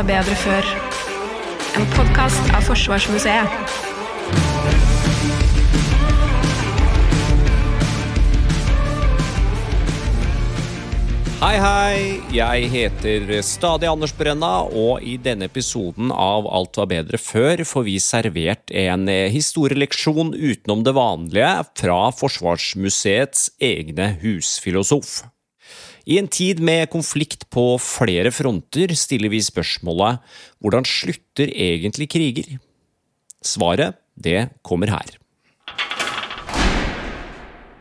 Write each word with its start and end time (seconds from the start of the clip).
var 0.00 0.06
bedre 0.08 0.34
før. 0.38 0.66
En 1.76 1.86
podkast 1.92 2.46
av 2.56 2.62
Forsvarsmuseet. 2.64 3.56
Hei, 11.40 11.56
hei! 11.60 11.98
Jeg 12.32 12.70
heter 12.72 13.34
stadig 13.44 13.90
Anders 13.90 14.14
Brenna, 14.16 14.62
og 14.64 15.04
i 15.04 15.18
denne 15.20 15.50
episoden 15.50 16.12
av 16.12 16.48
Alt 16.48 16.80
var 16.80 16.88
bedre 16.94 17.20
før 17.20 17.64
får 17.68 17.84
vi 17.88 17.98
servert 18.00 18.72
en 18.72 19.04
historieleksjon 19.08 20.32
utenom 20.32 20.86
det 20.86 20.96
vanlige 20.96 21.52
fra 21.82 21.98
Forsvarsmuseets 22.16 23.50
egne 23.72 24.14
husfilosof. 24.22 25.20
I 26.10 26.16
en 26.18 26.26
tid 26.26 26.58
med 26.58 26.88
konflikt 26.90 27.44
på 27.54 27.76
flere 27.78 28.32
fronter 28.34 28.90
stiller 28.98 29.30
vi 29.30 29.38
spørsmålet 29.46 30.18
hvordan 30.58 30.82
slutter 30.88 31.52
egentlig 31.54 32.08
kriger? 32.10 32.56
Svaret, 33.46 33.94
det 34.18 34.48
kommer 34.66 34.90
her. 34.90 35.12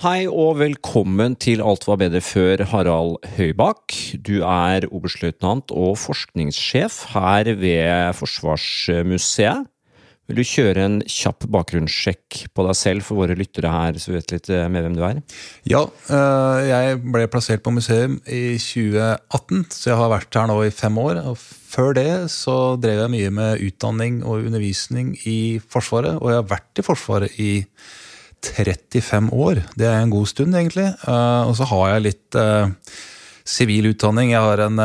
Hei 0.03 0.29
og 0.29 0.59
velkommen 0.61 1.33
til 1.41 1.63
Alt 1.65 1.89
var 1.89 1.97
bedre 2.03 2.21
før, 2.21 2.61
Harald 2.69 3.17
Høybakk. 3.33 3.97
Du 4.21 4.45
er 4.45 4.85
oberstløytnant 4.93 5.73
og 5.73 5.97
forskningssjef 5.99 7.01
her 7.15 7.49
ved 7.57 8.13
Forsvarsmuseet. 8.15 9.65
Vil 10.29 10.43
du 10.43 10.45
kjøre 10.45 10.83
en 10.85 10.97
kjapp 11.09 11.47
bakgrunnssjekk 11.49 12.43
på 12.53 12.65
deg 12.67 12.77
selv 12.77 13.05
for 13.07 13.17
våre 13.17 13.33
lyttere 13.37 13.71
her, 13.73 13.95
så 13.97 14.11
vi 14.11 14.19
vet 14.19 14.33
litt 14.35 14.49
eh, 14.53 14.67
med 14.69 14.85
hvem 14.85 14.97
du 14.97 15.01
er? 15.07 15.21
Ja, 15.65 15.81
eh, 16.13 16.57
jeg 16.69 16.99
ble 17.01 17.23
plassert 17.33 17.63
på 17.65 17.73
museum 17.73 18.19
i 18.29 18.59
2018, 18.61 19.63
så 19.73 19.89
jeg 19.89 19.97
har 19.97 20.11
vært 20.13 20.37
her 20.37 20.51
nå 20.51 20.59
i 20.67 20.75
fem 20.75 20.99
år. 21.01 21.23
og 21.31 21.39
Før 21.41 21.97
det 21.97 22.11
så 22.29 22.59
drev 22.77 23.07
jeg 23.07 23.13
mye 23.15 23.31
med 23.39 23.63
utdanning 23.65 24.19
og 24.21 24.45
undervisning 24.45 25.15
i 25.25 25.57
Forsvaret, 25.65 26.19
og 26.21 26.29
jeg 26.29 26.43
har 26.43 26.51
vært 26.51 26.77
i 26.81 26.85
Forsvaret 26.85 27.39
i 27.41 27.53
35 28.45 29.31
år. 29.33 29.63
Det 29.81 29.87
er 29.89 29.97
en 29.97 30.13
god 30.13 30.29
stund, 30.29 30.53
egentlig. 30.55 30.91
Uh, 31.07 31.49
og 31.49 31.55
så 31.57 31.65
har 31.71 31.95
jeg 31.95 32.05
litt 32.05 32.37
sivil 33.49 33.89
utdanning. 33.89 34.29
Jeg 34.35 34.45
har 34.45 34.61
en 34.67 34.77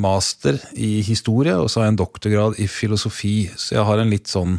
master 0.00 0.56
i 0.72 1.04
historie, 1.04 1.52
og 1.52 1.68
så 1.68 1.82
har 1.82 1.90
jeg 1.90 1.94
en 1.94 2.00
doktorgrad 2.00 2.56
i 2.64 2.66
filosofi. 2.66 3.34
Så 3.60 3.76
jeg 3.76 3.84
har 3.86 4.00
en 4.00 4.10
litt 4.10 4.32
sånn 4.32 4.56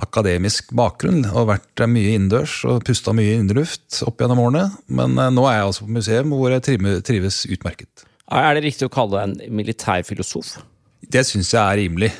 akademisk 0.00 0.70
bakgrunn 0.76 1.24
og 1.32 1.50
vært 1.50 1.82
mye 1.90 2.14
innendørs 2.16 2.60
og 2.68 2.82
pusta 2.86 3.12
mye 3.16 3.36
inneluft 3.40 4.00
opp 4.06 4.22
gjennom 4.22 4.40
årene. 4.44 4.64
Men 4.88 5.14
nå 5.18 5.44
er 5.48 5.58
jeg 5.58 5.68
altså 5.68 5.86
på 5.86 5.96
museum 5.98 6.32
hvor 6.32 6.54
jeg 6.54 6.64
trives 7.04 7.42
utmerket. 7.52 8.06
Er 8.32 8.54
det 8.56 8.64
riktig 8.64 8.88
å 8.88 8.92
kalle 8.92 9.18
deg 9.20 9.46
en 9.48 9.56
militærfilosof? 9.58 10.54
Det 11.12 11.24
syns 11.28 11.50
jeg 11.52 11.60
er 11.60 11.76
rimelig. 11.82 12.12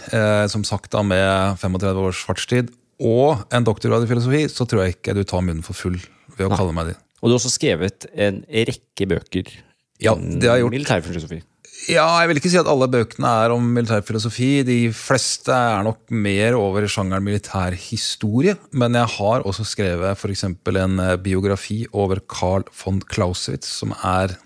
som 0.52 0.64
sagt 0.68 0.90
da 0.92 1.00
med 1.06 1.56
35 1.62 2.02
års 2.02 2.22
fartstid 2.26 2.72
og 3.02 3.46
en 3.54 3.64
doktorgrad 3.64 4.04
i 4.04 4.10
filosofi, 4.10 4.42
så 4.52 4.66
tror 4.68 4.84
jeg 4.84 4.98
ikke 4.98 5.14
du 5.16 5.22
tar 5.24 5.40
munnen 5.42 5.64
for 5.64 5.74
full 5.78 5.96
ved 6.36 6.46
å 6.46 6.50
Nei. 6.52 6.58
kalle 6.58 6.74
meg 6.76 6.90
det. 6.92 6.96
Og 7.22 7.30
du 7.30 7.32
har 7.34 7.38
også 7.40 7.54
skrevet 7.54 8.06
en 8.18 8.42
rekke 8.50 9.06
bøker 9.10 9.48
ja, 10.02 10.14
det 10.18 10.48
har 10.50 10.58
gjort. 10.58 10.74
militærfilosofi. 10.74 11.38
Ja, 11.90 12.04
jeg 12.22 12.28
vil 12.30 12.38
ikke 12.38 12.50
si 12.52 12.60
at 12.60 12.68
alle 12.70 12.86
bøkene 12.90 13.30
er 13.42 13.52
om 13.54 13.64
militærfilosofi. 13.74 14.50
De 14.66 14.78
fleste 14.94 15.50
er 15.50 15.82
nok 15.82 16.12
mer 16.14 16.54
over 16.54 16.86
sjangeren 16.86 17.24
militærhistorie. 17.26 18.54
Men 18.70 18.94
jeg 19.00 19.10
har 19.16 19.46
også 19.48 19.66
skrevet 19.66 20.14
f.eks. 20.14 20.46
en 20.46 21.02
eh, 21.02 21.18
biografi 21.18 21.82
over 21.90 22.22
Carl 22.30 22.68
von 22.84 23.02
Clausewitz, 23.10 23.66
som 23.80 23.96
er, 23.98 24.36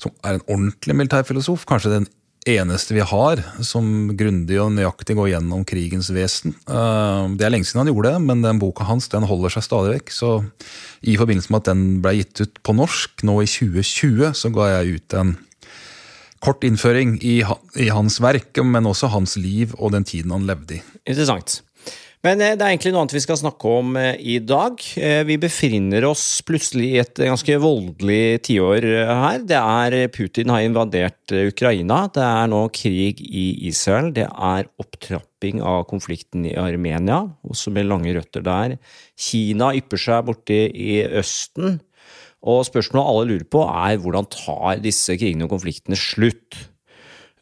som 0.00 0.14
er 0.24 0.38
en 0.38 0.46
ordentlig 0.48 0.96
militærfilosof. 1.02 1.66
Kanskje 1.68 1.98
den 1.98 2.08
eneste 2.48 2.96
vi 2.96 3.04
har 3.04 3.40
som 3.64 4.12
grundig 4.16 4.56
og 4.60 4.72
nøyaktig 4.72 5.16
går 5.16 5.34
gjennom 5.34 5.64
krigens 5.68 6.08
vesen. 6.16 6.56
Eh, 6.64 7.22
det 7.36 7.44
er 7.44 7.52
lenge 7.52 7.68
siden 7.68 7.84
han 7.84 7.92
gjorde 7.92 8.14
det, 8.14 8.24
men 8.24 8.44
den 8.44 8.60
boka 8.62 8.88
hans 8.88 9.12
den 9.12 9.28
holder 9.28 9.52
seg 9.52 9.68
stadig 9.68 9.98
vekk. 9.98 10.16
Så 10.16 10.36
i 11.04 11.20
forbindelse 11.20 11.52
med 11.52 11.60
at 11.60 11.74
den 11.74 11.88
ble 12.04 12.18
gitt 12.22 12.40
ut 12.40 12.62
på 12.64 12.80
norsk 12.80 13.28
nå 13.28 13.42
i 13.44 13.50
2020, 13.52 14.32
så 14.32 14.56
ga 14.56 14.78
jeg 14.78 15.02
ut 15.02 15.20
en 15.20 15.36
kort 16.44 16.64
innføring 16.66 17.16
i, 17.24 17.38
i 17.80 17.90
hans 17.92 18.20
verk, 18.22 18.60
men 18.62 18.90
også 18.90 19.12
hans 19.14 19.38
liv 19.40 19.74
og 19.78 19.94
den 19.96 20.04
tiden 20.08 20.34
han 20.34 20.48
levde 20.48 20.78
i. 20.78 20.82
Interessant. 21.08 21.62
Men 22.24 22.40
eh, 22.40 22.54
det 22.56 22.64
er 22.64 22.72
egentlig 22.72 22.94
noe 22.94 23.02
annet 23.04 23.16
vi 23.18 23.22
skal 23.24 23.38
snakke 23.40 23.72
om 23.80 23.96
eh, 24.00 24.16
i 24.16 24.38
dag. 24.40 24.80
Eh, 24.96 25.20
vi 25.28 25.36
befinner 25.40 26.06
oss 26.08 26.24
plutselig 26.46 26.88
i 26.88 27.00
et 27.02 27.20
ganske 27.20 27.58
voldelig 27.60 28.40
tiår 28.48 28.88
her. 29.10 29.44
Det 29.44 29.60
er 29.60 29.98
Putin 30.14 30.52
har 30.54 30.64
invadert 30.64 31.34
Ukraina. 31.44 32.04
Det 32.14 32.24
er 32.24 32.50
nå 32.52 32.62
krig 32.74 33.20
i 33.24 33.46
Israel. 33.68 34.12
Det 34.16 34.26
er 34.28 34.70
opptrapping 34.80 35.60
av 35.60 35.84
konflikten 35.90 36.46
i 36.48 36.56
Armenia, 36.60 37.20
også 37.44 37.72
med 37.74 37.90
lange 37.90 38.16
røtter 38.16 38.44
der. 38.44 38.78
Kina 39.20 39.74
ypper 39.76 40.00
seg 40.00 40.24
borte 40.30 40.62
i 40.72 41.02
Østen. 41.20 41.82
Og 42.44 42.64
spørsmålet 42.68 43.08
alle 43.08 43.28
lurer 43.32 43.48
på, 43.48 43.64
er 43.64 44.00
hvordan 44.00 44.28
tar 44.32 44.80
disse 44.84 45.16
krigene 45.16 45.46
og 45.46 45.54
konfliktene 45.54 45.96
slutt? 45.98 46.58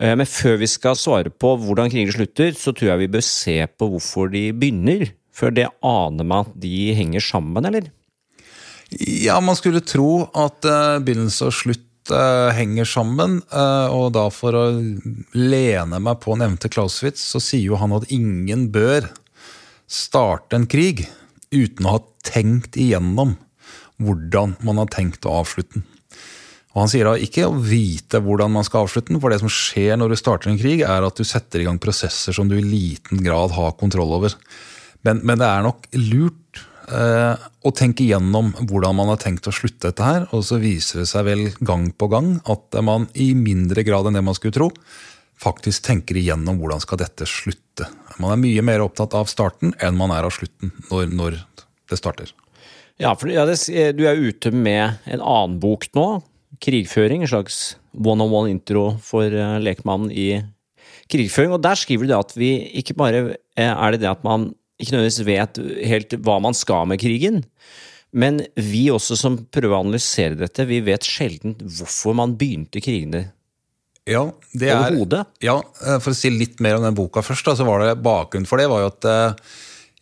Eh, 0.02 0.14
men 0.18 0.28
før 0.28 0.60
vi 0.62 0.68
skal 0.70 0.98
svare 0.98 1.32
på 1.32 1.56
hvordan 1.62 1.90
krigene 1.92 2.14
slutter, 2.14 2.54
så 2.58 2.74
tror 2.74 2.92
jeg 2.92 3.04
vi 3.04 3.12
bør 3.16 3.26
se 3.26 3.56
på 3.66 3.90
hvorfor 3.94 4.30
de 4.32 4.48
begynner. 4.54 5.10
For 5.32 5.54
det 5.54 5.70
aner 5.86 6.28
man 6.28 6.46
at 6.46 6.58
de 6.60 6.92
henger 6.94 7.24
sammen, 7.24 7.66
eller? 7.66 7.88
Ja, 9.00 9.38
man 9.40 9.56
skulle 9.56 9.80
tro 9.80 10.26
at 10.36 10.66
uh, 10.68 11.00
begynnelse 11.00 11.48
og 11.48 11.54
slutt 11.56 12.12
uh, 12.12 12.52
henger 12.52 12.84
sammen. 12.84 13.38
Og 13.48 14.10
da 14.12 14.26
for 14.34 14.58
å 14.58 14.64
lene 15.32 16.02
meg 16.04 16.20
på 16.20 16.36
nevnte 16.36 16.68
Clausewitz, 16.68 17.24
så 17.32 17.40
sier 17.40 17.72
jo 17.72 17.80
han 17.80 17.96
at 17.96 18.10
ingen 18.12 18.68
bør 18.74 19.08
starte 19.88 20.60
en 20.60 20.68
krig 20.68 21.06
uten 21.52 21.88
å 21.88 21.96
ha 21.96 22.02
tenkt 22.28 22.76
igjennom 22.80 23.38
hvordan 24.04 24.56
man 24.66 24.80
har 24.82 24.90
tenkt 24.92 25.26
å 25.28 25.38
avslutte 25.42 25.80
den. 25.80 25.86
Og 26.72 26.80
Han 26.80 26.88
sier 26.88 27.08
da 27.08 27.18
ikke 27.20 27.46
å 27.48 27.56
vite 27.60 28.22
hvordan 28.24 28.52
man 28.54 28.64
skal 28.64 28.86
avslutte 28.86 29.12
den, 29.12 29.20
for 29.20 29.32
det 29.32 29.42
som 29.42 29.52
skjer 29.52 29.98
når 30.00 30.12
du 30.12 30.18
starter 30.18 30.52
en 30.52 30.60
krig, 30.60 30.80
er 30.86 31.04
at 31.04 31.18
du 31.18 31.24
setter 31.28 31.60
i 31.60 31.66
gang 31.68 31.80
prosesser 31.82 32.36
som 32.36 32.48
du 32.48 32.56
i 32.56 32.64
liten 32.64 33.20
grad 33.24 33.52
har 33.56 33.76
kontroll 33.80 34.14
over. 34.16 34.36
Men, 35.04 35.20
men 35.26 35.40
det 35.42 35.48
er 35.50 35.66
nok 35.66 35.84
lurt 35.98 36.62
eh, 36.88 37.34
å 37.36 37.74
tenke 37.76 38.06
igjennom 38.06 38.54
hvordan 38.62 38.96
man 38.96 39.12
har 39.12 39.20
tenkt 39.20 39.50
å 39.50 39.54
slutte 39.54 39.90
dette 39.90 40.06
her. 40.06 40.26
Og 40.32 40.46
så 40.48 40.60
viser 40.62 41.02
det 41.02 41.08
seg 41.12 41.26
vel 41.28 41.46
gang 41.60 41.90
på 41.92 42.08
gang 42.12 42.38
at 42.48 42.80
man 42.84 43.08
i 43.12 43.32
mindre 43.36 43.84
grad 43.84 44.08
enn 44.08 44.16
det 44.16 44.24
man 44.24 44.38
skulle 44.38 44.56
tro, 44.56 44.70
faktisk 45.42 45.84
tenker 45.84 46.16
igjennom 46.16 46.60
hvordan 46.62 46.80
skal 46.80 47.02
dette 47.02 47.28
slutte. 47.28 47.90
Man 48.22 48.32
er 48.32 48.40
mye 48.40 48.64
mer 48.64 48.84
opptatt 48.84 49.16
av 49.18 49.28
starten 49.28 49.74
enn 49.82 49.98
man 49.98 50.14
er 50.14 50.24
av 50.24 50.32
slutten 50.32 50.72
når, 50.88 51.12
når 51.12 51.42
det 51.90 52.00
starter. 52.00 52.32
Ja, 53.02 53.16
for 53.18 53.32
ja, 53.32 53.44
det, 53.48 53.58
Du 53.98 54.04
er 54.06 54.20
ute 54.20 54.52
med 54.54 55.02
en 55.10 55.20
annen 55.20 55.58
bok 55.62 55.88
nå, 55.96 56.22
krigføring, 56.62 57.24
en 57.24 57.32
slags 57.32 57.74
one-on-one-intro 57.98 58.92
for 59.02 59.26
uh, 59.34 59.58
lekmannen 59.62 60.12
i 60.14 60.28
krigføring. 61.10 61.54
Og 61.56 61.62
der 61.64 61.78
skriver 61.78 62.06
du 62.06 62.12
det 62.12 62.20
at 62.20 62.34
vi 62.38 62.52
ikke 62.78 62.96
bare 62.98 63.22
eh, 63.32 63.72
er 63.72 63.94
det 63.94 64.04
det 64.04 64.12
at 64.12 64.22
man 64.26 64.52
ikke 64.78 64.94
nødvendigvis 64.94 65.26
vet 65.26 65.60
helt 65.90 66.16
hva 66.24 66.38
man 66.42 66.56
skal 66.56 66.86
med 66.90 67.02
krigen, 67.02 67.42
men 68.12 68.42
vi 68.58 68.86
også 68.92 69.16
som 69.18 69.38
prøver 69.50 69.76
å 69.76 69.82
analysere 69.84 70.36
dette, 70.38 70.66
vi 70.68 70.82
vet 70.84 71.06
sjelden 71.06 71.54
hvorfor 71.62 72.16
man 72.18 72.36
begynte 72.38 72.82
krigene. 72.84 73.26
Ja, 74.08 74.24
det 74.58 74.72
er, 74.74 74.96
ja, 75.44 75.60
eh, 75.62 75.98
For 76.02 76.10
å 76.10 76.16
si 76.16 76.30
litt 76.34 76.58
mer 76.62 76.78
om 76.78 76.86
den 76.86 76.96
boka 76.98 77.22
først, 77.22 77.52
så 77.58 77.66
var 77.66 77.84
det 77.84 78.00
bakgrunnen 78.02 78.48
for 78.50 78.58
det 78.58 78.70
var 78.70 78.82
jo 78.82 78.90
at 78.90 79.10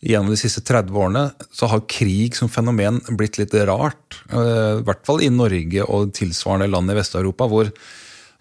gjennom 0.01 0.33
de 0.33 0.39
siste 0.39 0.63
30 0.65 0.97
årene 0.97 1.23
så 1.53 1.69
har 1.69 1.85
krig 1.89 2.35
som 2.37 2.49
fenomen 2.49 2.99
blitt 3.17 3.37
litt 3.37 3.53
rart. 3.69 4.21
Eh, 4.33 4.81
I 4.81 4.85
hvert 4.85 5.03
fall 5.07 5.21
i 5.21 5.31
Norge 5.33 5.85
og 5.85 6.13
tilsvarende 6.17 6.69
land 6.71 6.91
i 6.91 6.97
Vest-Europa, 6.97 7.47
hvor, 7.51 7.69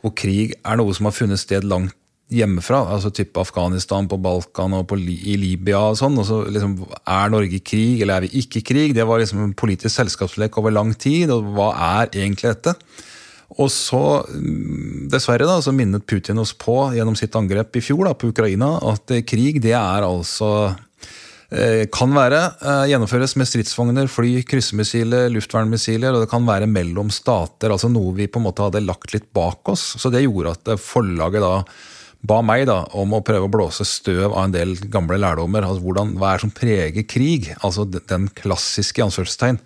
hvor, 0.01 0.15
krig 0.17 0.57
er 0.65 0.81
noe 0.81 0.97
som 0.97 1.11
har 1.11 1.17
funnet 1.17 1.43
sted 1.43 1.67
langt 1.69 1.97
hjemmefra. 2.31 2.85
altså 2.95 3.11
type 3.11 3.41
Afghanistan, 3.43 4.09
på 4.09 4.17
Balkan 4.23 4.73
og 4.79 4.87
på, 4.89 4.97
i 5.03 5.37
Libya 5.37 5.83
og 5.91 5.99
sånn. 5.99 6.17
og 6.19 6.27
så 6.29 6.43
liksom, 6.47 6.79
Er 7.05 7.29
Norge 7.29 7.59
i 7.59 7.65
krig, 7.65 8.01
eller 8.01 8.17
er 8.17 8.29
vi 8.29 8.41
ikke 8.41 8.61
i 8.61 8.67
krig? 8.73 8.95
Det 8.95 9.05
var 9.05 9.21
liksom 9.21 9.45
en 9.45 9.55
politisk 9.55 9.97
selskapslek 9.97 10.57
over 10.57 10.71
lang 10.71 10.95
tid. 10.95 11.31
og 11.31 11.53
Hva 11.59 11.73
er 11.75 12.15
egentlig 12.15 12.55
dette? 12.55 12.77
Og 13.59 13.67
så, 13.75 14.23
mm, 14.31 15.11
dessverre, 15.11 15.45
da, 15.45 15.59
så 15.61 15.75
minnet 15.75 16.07
Putin 16.07 16.39
oss 16.39 16.55
på 16.55 16.95
gjennom 16.95 17.19
sitt 17.19 17.35
angrep 17.35 17.75
i 17.77 17.83
fjor 17.83 18.07
da, 18.07 18.15
på 18.15 18.31
Ukraina 18.31 18.79
at 18.79 19.11
krig 19.27 19.59
det 19.61 19.75
er 19.75 20.07
altså 20.07 20.71
Eh, 20.71 20.87
kan 21.91 22.13
være 22.15 22.41
eh, 22.63 22.85
gjennomføres 22.93 23.35
med 23.41 23.49
stridsvogner, 23.51 24.07
fly, 24.11 24.37
kryssemissiler, 24.47 25.29
luftvernmissiler, 25.35 26.15
og 26.15 26.25
det 26.25 26.31
kan 26.31 26.47
være 26.47 26.69
mellom 26.71 27.11
stater. 27.11 27.73
altså 27.75 27.91
Noe 27.91 28.15
vi 28.15 28.29
på 28.31 28.39
en 28.39 28.47
måte 28.47 28.67
hadde 28.67 28.85
lagt 28.85 29.15
litt 29.17 29.27
bak 29.35 29.73
oss. 29.73 29.97
Så 29.99 30.13
det 30.15 30.23
gjorde 30.23 30.55
at 30.55 30.75
forlaget 30.79 31.43
da 31.43 31.57
ba 32.21 32.43
meg 32.45 32.67
da 32.69 32.83
om 33.01 33.15
å 33.17 33.23
prøve 33.25 33.49
å 33.49 33.53
blåse 33.53 33.87
støv 33.89 34.29
av 34.29 34.45
en 34.45 34.55
del 34.55 34.75
gamle 34.93 35.19
lærdommer. 35.19 35.65
altså 35.65 35.83
hvordan, 35.83 36.19
Hva 36.21 36.33
er 36.33 36.37
det 36.37 36.45
som 36.45 36.55
preger 36.55 37.09
krig? 37.09 37.55
Altså 37.65 37.87
den 37.89 38.29
klassiske 38.37 39.03
anførselstegn 39.03 39.59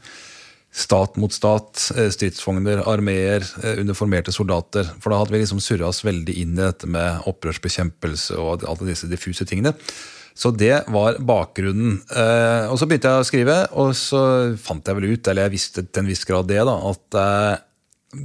stat 0.74 1.16
mot 1.22 1.32
stat, 1.32 1.90
eh, 1.96 2.10
stridsvogner, 2.10 2.82
armeer, 2.90 3.44
eh, 3.62 3.78
uniformerte 3.78 4.32
soldater. 4.32 4.88
For 5.00 5.10
da 5.10 5.20
hadde 5.20 5.30
vi 5.30 5.38
liksom 5.38 5.60
surra 5.62 5.86
oss 5.86 6.02
veldig 6.02 6.34
inn 6.36 6.58
i 6.58 6.62
dette 6.62 6.86
med 6.86 7.22
opprørsbekjempelse 7.30 8.36
og 8.36 8.64
alle 8.66 8.90
disse 8.90 9.06
diffuse 9.06 9.46
tingene. 9.46 9.74
Så 10.34 10.50
det 10.50 10.80
var 10.90 11.20
bakgrunnen. 11.22 12.00
Eh, 12.10 12.66
og 12.66 12.78
så 12.80 12.88
begynte 12.90 13.12
jeg 13.12 13.22
å 13.22 13.28
skrive, 13.28 13.58
og 13.78 13.92
så 13.98 14.22
fant 14.60 14.86
jeg 14.86 14.98
vel 14.98 15.12
ut, 15.14 15.30
eller 15.30 15.46
jeg 15.46 15.54
visste 15.54 15.86
til 15.86 16.02
en 16.02 16.10
viss 16.10 16.26
grad 16.26 16.50
det, 16.50 16.58
da, 16.66 16.74
at 16.90 17.64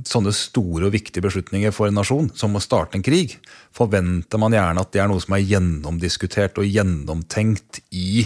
sånne 0.08 0.32
store 0.36 0.88
og 0.88 0.94
viktige 0.94 1.24
beslutninger 1.26 1.74
for 1.76 1.90
en 1.90 1.98
nasjon, 2.00 2.30
som 2.38 2.56
å 2.56 2.62
starte 2.64 2.98
en 2.98 3.06
krig, 3.06 3.36
forventer 3.76 4.42
man 4.42 4.54
gjerne 4.56 4.84
at 4.84 4.92
det 4.94 5.02
er 5.04 5.10
noe 5.12 5.22
som 5.24 5.36
er 5.36 5.46
gjennomdiskutert 5.46 6.60
og 6.62 6.70
gjennomtenkt 6.70 7.82
i 7.96 8.26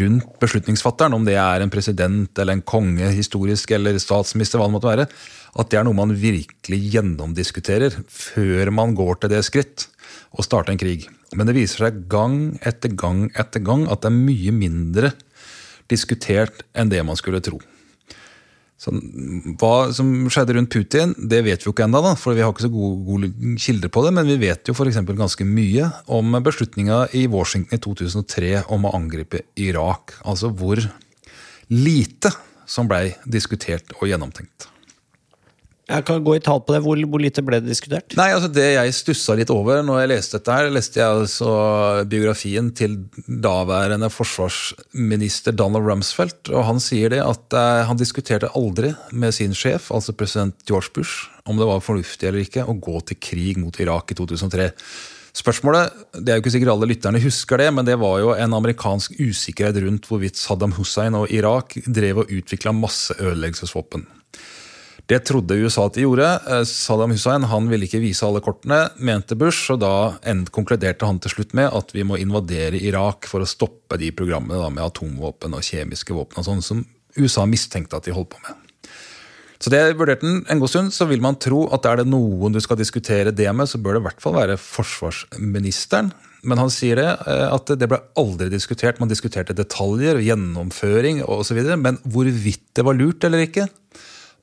rundt 0.00 0.36
beslutningsfatteren, 0.42 1.16
om 1.16 1.26
det 1.26 1.36
er 1.40 1.64
en 1.64 1.72
president 1.72 2.38
eller 2.38 2.58
en 2.58 2.66
konge, 2.66 3.10
historisk 3.16 3.74
eller 3.76 3.98
statsminister, 4.02 4.60
hva 4.60 4.68
det 4.68 4.76
måtte 4.76 4.92
være. 4.92 5.08
At 5.54 5.70
det 5.70 5.80
er 5.80 5.86
noe 5.86 5.98
man 5.98 6.14
virkelig 6.18 6.80
gjennomdiskuterer 6.96 8.00
før 8.10 8.72
man 8.74 8.96
går 8.98 9.22
til 9.22 9.34
det 9.36 9.44
skritt 9.46 9.88
å 10.34 10.44
starte 10.44 10.74
en 10.74 10.80
krig. 10.80 11.06
Men 11.34 11.48
det 11.48 11.56
viser 11.58 11.86
seg 11.86 12.02
gang 12.10 12.56
etter 12.62 12.92
gang 12.94 13.26
etter 13.34 13.62
gang 13.64 13.86
at 13.90 14.02
det 14.04 14.10
er 14.10 14.18
mye 14.18 14.54
mindre 14.54 15.14
diskutert 15.90 16.64
enn 16.72 16.92
det 16.92 17.02
man 17.04 17.18
skulle 17.18 17.42
tro. 17.44 17.60
Så 18.80 18.90
hva 19.60 19.92
som 19.94 20.08
skjedde 20.32 20.56
rundt 20.56 20.72
Putin, 20.72 21.14
det 21.16 21.44
vet 21.46 21.62
vi 21.62 21.68
jo 21.68 21.72
ikke 21.72 21.86
ennå, 21.86 22.02
for 22.20 22.36
vi 22.36 22.42
har 22.44 22.52
ikke 22.52 22.66
så 22.66 22.72
gode, 22.72 22.98
gode, 23.06 23.54
kilder 23.62 23.92
på 23.92 24.02
det. 24.04 24.12
Men 24.16 24.28
vi 24.28 24.36
vet 24.42 24.68
jo 24.68 24.74
f.eks. 24.74 24.98
ganske 25.08 25.46
mye 25.48 25.88
om 26.12 26.36
beslutninga 26.44 27.04
i 27.16 27.24
Washington 27.30 27.78
i 27.78 27.80
2003 27.86 28.52
om 28.74 28.84
å 28.84 28.92
angripe 28.98 29.44
Irak. 29.62 30.18
Altså 30.26 30.50
hvor 30.52 30.82
lite 31.72 32.34
som 32.68 32.90
blei 32.90 33.14
diskutert 33.24 33.94
og 34.00 34.08
gjennomtenkt. 34.10 34.68
Jeg 35.84 36.04
kan 36.08 36.22
gå 36.24 36.32
i 36.38 36.40
tall 36.40 36.62
på 36.64 36.72
det. 36.72 36.80
Hvor, 36.84 37.00
hvor, 37.12 37.20
lite 37.20 37.42
ble 37.44 37.58
det 37.60 37.68
diskutert? 37.68 38.14
Nei, 38.16 38.30
altså 38.32 38.48
Det 38.48 38.64
jeg 38.72 38.94
stussa 38.96 39.36
litt 39.36 39.52
over 39.52 39.82
når 39.84 40.00
jeg 40.00 40.10
leste 40.14 40.38
dette, 40.38 40.56
her, 40.56 40.70
leste 40.72 41.00
jeg 41.00 41.18
altså 41.20 41.50
biografien 42.08 42.70
til 42.76 42.96
daværende 43.28 44.08
forsvarsminister 44.12 45.56
Donald 45.56 45.84
Rumsfeldt. 45.84 46.48
og 46.54 46.64
Han 46.70 46.80
sier 46.80 47.12
det 47.12 47.20
at 47.24 47.56
uh, 47.56 47.84
han 47.90 48.00
diskuterte 48.00 48.52
aldri 48.56 48.94
med 49.12 49.36
sin 49.36 49.52
sjef, 49.56 49.90
altså 49.92 50.16
president 50.16 50.56
George 50.68 50.94
Bush, 50.96 51.28
om 51.44 51.60
det 51.60 51.68
var 51.68 51.84
fornuftig 51.84 52.30
eller 52.30 52.46
ikke 52.46 52.64
å 52.64 52.78
gå 52.80 53.04
til 53.10 53.20
krig 53.20 53.60
mot 53.60 53.76
Irak 53.84 54.14
i 54.14 54.18
2003. 54.18 54.70
Spørsmålet, 55.34 56.04
det 56.14 56.30
er 56.30 56.38
jo 56.38 56.44
ikke 56.44 56.54
sikkert 56.54 56.76
alle 56.76 56.88
lytterne 56.88 57.20
husker 57.20 57.58
det, 57.58 57.70
men 57.74 57.84
det 57.84 57.98
var 58.00 58.20
jo 58.22 58.34
en 58.38 58.56
amerikansk 58.56 59.18
usikkerhet 59.18 59.82
rundt 59.82 60.06
hvorvidt 60.06 60.38
Saddam 60.38 60.76
Hussein 60.78 61.16
og 61.18 61.32
Irak 61.34 61.74
drev 61.84 62.22
og 62.22 62.30
utvikla 62.32 62.72
masseødeleggelsesvåpen. 62.78 64.06
Det 65.06 65.20
trodde 65.28 65.58
USA 65.60 65.84
at 65.84 65.98
de 65.98 66.06
gjorde. 66.06 66.24
Eh, 66.24 66.62
Saddam 66.68 67.12
Hussein 67.12 67.44
han 67.50 67.68
ville 67.68 67.84
ikke 67.84 68.00
vise 68.00 68.24
alle 68.24 68.40
kortene, 68.44 68.86
mente 68.96 69.36
Bush, 69.36 69.68
og 69.74 69.82
da 69.82 70.16
konkluderte 70.54 71.04
han 71.08 71.20
til 71.20 71.34
slutt 71.34 71.52
med 71.56 71.68
at 71.76 71.92
vi 71.92 72.06
må 72.08 72.16
invadere 72.20 72.80
Irak 72.80 73.28
for 73.28 73.44
å 73.44 73.48
stoppe 73.48 74.00
de 74.00 74.10
programmene 74.16 74.62
da, 74.62 74.72
med 74.72 74.86
atomvåpen 74.86 75.56
og 75.56 75.66
kjemiske 75.66 76.16
våpen 76.16 76.40
og 76.40 76.48
sånn 76.48 76.64
som 76.64 76.84
USA 77.20 77.44
mistenkte 77.46 78.00
at 78.00 78.08
de 78.08 78.16
holdt 78.16 78.32
på 78.32 78.40
med. 78.46 78.60
Så 79.60 79.70
det 79.72 79.80
vurderte 79.96 80.26
han 80.26 80.42
en 80.50 80.60
god 80.60 80.72
stund. 80.72 80.92
Så 80.92 81.06
vil 81.08 81.22
man 81.24 81.38
tro 81.40 81.62
at 81.72 81.86
er 81.88 82.00
det 82.00 82.10
noen 82.10 82.52
du 82.52 82.60
skal 82.60 82.80
diskutere 82.80 83.32
det 83.32 83.48
med, 83.56 83.68
så 83.70 83.80
bør 83.80 83.96
det 83.96 84.02
i 84.02 84.06
hvert 84.08 84.24
fall 84.24 84.36
være 84.36 84.58
forsvarsministeren. 84.60 86.10
Men 86.44 86.60
han 86.60 86.72
sier 86.72 86.98
det, 87.00 87.06
eh, 87.28 87.46
at 87.48 87.72
det 87.80 87.88
ble 87.88 88.00
aldri 88.20 88.50
diskutert. 88.52 89.00
Man 89.00 89.12
diskuterte 89.12 89.56
detaljer, 89.56 90.20
gjennomføring 90.20 91.22
osv. 91.24 91.60
Men 91.80 92.00
hvorvidt 92.04 92.66
det 92.76 92.84
var 92.84 92.98
lurt 92.98 93.24
eller 93.24 93.46
ikke, 93.46 93.68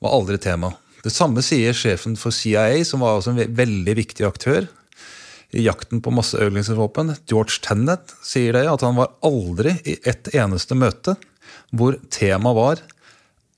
var 0.02 0.16
aldri 0.18 0.38
tema. 0.42 0.72
Det 1.02 1.10
samme 1.10 1.42
sier 1.42 1.74
sjefen 1.74 2.14
for 2.18 2.34
CIA, 2.34 2.84
som 2.86 3.02
var 3.02 3.18
også 3.18 3.34
en 3.34 3.54
veldig 3.56 3.94
viktig 3.98 4.26
aktør 4.26 4.66
i 5.52 5.66
jakten 5.66 6.00
på 6.02 6.12
masseødeleggelsesvåpen. 6.14 7.14
George 7.28 7.60
Tennet 7.64 8.14
sier 8.24 8.56
det, 8.56 8.64
at 8.70 8.84
han 8.86 8.96
var 8.98 9.12
aldri 9.24 9.76
i 9.84 9.98
ett 10.08 10.32
eneste 10.34 10.78
møte 10.78 11.16
hvor 11.72 11.96
temaet 12.12 12.58
var 12.58 12.82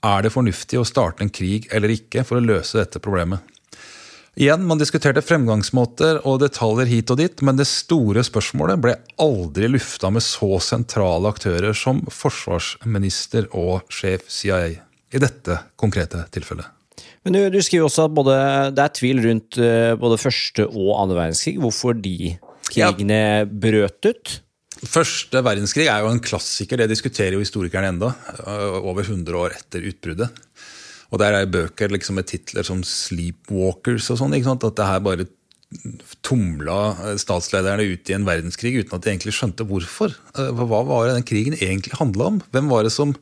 er 0.05 0.25
det 0.25 0.33
fornuftig 0.35 0.79
å 0.81 0.87
starte 0.87 1.25
en 1.25 1.33
krig 1.33 1.69
eller 1.73 1.93
ikke 1.95 2.25
for 2.29 2.39
å 2.39 2.45
løse 2.45 2.77
dette 2.77 3.01
problemet. 3.03 3.41
Igjen, 4.35 4.65
Man 4.67 4.81
diskuterte 4.81 5.23
fremgangsmåter 5.23 6.19
og 6.27 6.41
detaljer 6.43 6.91
hit 6.91 7.13
og 7.15 7.21
dit, 7.21 7.43
men 7.47 7.55
det 7.57 7.69
store 7.71 8.25
spørsmålet 8.27 8.81
ble 8.83 8.97
aldri 9.23 9.69
lufta 9.71 10.11
med 10.11 10.27
så 10.27 10.59
sentrale 10.59 11.31
aktører 11.31 11.77
som 11.79 12.03
forsvarsminister 12.11 13.47
og 13.55 13.87
sjef 13.95 14.27
CIA 14.27 14.83
i 15.15 15.23
dette 15.23 15.59
konkrete 15.81 16.25
tilfellet. 16.35 16.67
Men 17.25 17.37
du, 17.37 17.41
du 17.55 17.61
skriver 17.65 17.87
også 17.87 18.09
at 18.09 18.15
både, 18.15 18.39
det 18.77 18.83
er 18.85 18.97
tvil 18.99 19.23
rundt 19.25 19.61
uh, 19.61 19.93
både 20.01 20.21
første 20.21 20.67
og 20.69 20.91
andre 21.01 21.21
verdenskrig. 21.23 21.57
Hvorfor 21.63 21.97
de 21.97 22.35
krigene 22.69 23.21
ja. 23.21 23.45
brøt 23.49 24.11
ut? 24.11 24.35
Første 24.85 25.41
verdenskrig 25.47 25.87
er 25.89 26.03
jo 26.05 26.11
en 26.13 26.21
klassiker, 26.23 26.81
det 26.81 26.91
diskuterer 26.91 27.37
jo 27.37 27.45
historikerne 27.45 27.95
enda, 27.95 28.11
uh, 28.43 28.83
over 28.83 29.07
100 29.07 29.41
år 29.41 29.57
etter 29.57 29.87
utbruddet. 29.89 30.43
Og 31.15 31.21
der 31.23 31.39
er 31.39 31.49
bøker 31.51 31.93
liksom 31.95 32.19
med 32.19 32.27
titler 32.27 32.67
som 32.67 32.83
'Sleepwalkers' 32.83 34.11
og 34.11 34.21
sånn. 34.21 34.35
At 34.35 34.77
det 34.77 34.89
her 34.89 35.03
bare 35.05 35.29
tumla 36.23 37.17
statslederne 37.19 37.87
ut 37.87 38.11
i 38.11 38.15
en 38.15 38.27
verdenskrig 38.27 38.77
uten 38.79 38.97
at 38.97 39.05
de 39.05 39.13
egentlig 39.13 39.35
skjønte 39.35 39.67
hvorfor. 39.67 40.15
Hva 40.35 40.81
var 40.87 41.09
det 41.09 41.17
den 41.19 41.29
krigen 41.29 41.57
egentlig 41.59 41.97
handla 41.99 42.31
om? 42.33 42.41
Hvem 42.55 42.71
var 42.71 42.87
det 42.87 42.93
som 42.95 43.15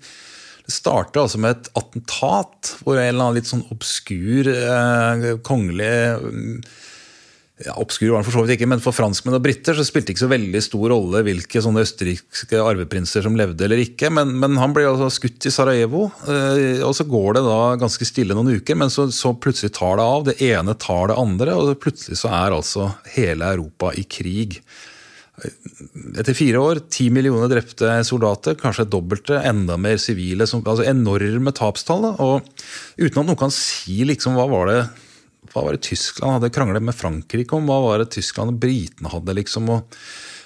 det 0.62 0.74
starter 0.74 1.24
altså 1.24 1.40
med 1.42 1.56
et 1.56 1.68
attentat 1.78 2.72
hvor 2.82 2.96
en 2.96 3.08
eller 3.08 3.24
annen 3.24 3.38
litt 3.40 3.50
sånn 3.50 3.66
obskur 3.74 4.50
eh, 4.52 5.28
kongelig 5.46 5.92
mm, 6.22 6.56
ja, 7.66 7.74
Obskur 7.78 8.10
var 8.10 8.20
han 8.20 8.26
for 8.26 8.34
så 8.34 8.42
vidt 8.42 8.56
ikke, 8.56 8.68
men 8.70 8.80
for 8.82 8.94
franskmenn 8.96 9.36
og 9.36 9.42
briter 9.44 9.76
så 9.76 9.84
spilte 9.86 10.10
det 10.10 10.16
ikke 10.16 10.24
så 10.24 10.30
veldig 10.32 10.62
stor 10.64 10.86
rolle 10.92 11.22
hvilke 11.26 11.62
sånne 11.62 11.84
østerrikske 11.84 12.60
arveprinser 12.62 13.24
som 13.26 13.36
levde 13.38 13.66
eller 13.66 13.82
ikke. 13.82 14.10
Men, 14.14 14.34
men 14.42 14.58
han 14.60 14.74
ble 14.74 14.86
altså 14.88 15.10
skutt 15.12 15.46
i 15.46 15.52
Sarajevo, 15.54 16.08
eh, 16.26 16.82
og 16.82 16.94
så 16.96 17.06
går 17.08 17.38
det 17.38 17.44
da 17.46 17.60
ganske 17.80 18.08
stille 18.08 18.36
noen 18.38 18.56
uker. 18.58 18.78
Men 18.78 18.92
så, 18.92 19.08
så, 19.14 19.34
plutselig 19.38 19.74
tar 19.76 20.00
det 20.00 20.08
av. 20.14 20.26
Det 20.28 20.36
ene 20.48 20.76
tar 20.80 21.12
det 21.12 21.18
andre, 21.22 21.58
og 21.58 21.76
plutselig 21.82 22.18
så 22.22 22.32
er 22.34 22.56
altså 22.56 22.90
hele 23.14 23.52
Europa 23.54 23.92
i 23.94 24.06
krig. 24.08 24.58
Etter 25.40 26.36
fire 26.36 26.60
år, 26.60 26.82
ti 26.92 27.06
millioner 27.10 27.48
drepte 27.48 27.94
soldater, 28.04 28.56
kanskje 28.60 28.88
dobbelte, 28.92 29.38
enda 29.48 29.78
mer 29.80 29.96
sivile. 30.02 30.44
Altså 30.44 30.84
enorme 30.84 31.54
tapstall. 31.56 32.10
Og 32.12 32.52
uten 33.00 33.22
at 33.22 33.30
noen 33.30 33.40
kan 33.40 33.54
si 33.54 34.02
liksom, 34.08 34.36
hva 34.36 34.46
var 34.50 34.70
det 34.70 34.82
hva 35.52 35.64
var 35.66 35.74
det 35.74 35.84
Tyskland 35.84 36.38
hadde 36.38 36.52
kranglet 36.54 36.84
med 36.84 36.96
Frankrike 36.96 37.56
om? 37.56 37.66
Hva 37.68 37.80
var 37.84 38.00
det 38.00 38.12
Tyskland 38.14 38.54
og 38.54 38.60
britene 38.62 39.10
hadde? 39.12 39.34
liksom, 39.36 39.68
og 39.74 39.98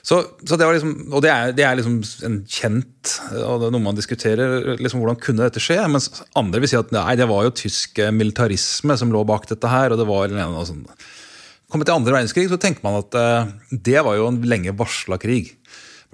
så, 0.07 0.21
så 0.47 0.55
det 0.55 0.67
var 0.67 0.77
liksom, 0.77 0.95
og 1.11 1.23
det 1.25 1.31
er, 1.33 1.53
det 1.55 1.65
er, 1.67 1.77
liksom 1.79 1.97
en 2.29 2.37
kjent 2.47 3.13
og 3.43 3.59
det 3.59 3.69
er 3.69 3.73
noe 3.75 3.83
man 3.83 3.99
diskuterer. 3.99 4.77
liksom 4.79 5.03
Hvordan 5.03 5.19
kunne 5.19 5.43
dette 5.43 5.63
skje? 5.63 5.81
Mens 5.91 6.09
andre 6.39 6.63
vil 6.63 6.71
si 6.71 6.79
at 6.79 6.95
nei, 6.95 7.17
det 7.19 7.27
var 7.27 7.43
jo 7.43 7.55
tysk 7.59 7.99
militarisme 8.15 8.95
som 8.99 9.11
lå 9.11 9.25
bak 9.27 9.49
dette 9.51 9.71
her. 9.71 9.91
og 9.91 9.99
det 9.99 10.07
var 10.07 10.31
en 10.31 10.61
sånn, 10.69 10.85
Kommet 11.73 11.89
til 11.89 11.97
andre 11.99 12.15
verdenskrig 12.15 12.47
så 12.51 12.59
tenker 12.63 12.85
man 12.87 13.01
at 13.01 13.17
uh, 13.19 13.49
det 13.71 13.99
var 14.07 14.19
jo 14.19 14.29
en 14.31 14.43
lenge 14.47 14.75
varsla 14.79 15.19
krig. 15.19 15.57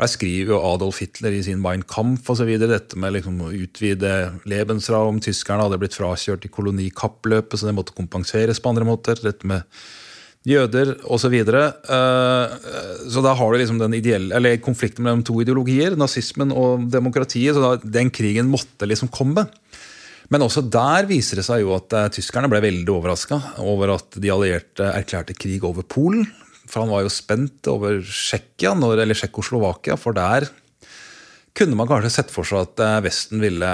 Der 0.01 0.09
skriver 0.09 0.55
jo 0.55 0.61
Adolf 0.65 1.03
Hitler 1.03 1.35
i 1.37 1.43
sin 1.45 1.61
Mein 1.63 1.85
Kampf 1.85 2.31
og 2.33 2.39
så 2.41 2.47
videre, 2.49 2.79
dette 2.79 2.97
med 2.99 3.13
liksom 3.19 3.43
å 3.45 3.51
utvide 3.53 4.33
Lebensraum. 4.49 5.21
Tyskerne 5.23 5.67
hadde 5.67 5.79
blitt 5.83 5.99
frakjørt 5.99 6.47
i 6.49 6.53
kolonikappløpet, 6.53 7.61
så 7.61 7.69
det 7.69 7.77
måtte 7.77 7.97
kompenseres 7.97 8.63
på 8.63 8.73
andre 8.73 8.89
måter. 8.89 9.21
Dette 9.21 9.47
med 9.49 9.69
jøder 10.49 10.97
osv. 11.05 11.27
Så, 11.27 11.31
videre. 11.37 11.67
uh, 11.85 13.05
så 13.13 13.23
da 13.23 13.37
har 13.37 13.53
du 13.53 13.61
liksom 13.61 13.79
den 13.83 13.99
ideelle, 14.01 14.33
eller 14.39 14.57
konflikten 14.65 15.05
mellom 15.05 15.21
to 15.29 15.37
ideologier, 15.45 15.99
nazismen 16.01 16.57
og 16.57 16.89
demokratiet. 16.91 17.53
så 17.55 17.63
da, 17.63 17.77
Den 18.01 18.11
krigen 18.11 18.49
måtte 18.51 18.89
liksom 18.89 19.13
komme. 19.13 19.47
Men 20.33 20.47
også 20.47 20.63
der 20.65 21.07
viser 21.11 21.39
det 21.39 21.45
seg 21.45 21.61
jo 21.65 21.75
at 21.77 21.93
uh, 21.93 22.09
tyskerne 22.13 22.49
ble 22.51 22.63
veldig 22.65 22.93
overraska 22.95 23.39
over 23.61 23.93
at 23.99 24.17
de 24.17 24.33
allierte 24.33 24.87
erklærte 24.89 25.37
krig 25.37 25.65
over 25.69 25.85
Polen. 25.85 26.25
For 26.65 26.81
han 26.81 26.93
var 26.93 27.05
jo 27.05 27.13
spent 27.13 27.69
over 27.69 27.99
Tsjekkia, 28.01 28.73
eller 28.73 29.19
Tsjekkoslovakia, 29.19 29.99
for 30.01 30.17
der 30.17 30.49
kunne 31.53 31.77
man 31.77 31.89
kanskje 31.91 32.15
sett 32.15 32.31
for 32.33 32.49
seg 32.49 32.65
at 32.65 32.81
uh, 32.81 33.01
Vesten 33.05 33.43
ville 33.45 33.73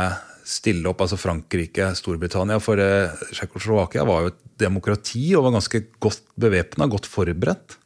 stille 0.48 0.88
opp, 0.90 1.04
altså 1.04 1.18
Frankrike, 1.20 1.92
Storbritannia. 1.94 2.58
For 2.64 2.80
uh, 2.82 3.28
Tsjekkoslovakia 3.30 4.06
var 4.08 4.24
jo 4.24 4.32
et 4.32 4.42
demokrati 4.58 5.28
og 5.38 5.46
var 5.46 5.60
ganske 5.60 5.84
godt 6.02 6.24
bevæpna, 6.40 6.88
godt 6.90 7.06
forberedt. 7.06 7.78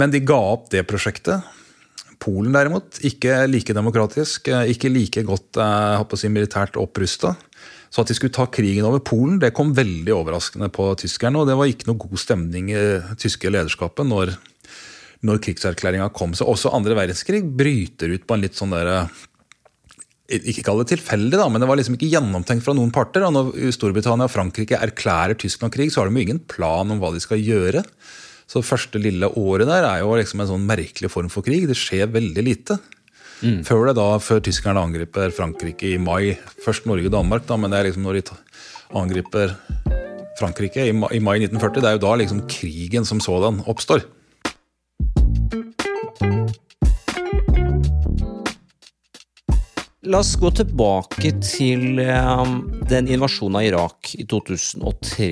Men 0.00 0.14
de 0.14 0.24
ga 0.24 0.38
opp 0.54 0.70
det 0.72 0.86
prosjektet. 0.88 1.44
Polen 2.24 2.54
derimot, 2.54 2.98
ikke 3.04 3.42
like 3.50 3.74
demokratisk, 3.76 4.48
ikke 4.70 4.88
like 4.88 5.24
godt 5.26 5.58
eh, 5.60 6.14
si, 6.16 6.30
militært 6.32 6.78
opprusta. 6.80 7.34
Så 7.94 8.02
at 8.02 8.10
de 8.10 8.16
skulle 8.18 8.34
ta 8.34 8.48
krigen 8.50 8.86
over 8.88 8.98
Polen, 9.06 9.36
det 9.38 9.52
kom 9.54 9.70
veldig 9.76 10.10
overraskende 10.16 10.66
på 10.74 10.88
tyskerne. 10.98 11.38
Og 11.38 11.46
det 11.46 11.54
var 11.54 11.70
ikke 11.70 11.86
noe 11.86 12.00
god 12.02 12.18
stemning 12.18 12.72
i 12.74 12.80
tyske 13.22 13.52
lederskapet 13.54 14.08
når, 14.08 14.32
når 15.22 15.38
krigserklæringa 15.44 16.08
kom. 16.16 16.34
Så 16.34 16.48
også 16.50 16.72
andre 16.74 16.96
verdenskrig 16.98 17.44
bryter 17.46 18.16
ut 18.16 18.26
på 18.26 18.34
en 18.34 18.42
litt 18.42 18.58
sånn 18.58 18.74
der, 18.74 19.06
ikke 20.26 20.64
kall 20.66 20.82
det 20.82 20.88
tilfeldig, 20.90 21.36
da, 21.38 21.46
men 21.52 21.62
det 21.62 21.68
var 21.70 21.78
liksom 21.78 21.94
ikke 21.94 22.10
gjennomtenkt 22.16 22.66
fra 22.66 22.74
noen 22.74 22.90
parter. 22.94 23.28
og 23.28 23.36
Når 23.36 23.54
Storbritannia 23.76 24.26
og 24.26 24.34
Frankrike 24.34 24.80
erklærer 24.82 25.38
Tyskland 25.38 25.74
krig, 25.76 25.94
så 25.94 26.02
har 26.02 26.10
de 26.10 26.18
jo 26.18 26.26
ingen 26.26 26.42
plan 26.50 26.90
om 26.90 26.98
hva 26.98 27.12
de 27.14 27.22
skal 27.22 27.38
gjøre. 27.38 27.84
Så 28.50 28.58
det 28.58 28.68
første 28.68 28.98
lille 28.98 29.30
året 29.38 29.70
der 29.70 29.86
er 29.86 30.02
jo 30.02 30.18
liksom 30.18 30.42
en 30.42 30.50
sånn 30.50 30.66
merkelig 30.66 31.12
form 31.14 31.30
for 31.32 31.46
krig. 31.46 31.68
Det 31.70 31.78
skjer 31.78 32.10
veldig 32.10 32.44
lite. 32.44 32.80
Mm. 33.42 33.60
Før 33.66 33.88
det 33.88 33.96
da, 33.98 34.08
før 34.22 34.42
tyskerne 34.44 34.82
angriper 34.84 35.32
Frankrike 35.34 35.94
i 35.94 36.00
mai. 36.00 36.34
Først 36.64 36.86
Norge 36.88 37.10
og 37.10 37.16
Danmark, 37.16 37.46
da, 37.48 37.58
men 37.60 37.72
det 37.72 37.80
er 37.80 37.90
liksom 37.90 38.06
når 38.06 38.20
de 38.20 38.38
angriper 38.94 39.56
Frankrike 40.38 40.88
i 40.88 40.92
mai, 40.96 41.10
i 41.16 41.22
mai 41.22 41.38
1940. 41.42 41.80
Det 41.80 41.90
er 41.90 41.98
jo 41.98 42.04
da 42.06 42.18
liksom 42.20 42.44
krigen 42.50 43.08
som 43.08 43.22
sådan 43.22 43.62
oppstår. 43.70 44.06
La 50.04 50.18
oss 50.20 50.34
gå 50.36 50.50
tilbake 50.52 51.30
til 51.40 51.96
um, 51.96 52.58
den 52.90 53.06
invasjonen 53.08 53.56
av 53.56 53.64
Irak 53.64 54.10
i 54.20 54.26
2003. 54.28 55.28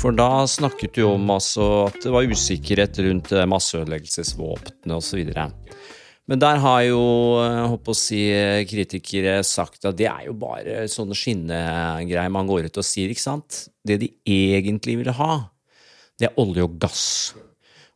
For 0.00 0.16
da 0.16 0.46
snakket 0.48 0.96
du 0.96 1.02
om 1.10 1.28
altså, 1.34 1.66
at 1.90 1.98
det 2.00 2.14
var 2.14 2.24
usikkerhet 2.24 2.96
rundt 3.04 3.34
eh, 3.36 3.44
masseødeleggelsesvåpnene 3.52 4.96
osv. 4.96 5.20
Men 6.26 6.40
der 6.42 6.58
har 6.58 6.80
jo 6.82 7.00
håper 7.70 7.92
å 7.92 7.96
si, 7.96 8.18
kritikere 8.66 9.38
sagt 9.46 9.86
at 9.86 9.98
det 9.98 10.08
er 10.10 10.24
jo 10.26 10.34
bare 10.38 10.88
sånne 10.90 11.14
skinnegreier 11.14 12.32
man 12.34 12.48
går 12.50 12.66
ut 12.66 12.80
og 12.82 12.86
sier. 12.86 13.12
ikke 13.12 13.22
sant? 13.22 13.66
Det 13.86 14.00
de 14.02 14.10
egentlig 14.26 14.98
vil 15.04 15.12
ha, 15.14 15.36
det 16.18 16.30
er 16.30 16.40
olje 16.42 16.66
og 16.66 16.80
gass. 16.82 17.06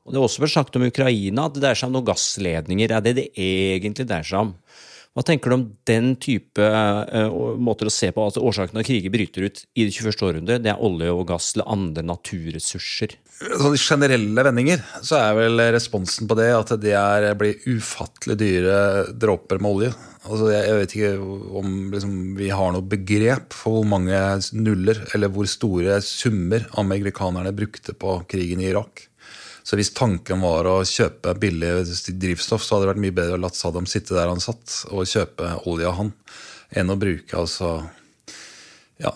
Og 0.07 0.15
Det 0.15 0.21
er 0.21 0.27
også 0.27 0.45
vært 0.45 0.55
sagt 0.57 0.79
om 0.79 0.87
Ukraina 0.87 1.49
at 1.49 1.57
det 1.57 1.65
dreier 1.65 1.79
seg 1.79 1.91
om 1.91 1.99
noen 1.99 2.09
gassledninger. 2.09 2.89
Det 2.89 2.97
er 2.97 3.05
det 3.05 3.17
det 3.19 3.27
egentlig 3.35 4.07
dreier 4.07 4.27
seg 4.27 4.47
om. 4.47 4.55
Hva 5.11 5.25
tenker 5.27 5.51
du 5.51 5.57
om 5.57 5.65
den 5.91 6.13
type 6.23 6.63
uh, 6.63 7.57
måter 7.59 7.89
å 7.89 7.93
se 7.93 8.13
på 8.15 8.23
altså 8.23 8.45
årsaken 8.47 8.77
til 8.77 8.83
at 8.85 8.87
kriger 8.87 9.11
bryter 9.11 9.49
ut 9.49 9.65
i 9.75 9.89
det 9.89 9.95
21. 9.97 10.21
århundre? 10.29 10.61
Det 10.63 10.71
er 10.71 10.85
olje 10.87 11.11
og 11.11 11.25
gass 11.33 11.51
eller 11.57 11.67
andre 11.75 12.05
naturressurser? 12.07 13.17
Sånn 13.41 13.75
I 13.75 13.81
generelle 13.83 14.45
vendinger 14.47 14.85
så 15.03 15.19
er 15.19 15.35
vel 15.39 15.65
responsen 15.75 16.31
på 16.31 16.37
det 16.39 16.53
at 16.55 16.75
det 16.79 16.95
er, 16.95 17.27
blir 17.41 17.59
ufattelig 17.67 18.39
dyre 18.39 18.79
dråper 19.11 19.59
med 19.59 19.71
olje. 19.73 19.93
Altså 20.21 20.51
jeg, 20.53 20.63
jeg 20.69 20.79
vet 20.79 20.97
ikke 20.97 21.13
om 21.59 21.77
liksom, 21.91 22.17
vi 22.39 22.55
har 22.55 22.75
noe 22.77 22.87
begrep 22.95 23.57
for 23.57 23.81
hvor 23.81 23.91
mange 23.97 24.23
nuller 24.55 25.03
eller 25.17 25.33
hvor 25.35 25.51
store 25.51 25.99
summer 26.07 26.69
amerikanerne 26.79 27.51
brukte 27.57 27.97
på 27.99 28.21
krigen 28.31 28.63
i 28.63 28.71
Irak. 28.71 29.10
Så 29.71 29.77
hvis 29.79 29.93
tanken 29.95 30.41
var 30.43 30.67
å 30.67 30.81
kjøpe 30.83 31.31
billig 31.39 31.85
drivstoff, 32.19 32.65
så 32.67 32.75
hadde 32.75 32.89
det 32.89 32.91
vært 32.91 33.03
mye 33.05 33.15
bedre 33.15 33.37
å 33.37 33.43
latt 33.45 33.55
Saddam 33.55 33.87
sitte 33.87 34.17
der 34.17 34.27
han 34.27 34.43
satt, 34.43 34.81
og 34.91 35.07
kjøpe 35.07 35.53
olje 35.71 35.87
av 35.87 35.95
han, 35.95 36.11
enn 36.75 36.91
å 36.91 36.97
bruke 36.99 37.39
altså 37.39 37.77
ja, 38.99 39.13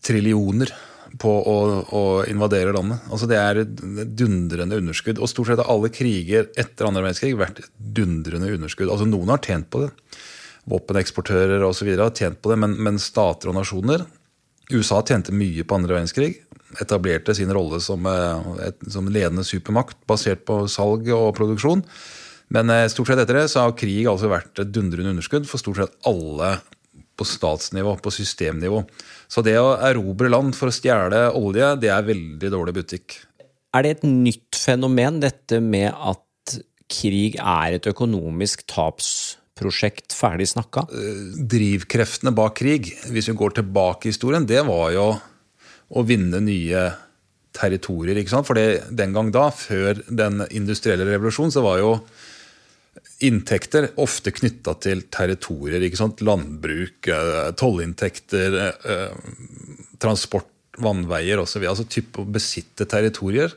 trillioner 0.00 0.72
på 1.20 1.34
å, 1.52 1.58
å, 1.84 2.02
invadere 2.32 2.72
landet. 2.72 3.04
Altså 3.12 3.28
Det 3.28 3.42
er 3.42 3.60
et 3.60 3.84
dundrende 4.16 4.80
underskudd. 4.80 5.20
Og 5.20 5.28
stort 5.28 5.50
sett 5.50 5.60
har 5.60 5.68
alle 5.68 5.92
kriger 5.92 6.48
etter 6.56 6.88
andre 6.88 7.04
verdenskrig 7.04 7.36
vært 7.36 7.60
et 7.60 7.70
dundrende 8.00 8.48
underskudd. 8.56 8.88
Altså 8.88 9.10
Noen 9.10 9.34
har 9.34 9.44
tjent 9.44 9.68
på 9.68 9.84
det. 9.84 9.90
Våpeneksportører 10.70 11.66
osv. 11.66 11.92
har 12.00 12.16
tjent 12.16 12.40
på 12.40 12.54
det, 12.54 12.56
men, 12.64 12.80
men 12.80 13.02
stater 13.02 13.52
og 13.52 13.60
nasjoner 13.60 14.08
USA 14.72 15.02
tjente 15.04 15.36
mye 15.36 15.66
på 15.66 15.76
andre 15.76 15.98
verdenskrig 15.98 16.38
etablerte 16.78 17.34
sin 17.34 17.50
rolle 17.54 17.80
som, 17.82 18.06
eh, 18.06 18.66
et, 18.68 18.90
som 18.92 19.08
ledende 19.10 19.44
supermakt 19.46 19.98
basert 20.10 20.44
på 20.48 20.62
salg 20.70 21.08
og 21.14 21.32
produksjon. 21.38 21.84
Men 22.54 22.70
eh, 22.74 22.88
stort 22.92 23.10
sett 23.10 23.22
etter 23.22 23.42
det 23.42 23.48
så 23.52 23.66
har 23.66 23.78
krig 23.78 24.06
altså 24.10 24.30
vært 24.30 24.62
et 24.62 24.72
dundrende 24.74 25.14
underskudd 25.14 25.48
for 25.48 25.62
stort 25.62 25.82
sett 25.82 25.98
alle 26.08 26.58
på 27.20 27.26
statsnivå, 27.28 27.98
på 28.00 28.12
systemnivå. 28.14 28.84
Så 29.28 29.44
det 29.44 29.58
å 29.60 29.74
erobre 29.90 30.30
land 30.32 30.56
for 30.56 30.70
å 30.70 30.74
stjele 30.74 31.26
olje, 31.36 31.74
det 31.82 31.90
er 31.92 32.06
veldig 32.06 32.52
dårlig 32.52 32.78
butikk. 32.80 33.18
Er 33.76 33.84
det 33.84 33.90
et 33.98 34.06
nytt 34.08 34.58
fenomen, 34.58 35.20
dette 35.22 35.60
med 35.62 35.92
at 35.92 36.56
krig 36.90 37.36
er 37.38 37.76
et 37.76 37.86
økonomisk 37.86 38.64
tapsprosjekt 38.72 40.16
ferdig 40.16 40.48
snakka? 40.50 40.88
Eh, 40.90 41.20
drivkreftene 41.52 42.34
bak 42.34 42.56
krig, 42.62 42.90
hvis 43.12 43.30
vi 43.30 43.36
går 43.38 43.60
tilbake 43.60 44.08
i 44.08 44.14
historien, 44.14 44.48
det 44.48 44.64
var 44.66 44.90
jo 44.96 45.10
å 45.90 46.04
vinne 46.06 46.40
nye 46.44 46.84
territorier. 47.56 48.18
ikke 48.18 48.32
sant? 48.32 48.48
For 48.48 48.58
den 48.58 49.14
gang 49.16 49.32
da, 49.34 49.48
før 49.54 50.02
den 50.06 50.44
industrielle 50.50 51.06
revolusjonen, 51.08 51.54
så 51.54 51.64
var 51.64 51.80
jo 51.82 51.94
inntekter 53.26 53.90
ofte 54.00 54.32
knytta 54.32 54.76
til 54.80 55.04
territorier. 55.12 55.82
ikke 55.82 56.00
sant? 56.00 56.22
Landbruk, 56.24 57.08
eh, 57.08 57.50
tollinntekter, 57.52 58.58
eh, 58.70 59.10
transport, 59.98 60.46
vannveier 60.80 61.38
osv. 61.42 61.66
Altså 61.66 61.84
type 61.84 62.22
å 62.22 62.30
besitte 62.30 62.86
territorier. 62.86 63.52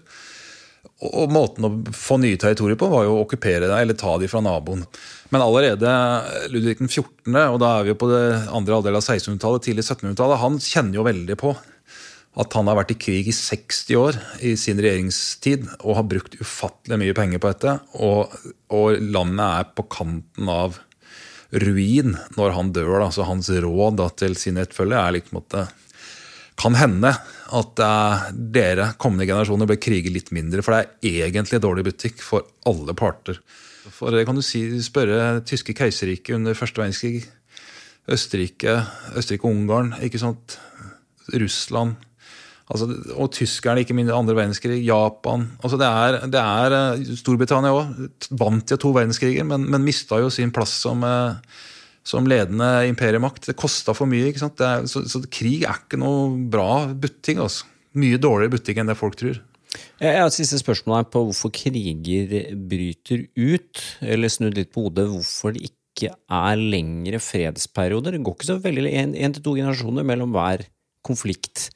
Og 1.04 1.30
måten 1.32 1.64
å 1.64 1.94
få 1.96 2.18
nye 2.20 2.38
territorier 2.38 2.76
på 2.76 2.90
var 2.90 3.06
jo 3.06 3.16
å 3.16 3.26
okkupere 3.26 3.68
det, 3.68 3.78
eller 3.80 3.94
ta 3.94 4.18
de 4.18 4.28
fra 4.28 4.42
naboen. 4.42 4.86
Men 5.32 5.42
allerede 5.42 5.88
Ludvig 6.52 6.78
den 6.80 6.88
14., 6.88 7.54
og 7.54 7.60
da 7.60 7.80
er 7.80 7.84
vi 7.84 7.94
jo 7.94 8.00
på 8.00 8.10
det 8.12 8.48
andre 8.50 8.76
halvdel 8.76 8.96
av 8.96 9.04
1600-tallet, 9.04 9.64
tidlig 9.64 9.84
1700-tallet, 9.84 10.40
han 10.40 10.60
kjenner 10.60 11.00
jo 11.00 11.08
veldig 11.08 11.38
på 11.40 11.56
at 12.34 12.56
han 12.58 12.70
har 12.70 12.80
vært 12.80 12.96
i 12.96 12.98
krig 12.98 13.28
i 13.30 13.36
60 13.36 14.00
år 14.00 14.18
i 14.42 14.56
sin 14.58 14.80
regjeringstid 14.82 15.68
og 15.84 16.00
har 16.00 16.08
brukt 16.10 16.38
ufattelig 16.42 16.98
mye 17.02 17.16
penger 17.18 17.42
på 17.42 17.52
dette. 17.52 17.76
Og, 18.02 18.34
og 18.74 18.98
landet 19.14 19.46
er 19.46 19.70
på 19.78 19.86
kanten 19.94 20.50
av 20.50 20.80
ruin 21.54 22.16
når 22.38 22.56
han 22.58 22.72
dør. 22.74 22.96
Da. 23.04 23.12
Så 23.14 23.28
hans 23.28 23.52
råd 23.54 24.00
da, 24.02 24.10
til 24.18 24.38
sine 24.40 24.66
etterfølgere 24.66 25.04
er 25.06 25.18
liksom 25.20 25.44
at 25.44 25.50
det 25.54 25.66
kan 26.60 26.78
hende 26.78 27.10
at 27.54 27.82
uh, 27.82 28.26
dere, 28.34 28.92
kommende 29.02 29.28
generasjoner, 29.30 29.70
bør 29.70 29.82
krige 29.82 30.14
litt 30.14 30.32
mindre. 30.34 30.66
For 30.66 30.74
det 30.76 31.14
er 31.14 31.30
egentlig 31.30 31.62
dårlig 31.62 31.86
butikk 31.90 32.22
for 32.26 32.46
alle 32.70 32.96
parter. 32.98 33.40
For 33.94 34.14
det 34.14 34.24
kan 34.26 34.38
du 34.38 34.44
si, 34.46 34.64
spørre 34.86 35.44
tyske 35.50 35.76
keiserriket 35.78 36.38
under 36.38 36.58
første 36.58 36.82
verdenskrig. 36.82 37.26
Østerrike, 38.14 38.78
Østerrike-Ungarn, 39.18 39.94
ikke 40.04 40.22
sant? 40.22 40.58
Russland. 41.32 41.96
Altså, 42.74 42.88
og 43.14 43.30
tyskerne, 43.36 43.84
ikke 43.84 43.94
minst 43.94 44.14
andre 44.14 44.34
verdenskrig. 44.34 44.80
Japan. 44.88 45.46
Altså, 45.62 45.78
det 45.78 45.90
er, 45.90 46.18
det 46.34 46.42
er 46.42 46.76
eh, 46.80 47.14
Storbritannia 47.20 47.74
òg 47.76 48.32
vant 48.40 48.66
til 48.66 48.80
to 48.82 48.94
verdenskriger, 48.96 49.46
men, 49.46 49.68
men 49.70 49.86
mista 49.86 50.18
jo 50.22 50.32
sin 50.34 50.54
plass 50.54 50.74
som, 50.82 51.06
eh, 51.06 51.62
som 52.08 52.26
ledende 52.30 52.72
imperiemakt. 52.90 53.46
Det 53.52 53.58
kosta 53.60 53.94
for 53.94 54.10
mye. 54.10 54.32
ikke 54.32 54.42
sant? 54.42 54.64
Er, 54.66 54.88
så, 54.90 55.04
så, 55.06 55.22
krig 55.30 55.68
er 55.68 55.84
ikke 55.84 56.02
noe 56.02 56.32
bra 56.50 56.88
butting. 56.90 57.44
Altså. 57.46 57.70
Mye 58.02 58.18
dårligere 58.18 58.56
butting 58.56 58.82
enn 58.82 58.90
det 58.90 58.98
folk 58.98 59.20
tror. 59.22 59.38
Jeg 60.02 60.18
har 60.18 60.26
et 60.26 60.36
siste 60.36 60.58
spørsmål 60.62 61.00
her 61.00 61.08
på 61.14 61.22
hvorfor 61.28 61.54
kriger 61.54 62.50
bryter 62.70 63.28
ut, 63.38 63.86
eller 64.02 64.34
snudd 64.34 64.58
litt 64.58 64.74
på 64.74 64.88
hodet. 64.88 65.06
Hvorfor 65.14 65.54
det 65.54 65.70
ikke 65.70 66.10
er 66.10 66.58
lengre 66.58 67.22
fredsperioder. 67.22 68.18
Det 68.18 68.26
går 68.26 68.40
ikke 68.40 68.50
så 68.50 68.58
veldig 68.66 68.94
én 68.98 69.38
til 69.38 69.46
to 69.46 69.54
generasjoner 69.62 70.10
mellom 70.10 70.34
hver 70.34 70.66
konflikt. 71.06 71.70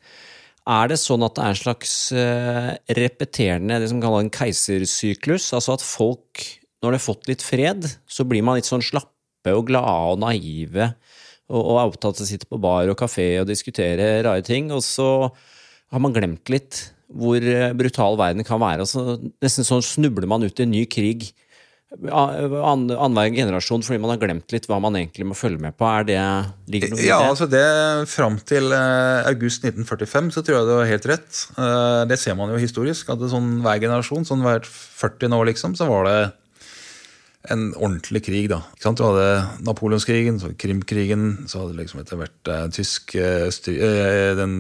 Er 0.68 0.90
det 0.92 0.98
sånn 1.00 1.24
at 1.24 1.38
det 1.38 1.44
er 1.44 1.54
en 1.54 1.60
slags 1.62 1.92
uh, 2.12 2.72
repeterende, 2.98 3.80
det 3.80 3.88
som 3.92 4.02
kalles 4.04 4.26
en 4.26 4.34
keisersyklus? 4.36 5.52
Altså 5.56 5.78
at 5.78 5.86
folk, 5.86 6.44
når 6.84 6.92
de 6.92 7.00
har 7.00 7.06
fått 7.06 7.30
litt 7.32 7.46
fred, 7.46 7.88
så 8.04 8.26
blir 8.28 8.44
man 8.44 8.60
litt 8.60 8.68
sånn 8.68 8.84
slappe 8.84 9.54
og 9.56 9.70
glade 9.70 10.12
og 10.12 10.20
naive 10.20 10.90
og, 11.48 11.62
og 11.62 11.78
er 11.78 11.88
opptatt 11.88 12.20
av 12.20 12.26
å 12.26 12.30
sitte 12.30 12.50
på 12.50 12.60
bar 12.60 12.92
og 12.92 13.00
kafé 13.00 13.30
og 13.42 13.48
diskutere 13.48 14.18
rare 14.26 14.44
ting, 14.44 14.68
og 14.76 14.84
så 14.84 15.30
har 15.94 16.04
man 16.04 16.16
glemt 16.16 16.52
litt 16.52 16.82
hvor 17.08 17.40
eh, 17.40 17.72
brutal 17.78 18.18
verden 18.20 18.44
kan 18.48 18.60
være. 18.60 18.84
Altså, 18.84 19.18
nesten 19.44 19.68
sånn 19.68 19.86
snubler 19.86 20.28
man 20.28 20.44
ut 20.44 20.60
i 20.60 20.66
en 20.66 20.74
ny 20.74 20.84
krig 20.92 21.30
annenhver 21.88 23.32
generasjon 23.32 23.84
fordi 23.86 24.00
man 24.04 24.12
har 24.12 24.20
glemt 24.20 24.52
litt 24.52 24.66
hva 24.68 24.80
man 24.84 24.98
egentlig 25.00 25.30
må 25.30 25.38
følge 25.38 25.62
med 25.64 25.78
på? 25.80 25.88
Er 25.88 26.08
det, 26.08 26.18
ligger 26.68 26.92
ja, 27.00 27.22
det? 27.22 27.30
altså 27.32 27.48
det 27.48 27.64
Fram 28.12 28.36
til 28.44 28.74
uh, 28.74 29.24
august 29.30 29.64
1945 29.64 30.34
så 30.36 30.44
tror 30.44 30.58
jeg 30.58 30.68
det 30.68 30.76
var 30.82 30.92
helt 30.92 31.08
rett. 31.14 31.40
Uh, 31.56 32.04
det 32.10 32.20
ser 32.20 32.36
man 32.40 32.52
jo 32.52 32.60
historisk. 32.60 33.14
at 33.14 33.24
sånn 33.32 33.62
Hver 33.64 33.80
generasjon, 33.86 34.28
sånn 34.28 34.44
hvert 34.44 34.68
40 34.68 35.38
år, 35.40 35.48
liksom, 35.54 35.80
så 35.80 35.88
var 35.88 36.10
det 36.10 36.20
en 37.56 37.70
ordentlig 37.78 38.26
krig. 38.28 38.52
da. 38.52 38.60
Ikke 38.76 38.90
sant? 38.90 39.00
Du 39.00 39.08
hadde 39.08 39.64
Napoleonskrigen, 39.64 40.42
så 40.44 40.52
Krimkrigen, 40.60 41.48
så 41.48 41.64
hadde 41.64 41.78
det 41.78 41.86
liksom 41.86 42.04
etter 42.04 42.20
hvert 42.20 42.52
uh, 42.52 42.66
tysk 42.76 43.16
den 43.16 44.58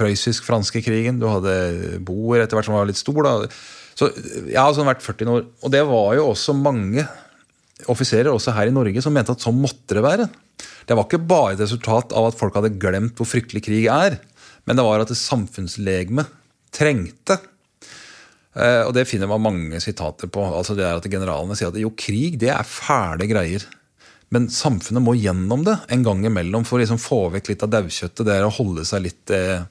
prøyssisk-franske 0.00 0.82
krigen. 0.82 1.20
Du 1.20 1.28
hadde 1.28 2.00
Boer 2.06 2.42
etter 2.42 2.58
hvert 2.58 2.68
som 2.68 2.78
var 2.78 2.88
litt 2.88 3.00
stor. 3.00 3.20
da. 3.26 3.50
Så 3.94 4.10
Jeg 4.48 4.58
har 4.58 4.72
sånn 4.74 4.88
vært 4.88 5.04
40 5.04 5.34
år. 5.34 5.44
Og 5.62 5.72
det 5.72 5.84
var 5.86 6.14
jo 6.16 6.30
også 6.32 6.56
mange 6.56 7.04
offiserer 7.88 8.32
også 8.32 8.52
her 8.56 8.68
i 8.68 8.74
Norge 8.74 9.02
som 9.04 9.14
mente 9.14 9.32
at 9.32 9.44
sånn 9.44 9.60
måtte 9.60 9.96
det 9.96 10.04
være. 10.04 10.28
Det 10.88 10.96
var 10.96 11.06
ikke 11.06 11.22
bare 11.22 11.54
et 11.54 11.62
resultat 11.62 12.12
av 12.16 12.30
at 12.30 12.38
folk 12.38 12.56
hadde 12.58 12.74
glemt 12.80 13.16
hvor 13.18 13.28
fryktelig 13.28 13.62
krig 13.64 13.86
er, 13.92 14.18
men 14.66 14.76
det 14.76 14.84
var 14.84 15.02
at 15.02 15.12
det 15.12 15.18
samfunnslegemet 15.20 16.28
trengte. 16.74 17.38
Eh, 18.58 18.82
og 18.84 18.92
det 18.96 19.06
finner 19.08 19.30
man 19.30 19.44
mange 19.44 19.80
sitater 19.82 20.30
på. 20.32 20.42
altså 20.44 20.74
det 20.76 20.84
er 20.86 20.98
at 20.98 21.06
Generalene 21.10 21.56
sier 21.56 21.70
at 21.70 21.78
jo, 21.80 21.92
krig 21.94 22.38
det 22.42 22.50
er 22.52 22.66
fæle 22.66 23.28
greier. 23.30 23.64
Men 24.34 24.50
samfunnet 24.52 25.02
må 25.02 25.16
gjennom 25.18 25.64
det 25.66 25.76
en 25.90 26.04
gang 26.06 26.22
imellom 26.26 26.66
for 26.66 26.78
å 26.78 26.84
liksom 26.84 27.00
få 27.02 27.24
vekk 27.34 27.50
litt 27.50 27.64
av 27.66 27.72
daukjøttet. 27.72 28.26
Det 28.26 28.36
er 28.36 28.46
å 28.46 28.52
holde 28.54 28.84
seg 28.86 29.02
litt 29.08 29.32
eh, 29.34 29.64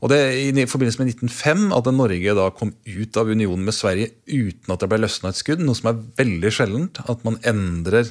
og 0.00 0.08
det 0.08 0.20
I 0.32 0.64
forbindelse 0.68 1.02
med 1.02 1.12
1905 1.12 1.66
at 1.76 1.88
Norge 1.92 2.34
da 2.36 2.46
kom 2.56 2.72
ut 2.72 3.18
av 3.20 3.28
unionen 3.28 3.66
med 3.68 3.76
Sverige 3.76 4.14
uten 4.24 4.72
at 4.72 4.80
det 4.80 4.88
ble 4.88 5.02
løsna 5.02 5.28
et 5.28 5.40
skudd, 5.40 5.60
noe 5.60 5.76
som 5.76 5.90
er 5.90 6.00
veldig 6.22 6.52
sjeldent. 6.56 7.02
At 7.04 7.20
man 7.26 7.36
endrer 7.44 8.08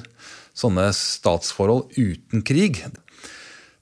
sånne 0.57 0.85
statsforhold 0.93 1.97
uten 1.97 2.45
krig. 2.45 2.83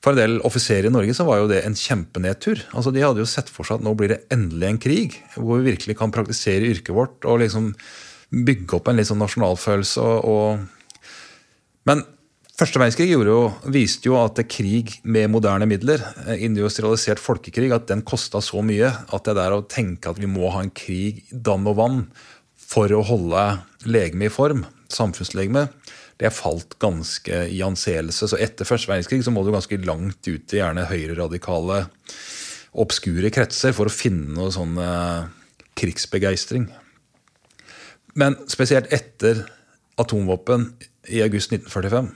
For 0.03 0.13
en 0.13 0.21
del 0.21 0.37
offiserer 0.47 0.87
i 0.87 0.93
Norge 0.93 1.17
så 1.17 1.25
var 1.27 1.41
jo 1.41 1.51
det 1.51 1.65
en 1.67 1.75
kjempenedtur. 1.75 2.63
Altså 2.71 2.93
De 2.95 3.03
hadde 3.03 3.23
jo 3.23 3.27
sett 3.27 3.51
for 3.51 3.67
seg 3.67 3.81
at 3.81 3.87
nå 3.87 3.91
blir 3.99 4.13
det 4.13 4.21
endelig 4.31 4.69
en 4.69 4.81
krig, 4.87 5.19
hvor 5.35 5.59
vi 5.59 5.73
virkelig 5.73 5.97
kan 5.99 6.13
praktisere 6.15 6.69
yrket 6.71 6.95
vårt 6.95 7.27
og 7.27 7.41
liksom 7.43 7.73
bygge 8.31 8.79
opp 8.79 8.87
en 8.87 9.01
litt 9.01 9.11
sånn 9.11 9.19
nasjonalfølelse. 9.19 10.07
Og, 10.07 10.31
og 10.31 10.76
Men 11.87 12.03
Første 12.57 12.79
verdenskrig 12.81 13.11
jo, 13.11 13.51
viste 13.69 14.09
jo 14.09 14.15
at 14.17 14.39
krig 14.49 14.95
med 15.05 15.27
moderne 15.29 15.67
midler, 15.69 16.01
eh, 16.25 16.39
industrialisert 16.47 17.21
folkekrig, 17.21 17.69
at 17.69 17.85
den 17.91 18.01
kosta 18.01 18.41
så 18.41 18.63
mye 18.65 18.89
at 18.89 19.27
det 19.27 19.35
der 19.37 19.53
å 19.53 19.67
tenke 19.69 20.09
at 20.09 20.17
vi 20.17 20.25
må 20.25 20.49
ha 20.49 20.63
en 20.63 20.73
krig 20.73 21.21
dann 21.29 21.69
og 21.69 21.77
vann 21.77 21.99
for 22.57 22.89
å 22.89 23.03
holde 23.05 23.43
legemet 23.85 24.31
i 24.31 24.33
form, 24.33 24.65
samfunnslegeme, 24.89 25.67
det 26.17 26.33
falt 26.33 26.79
ganske 26.81 27.43
i 27.45 27.61
anseelse. 27.61 28.25
Så 28.25 28.41
etter 28.41 28.65
første 28.65 28.89
verdenskrig 28.89 29.21
så 29.21 29.29
må 29.29 29.45
du 29.45 29.53
ganske 29.53 29.77
langt 29.85 30.25
ut 30.25 30.57
i 30.57 30.57
gjerne 30.57 30.89
høyreradikale, 30.89 31.83
obskure 32.73 33.29
kretser 33.29 33.77
for 33.77 33.85
å 33.85 33.93
finne 33.93 34.33
noe 34.33 34.49
sånn 34.49 34.81
eh, 34.81 35.29
krigsbegeistring. 35.77 36.71
Men 38.17 38.41
spesielt 38.49 38.89
etter 38.89 39.45
atomvåpen 40.01 40.71
i 41.07 41.23
august 41.23 41.53
1945 41.53 42.11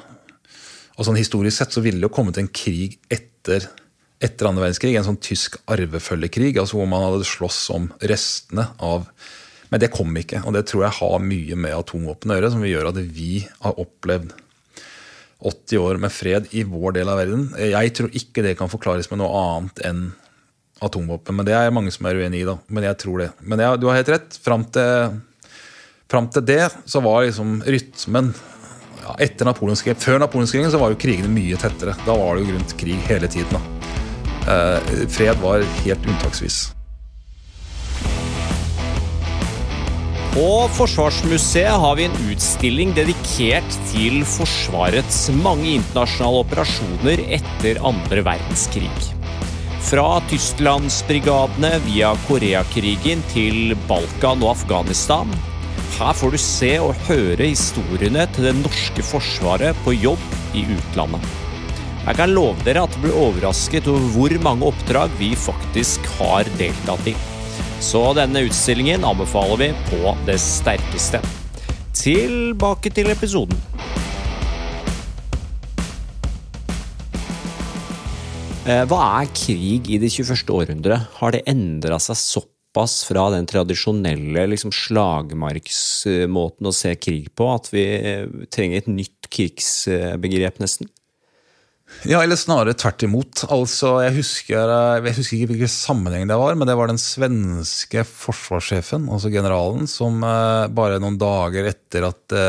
og 1.02 1.08
sånn 1.08 1.20
Historisk 1.20 1.58
sett 1.58 1.74
så 1.74 1.82
ville 1.84 1.98
det 1.98 2.10
jo 2.10 2.14
kommet 2.14 2.38
en 2.38 2.50
krig 2.54 3.00
etter, 3.10 3.66
etter 4.22 4.48
andre 4.50 4.68
verdenskrig. 4.68 4.94
En 5.00 5.08
sånn 5.08 5.22
tysk 5.24 5.58
arvefølgekrig, 5.72 6.54
altså 6.62 6.78
hvor 6.78 6.90
man 6.90 7.08
hadde 7.08 7.28
slåss 7.28 7.64
om 7.74 7.90
restene 8.12 8.70
av 8.78 9.08
Men 9.72 9.80
det 9.80 9.88
kom 9.94 10.12
ikke. 10.20 10.42
Og 10.44 10.52
det 10.52 10.66
tror 10.68 10.82
jeg 10.84 10.98
har 10.98 11.22
mye 11.24 11.56
med 11.56 11.72
atomvåpen 11.72 12.34
å 12.34 12.36
gjøre, 12.36 12.50
som 12.52 12.60
vil 12.60 12.74
gjøre 12.74 12.90
at 12.92 12.98
vi 13.16 13.46
har 13.64 13.78
opplevd 13.80 14.34
80 15.48 15.80
år 15.80 16.00
med 16.04 16.12
fred 16.12 16.50
i 16.52 16.66
vår 16.68 16.98
del 16.98 17.08
av 17.08 17.22
verden. 17.22 17.46
Jeg 17.56 17.94
tror 17.96 18.18
ikke 18.20 18.44
det 18.44 18.58
kan 18.60 18.70
forklares 18.70 19.08
med 19.10 19.22
noe 19.22 19.32
annet 19.32 19.80
enn 19.88 20.02
atomvåpen. 20.84 21.40
Men 21.40 21.48
det 21.48 21.56
er 21.56 21.72
mange 21.72 21.94
som 21.96 22.06
er 22.06 22.20
uenig 22.20 22.44
i. 22.44 22.50
da, 22.52 22.58
Men 22.68 22.90
jeg 22.90 23.00
tror 23.00 23.24
det. 23.24 23.30
Men 23.40 23.64
jeg, 23.64 23.80
du 23.80 23.88
har 23.88 24.02
helt 24.02 24.12
rett. 24.12 24.38
Fram 24.44 24.68
til, 24.76 25.16
fram 26.12 26.28
til 26.36 26.46
det 26.52 26.66
så 26.84 27.00
var 27.08 27.24
liksom 27.24 27.62
rytmen 27.64 28.36
ja, 29.02 29.16
etter 29.20 29.48
Napoleonskrigen, 29.50 30.00
Før 30.00 30.20
napoleonskrigen 30.22 30.72
så 30.72 30.82
var 30.82 30.94
jo 30.94 31.00
krigene 31.02 31.32
mye 31.32 31.58
tettere. 31.60 31.96
Da 32.06 32.18
var 32.18 32.36
det 32.36 32.46
jo 32.46 32.54
grunn 32.54 32.68
til 32.72 32.84
krig 32.86 33.08
hele 33.10 33.32
tiden. 33.32 33.58
da. 33.58 33.62
Eh, 34.52 35.08
fred 35.10 35.42
var 35.42 35.66
helt 35.86 36.08
unntaksvis. 36.08 36.72
På 40.32 40.68
Forsvarsmuseet 40.72 41.76
har 41.84 41.96
vi 42.00 42.06
en 42.08 42.20
utstilling 42.32 42.94
dedikert 42.96 43.74
til 43.92 44.22
Forsvarets 44.24 45.26
mange 45.44 45.74
internasjonale 45.74 46.46
operasjoner 46.46 47.26
etter 47.36 47.82
andre 47.84 48.24
verdenskrig. 48.24 49.12
Fra 49.84 50.22
Tysklandsbrigadene 50.32 51.74
via 51.84 52.14
Koreakrigen 52.30 53.26
til 53.34 53.76
Balkan 53.90 54.46
og 54.46 54.54
Afghanistan 54.54 55.36
her 55.98 56.16
får 56.18 56.34
du 56.34 56.40
se 56.42 56.72
og 56.82 56.98
høre 57.08 57.50
historiene 57.52 58.26
til 58.36 58.48
det 58.48 58.54
norske 58.60 59.04
forsvaret 59.06 59.78
på 59.86 59.94
jobb 59.98 60.24
i 60.58 60.64
utlandet. 60.76 61.26
Jeg 62.02 62.18
kan 62.18 62.32
love 62.34 62.58
dere 62.66 62.82
at 62.88 62.96
du 62.96 63.04
blir 63.04 63.18
overrasket 63.18 63.90
over 63.92 64.08
hvor 64.16 64.34
mange 64.42 64.72
oppdrag 64.72 65.14
vi 65.20 65.36
faktisk 65.38 66.08
har 66.18 66.50
deltatt 66.58 67.12
i. 67.12 67.16
Så 67.82 68.02
denne 68.18 68.42
utstillingen 68.48 69.06
anbefaler 69.06 69.60
vi 69.62 69.70
på 69.92 70.16
det 70.26 70.40
sterkeste. 70.42 71.22
Tilbake 71.98 72.90
til 72.94 73.12
episoden. 73.14 73.60
Eh, 78.62 78.84
hva 78.86 79.02
er 79.20 79.30
krig 79.34 79.90
i 79.90 79.98
det 80.02 80.12
21. 80.14 80.50
århundre? 80.54 80.98
Har 81.18 81.34
det 81.34 81.46
endra 81.50 81.98
seg 82.02 82.18
såpass? 82.18 82.51
Såpass 82.72 83.04
fra 83.04 83.30
den 83.32 83.46
tradisjonelle 83.46 84.48
liksom, 84.48 84.72
slagmarksmåten 84.72 86.68
å 86.68 86.72
se 86.72 86.96
krig 86.96 87.30
på 87.36 87.50
at 87.52 87.70
vi 87.74 87.84
eh, 87.84 88.28
trenger 88.50 88.78
et 88.78 88.88
nytt 88.88 89.30
krigsbegrep, 89.30 90.60
nesten? 90.60 90.88
Ja, 92.08 92.22
eller 92.24 92.38
snarere 92.40 92.74
tvert 92.74 93.04
imot. 93.04 93.44
Altså, 93.52 94.02
jeg, 94.06 94.16
husker, 94.16 94.72
eh, 94.72 95.04
jeg 95.10 95.18
husker 95.18 95.38
ikke 95.38 95.52
hvilken 95.52 95.68
sammenheng 95.74 96.28
det 96.30 96.38
var, 96.40 96.56
men 96.56 96.68
det 96.68 96.78
var 96.80 96.88
den 96.88 97.02
svenske 97.02 98.06
forsvarssjefen, 98.08 99.10
altså 99.12 99.30
generalen, 99.30 99.88
som 99.88 100.24
eh, 100.24 100.72
bare 100.72 101.02
noen 101.02 101.20
dager 101.20 101.68
etter 101.68 102.08
at 102.08 102.40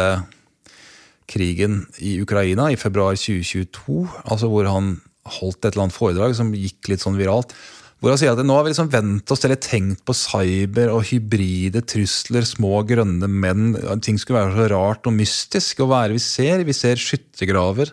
krigen 1.32 1.86
i 1.98 2.20
Ukraina, 2.22 2.70
i 2.70 2.76
februar 2.78 3.16
2022, 3.16 4.04
altså 4.22 4.50
hvor 4.52 4.68
han 4.68 4.98
holdt 5.40 5.64
et 5.64 5.72
eller 5.72 5.86
annet 5.86 5.96
foredrag 5.96 6.34
som 6.36 6.50
gikk 6.54 6.90
litt 6.90 7.02
sånn 7.02 7.18
viralt, 7.18 7.54
hvor 8.02 8.10
han 8.10 8.18
sier 8.18 8.34
at 8.34 8.42
nå 8.42 8.54
har 8.56 8.64
vi 8.66 8.72
liksom 8.72 8.90
vent 8.90 9.30
oss 9.30 9.44
eller 9.46 9.60
tenkt 9.62 10.00
på 10.02 10.14
cyber 10.18 10.90
og 10.90 11.04
hybride 11.06 11.84
trusler, 11.86 12.42
små 12.42 12.80
grønne 12.88 13.28
menn. 13.30 13.76
Ting 14.02 14.18
skulle 14.18 14.40
være 14.40 14.56
så 14.56 14.64
rart 14.72 15.06
og 15.06 15.14
mystisk. 15.14 15.84
Og 15.84 15.92
hva 15.92 16.00
er 16.02 16.10
det 16.10 16.18
vi 16.18 16.24
ser? 16.24 16.64
Vi 16.66 16.74
ser 16.74 16.98
skyttergraver, 16.98 17.92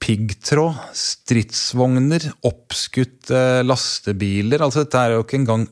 piggtråd, 0.00 0.78
stridsvogner, 0.96 2.30
oppskutte 2.48 3.60
lastebiler. 3.68 4.64
Altså 4.64 4.86
Dette 4.86 5.02
er 5.04 5.18
jo 5.18 5.26
ikke 5.26 5.42
engang 5.42 5.66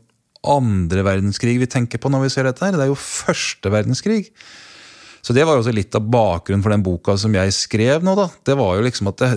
andre 0.44 1.06
verdenskrig 1.06 1.56
vi 1.62 1.68
tenker 1.72 2.00
på 2.02 2.12
når 2.12 2.26
vi 2.26 2.32
ser 2.34 2.44
dette. 2.50 2.60
her. 2.60 2.76
Det 2.76 2.84
er 2.84 2.92
jo 2.92 2.98
første 3.00 3.72
verdenskrig. 3.72 4.26
Så 5.24 5.32
det 5.32 5.46
var 5.48 5.56
jo 5.56 5.62
også 5.64 5.72
litt 5.72 5.96
av 5.96 6.04
bakgrunnen 6.04 6.62
for 6.64 6.76
den 6.76 6.84
boka 6.84 7.16
som 7.16 7.32
jeg 7.32 7.56
skrev 7.56 8.04
nå. 8.04 8.12
da. 8.12 8.28
Det 8.44 8.58
var 8.60 8.76
jo 8.76 8.84
liksom 8.84 9.08
at 9.08 9.24
det, 9.24 9.32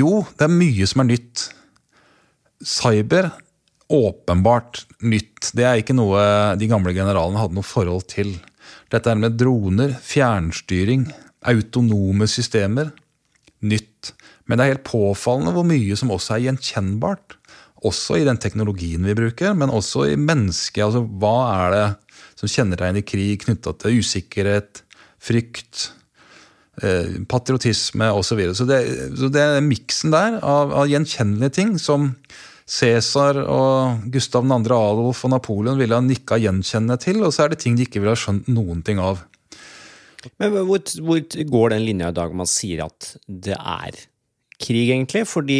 Jo, 0.00 0.24
det 0.32 0.48
er 0.48 0.56
mye 0.56 0.88
som 0.88 1.04
er 1.04 1.12
nytt 1.12 1.44
cyber 2.64 3.30
åpenbart 3.92 4.84
nytt. 5.04 5.52
Det 5.54 5.66
er 5.68 5.80
ikke 5.80 5.96
noe 5.96 6.20
de 6.58 6.68
gamle 6.70 6.94
generalene 6.96 7.42
hadde 7.42 7.58
noe 7.58 7.66
forhold 7.66 8.06
til. 8.10 8.32
Dette 8.92 9.12
er 9.12 9.20
med 9.20 9.36
droner, 9.38 9.94
fjernstyring, 10.02 11.06
autonome 11.50 12.28
systemer. 12.30 12.92
Nytt. 13.64 14.14
Men 14.44 14.58
det 14.58 14.64
er 14.64 14.74
helt 14.74 14.86
påfallende 14.88 15.54
hvor 15.56 15.66
mye 15.68 15.96
som 15.98 16.12
også 16.14 16.36
er 16.36 16.46
gjenkjennbart. 16.48 17.36
Også 17.84 18.16
i 18.16 18.24
den 18.24 18.40
teknologien 18.40 19.04
vi 19.04 19.16
bruker, 19.16 19.52
men 19.56 19.72
også 19.72 20.08
i 20.12 20.16
mennesket. 20.20 20.84
Altså, 20.86 21.04
hva 21.04 21.36
er 21.52 21.74
det 21.74 21.84
som 22.40 22.50
kjennetegner 22.50 23.04
krig 23.06 23.44
knytta 23.44 23.74
til 23.80 24.00
usikkerhet, 24.00 24.82
frykt, 25.22 25.90
eh, 26.82 27.20
patriotisme 27.30 28.10
osv. 28.12 28.24
Så, 28.28 28.38
videre. 28.40 28.56
så, 28.58 28.68
det, 28.68 28.80
så 29.20 29.30
det 29.32 29.44
er 29.44 29.64
miksen 29.64 30.14
der 30.14 30.40
av, 30.40 30.72
av 30.72 30.90
gjenkjennelige 30.90 31.56
ting 31.60 31.76
som 31.80 32.12
Cæsar 32.64 33.42
og 33.44 34.06
Gustav 34.12 34.46
2. 34.48 34.56
Adolf 34.56 35.24
og 35.26 35.32
Napoleon 35.34 35.78
ville 35.80 35.96
ha 35.96 36.04
nikka 36.04 36.38
gjenkjennende 36.40 36.96
til, 37.02 37.20
og 37.22 37.34
så 37.36 37.44
er 37.44 37.52
det 37.52 37.60
ting 37.60 37.76
de 37.76 37.84
ikke 37.84 38.00
ville 38.00 38.14
ha 38.14 38.20
skjønt 38.20 38.48
noen 38.48 38.80
ting 38.86 39.02
av. 39.02 39.20
Men 40.40 40.54
hvor, 40.64 40.80
hvor 41.04 41.20
går 41.20 41.74
den 41.74 41.84
linja 41.84 42.08
i 42.08 42.16
dag 42.16 42.32
man 42.36 42.48
sier 42.48 42.86
at 42.86 43.10
det 43.28 43.58
er 43.58 43.98
krig, 44.56 44.88
egentlig? 44.88 45.26
Fordi 45.28 45.58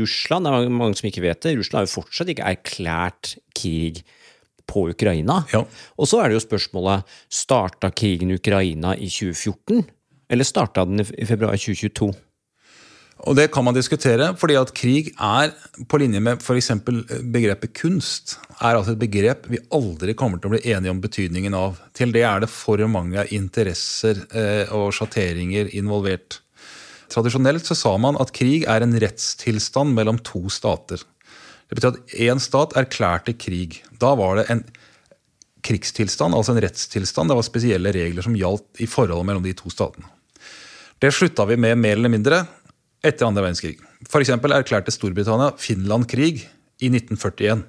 Russland, 0.00 0.48
det 0.48 0.54
er 0.56 0.72
mange 0.74 0.98
som 0.98 1.10
ikke 1.10 1.22
vet 1.22 1.44
det, 1.46 1.54
Russland 1.58 1.84
har 1.84 1.86
jo 1.86 1.98
fortsatt 2.00 2.32
ikke 2.34 2.48
erklært 2.56 3.36
krig 3.54 4.02
på 4.70 4.88
Ukraina. 4.90 5.40
Ja. 5.54 5.62
Og 5.98 6.10
så 6.10 6.20
er 6.20 6.30
det 6.30 6.40
jo 6.40 6.46
spørsmålet 6.46 7.06
starta 7.30 7.92
krigen 7.94 8.30
i 8.32 8.38
Ukraina 8.40 8.96
i 8.98 9.10
2014, 9.10 9.86
eller 10.30 10.46
starta 10.46 10.86
den 10.86 11.02
i 11.02 11.26
februar 11.28 11.58
2022? 11.58 12.10
Og 13.28 13.36
det 13.36 13.50
kan 13.52 13.64
man 13.66 13.76
diskutere, 13.76 14.30
fordi 14.40 14.56
at 14.56 14.70
krig 14.76 15.10
er, 15.12 15.52
på 15.88 15.98
linje 16.00 16.22
med 16.24 16.40
f.eks. 16.40 16.70
begrepet 16.80 17.74
kunst, 17.76 18.38
er 18.60 18.78
altså 18.78 18.94
et 18.94 19.02
begrep 19.02 19.48
vi 19.52 19.60
aldri 19.76 20.14
kommer 20.16 20.40
til 20.40 20.48
å 20.48 20.54
bli 20.54 20.62
enige 20.72 20.94
om 20.94 21.02
betydningen 21.02 21.56
av. 21.56 21.80
Til 21.96 22.14
det 22.16 22.24
er 22.24 22.40
det 22.44 22.48
for 22.52 22.80
mange 22.88 23.26
interesser 23.36 24.22
eh, 24.32 24.72
og 24.72 24.94
sjatteringer 24.96 25.68
involvert. 25.76 26.40
Tradisjonelt 27.12 27.66
så 27.68 27.76
sa 27.76 27.96
man 28.00 28.16
at 28.22 28.32
krig 28.36 28.64
er 28.70 28.86
en 28.86 28.96
rettstilstand 29.02 29.92
mellom 29.96 30.20
to 30.24 30.46
stater. 30.52 31.02
Det 31.68 31.76
betyr 31.76 31.92
at 31.92 32.14
én 32.24 32.40
stat 32.42 32.76
erklærte 32.78 33.34
krig. 33.36 33.82
Da 34.00 34.14
var 34.18 34.40
det 34.40 34.46
en 34.50 34.64
krigstilstand, 35.66 36.34
altså 36.34 36.54
en 36.54 36.62
rettstilstand. 36.64 37.28
Det 37.28 37.36
var 37.36 37.46
spesielle 37.46 37.92
regler 37.94 38.24
som 38.24 38.38
gjaldt 38.38 38.80
i 38.80 38.88
forholdet 38.88 39.28
mellom 39.28 39.44
de 39.44 39.52
to 39.58 39.72
statene. 39.72 40.08
Det 41.00 41.12
slutta 41.16 41.46
vi 41.48 41.56
med 41.60 41.78
mer 41.80 41.96
eller 41.96 42.12
mindre 42.12 42.42
etter 43.02 43.26
andre 43.26 43.44
verdenskrig. 43.46 43.78
F.eks. 44.06 44.32
erklærte 44.32 44.92
Storbritannia 44.94 45.54
Finland 45.60 46.08
krig 46.10 46.44
i 46.80 46.90
1941. 46.90 47.64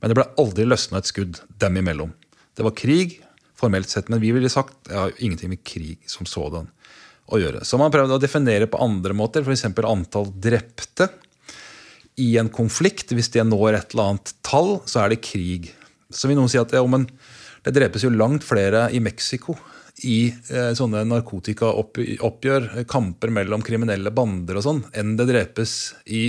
Men 0.00 0.12
det 0.12 0.16
ble 0.18 0.26
aldri 0.38 0.66
løsna 0.68 1.00
et 1.00 1.10
skudd 1.10 1.40
dem 1.60 1.78
imellom. 1.80 2.12
Det 2.56 2.64
var 2.66 2.76
krig, 2.76 3.18
formelt 3.56 3.90
sett, 3.90 4.10
men 4.12 4.20
vi 4.20 4.32
ville 4.36 4.50
sagt 4.52 4.90
ja, 4.92 5.08
ingenting 5.18 5.52
med 5.52 5.64
krig 5.66 6.04
som 6.10 6.28
sådan. 6.28 6.70
å 7.26 7.40
gjøre. 7.40 7.64
Så 7.66 7.78
man 7.80 7.90
prøvde 7.90 8.14
å 8.14 8.22
definere 8.22 8.68
på 8.70 8.78
andre 8.78 9.14
måter, 9.16 9.42
f.eks. 9.42 9.64
antall 9.66 10.28
drepte 10.30 11.08
i 12.22 12.36
en 12.38 12.50
konflikt. 12.54 13.10
Hvis 13.10 13.32
det 13.34 13.42
når 13.48 13.80
et 13.80 13.96
eller 13.96 14.12
annet 14.12 14.30
tall, 14.46 14.76
så 14.86 15.02
er 15.02 15.10
det 15.10 15.24
krig. 15.26 15.72
Så 16.06 16.30
vil 16.30 16.38
noen 16.38 16.52
si 16.52 16.60
at 16.60 16.70
ja, 16.70 16.84
men 16.86 17.08
det 17.66 17.74
drepes 17.74 18.04
jo 18.06 18.12
langt 18.14 18.46
flere 18.46 18.86
i 18.94 19.00
Mexico 19.02 19.56
i 20.04 20.18
eh, 20.28 20.72
sånne 20.76 21.04
narkotikaoppgjør, 21.08 22.68
kamper 22.90 23.32
mellom 23.32 23.64
kriminelle 23.64 24.12
bander 24.12 24.58
og 24.58 24.66
sånn, 24.66 24.82
enn 24.96 25.14
det 25.16 25.28
drepes 25.30 25.76
i 26.12 26.28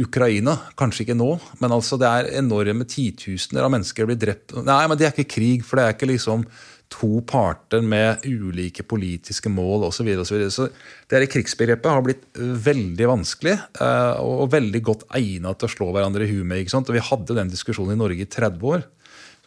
Ukraina. 0.00 0.56
Kanskje 0.78 1.06
ikke 1.06 1.18
nå, 1.18 1.30
men 1.62 1.72
altså 1.74 1.98
det 2.00 2.10
er 2.10 2.34
enorme 2.42 2.86
titusener 2.88 3.64
av 3.66 3.72
mennesker 3.74 4.06
blir 4.06 4.20
drept. 4.20 4.54
Nei, 4.66 4.84
men 4.86 5.00
det 5.00 5.08
er 5.08 5.16
ikke 5.16 5.34
krig, 5.38 5.64
for 5.66 5.80
det 5.80 5.86
er 5.86 5.96
ikke 5.96 6.12
liksom 6.12 6.44
to 6.90 7.20
parter 7.22 7.84
med 7.86 8.24
ulike 8.26 8.82
politiske 8.82 9.50
mål 9.52 9.86
osv. 9.88 10.08
Så, 10.10 10.18
og 10.18 10.26
så, 10.26 10.34
videre. 10.36 10.50
så 10.54 10.66
det 11.10 11.30
krigsbegrepet 11.30 11.90
har 11.90 12.02
blitt 12.04 12.24
veldig 12.38 13.10
vanskelig 13.12 13.54
eh, 13.56 14.22
og 14.22 14.50
veldig 14.52 14.82
godt 14.86 15.04
egnet 15.16 15.60
til 15.60 15.70
å 15.70 15.74
slå 15.76 15.90
hverandre 15.94 16.26
i 16.26 16.32
huet 16.32 16.46
med. 16.46 16.62
ikke 16.62 16.74
sant? 16.74 16.90
Og 16.90 16.98
Vi 16.98 17.06
hadde 17.10 17.38
den 17.38 17.52
diskusjonen 17.52 17.94
i 17.94 18.00
Norge 18.00 18.26
i 18.26 18.30
30 18.30 18.74
år. 18.74 18.88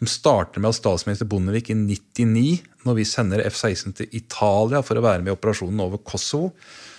Som 0.04 0.10
starter 0.12 0.60
med 0.60 0.74
at 0.74 0.76
statsminister 0.76 1.28
Bondevik 1.32 1.70
i 1.72 1.76
99, 1.80 2.58
når 2.84 2.96
vi 2.98 3.04
sender 3.08 3.40
F-16 3.48 3.94
til 3.96 4.16
Italia 4.18 4.82
for 4.84 5.00
å 5.00 5.04
være 5.06 5.22
med 5.24 5.32
i 5.32 5.36
operasjonen 5.38 5.80
over 5.80 6.02
Kosovo, 6.04 6.50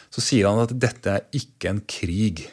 så 0.09 0.23
sier 0.25 0.49
han 0.49 0.63
at 0.63 0.73
dette 0.73 1.13
er 1.13 1.27
ikke 1.37 1.69
en 1.69 1.83
krig. 1.85 2.47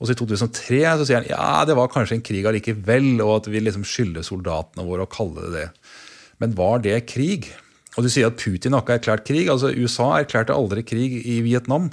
Og 0.00 0.08
så 0.08 0.16
I 0.16 0.18
2003 0.18 0.80
så 0.98 1.06
sier 1.06 1.20
han 1.20 1.28
ja, 1.30 1.60
det 1.68 1.76
var 1.78 1.92
kanskje 1.92 2.16
en 2.18 2.24
krig 2.26 2.48
allikevel, 2.50 3.12
og 3.22 3.30
at 3.36 3.46
vi 3.52 3.62
liksom 3.62 3.84
skylder 3.86 4.26
soldatene 4.26 4.88
våre 4.88 5.06
å 5.06 5.12
kalle 5.12 5.44
det 5.44 5.52
det. 5.54 5.94
Men 6.42 6.58
var 6.58 6.82
det 6.82 6.98
krig? 7.06 7.46
Og 7.94 8.02
du 8.02 8.10
sier 8.10 8.26
at 8.26 8.42
Putin 8.42 8.74
har 8.74 8.82
ikke 8.82 8.98
erklært 8.98 9.24
krig. 9.30 9.46
altså 9.54 9.70
USA 9.70 10.10
erklærte 10.16 10.56
aldri 10.56 10.82
krig 10.82 11.20
i 11.22 11.38
Vietnam. 11.46 11.92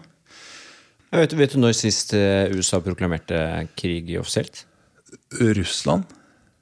Vet, 1.13 1.37
vet 1.37 1.53
du 1.53 1.61
når 1.61 1.77
sist 1.77 2.17
eh, 2.17 2.49
USA 2.57 2.81
proklamerte 2.81 3.37
krig 3.77 4.15
offisielt? 4.17 4.65
Russland? 5.37 6.09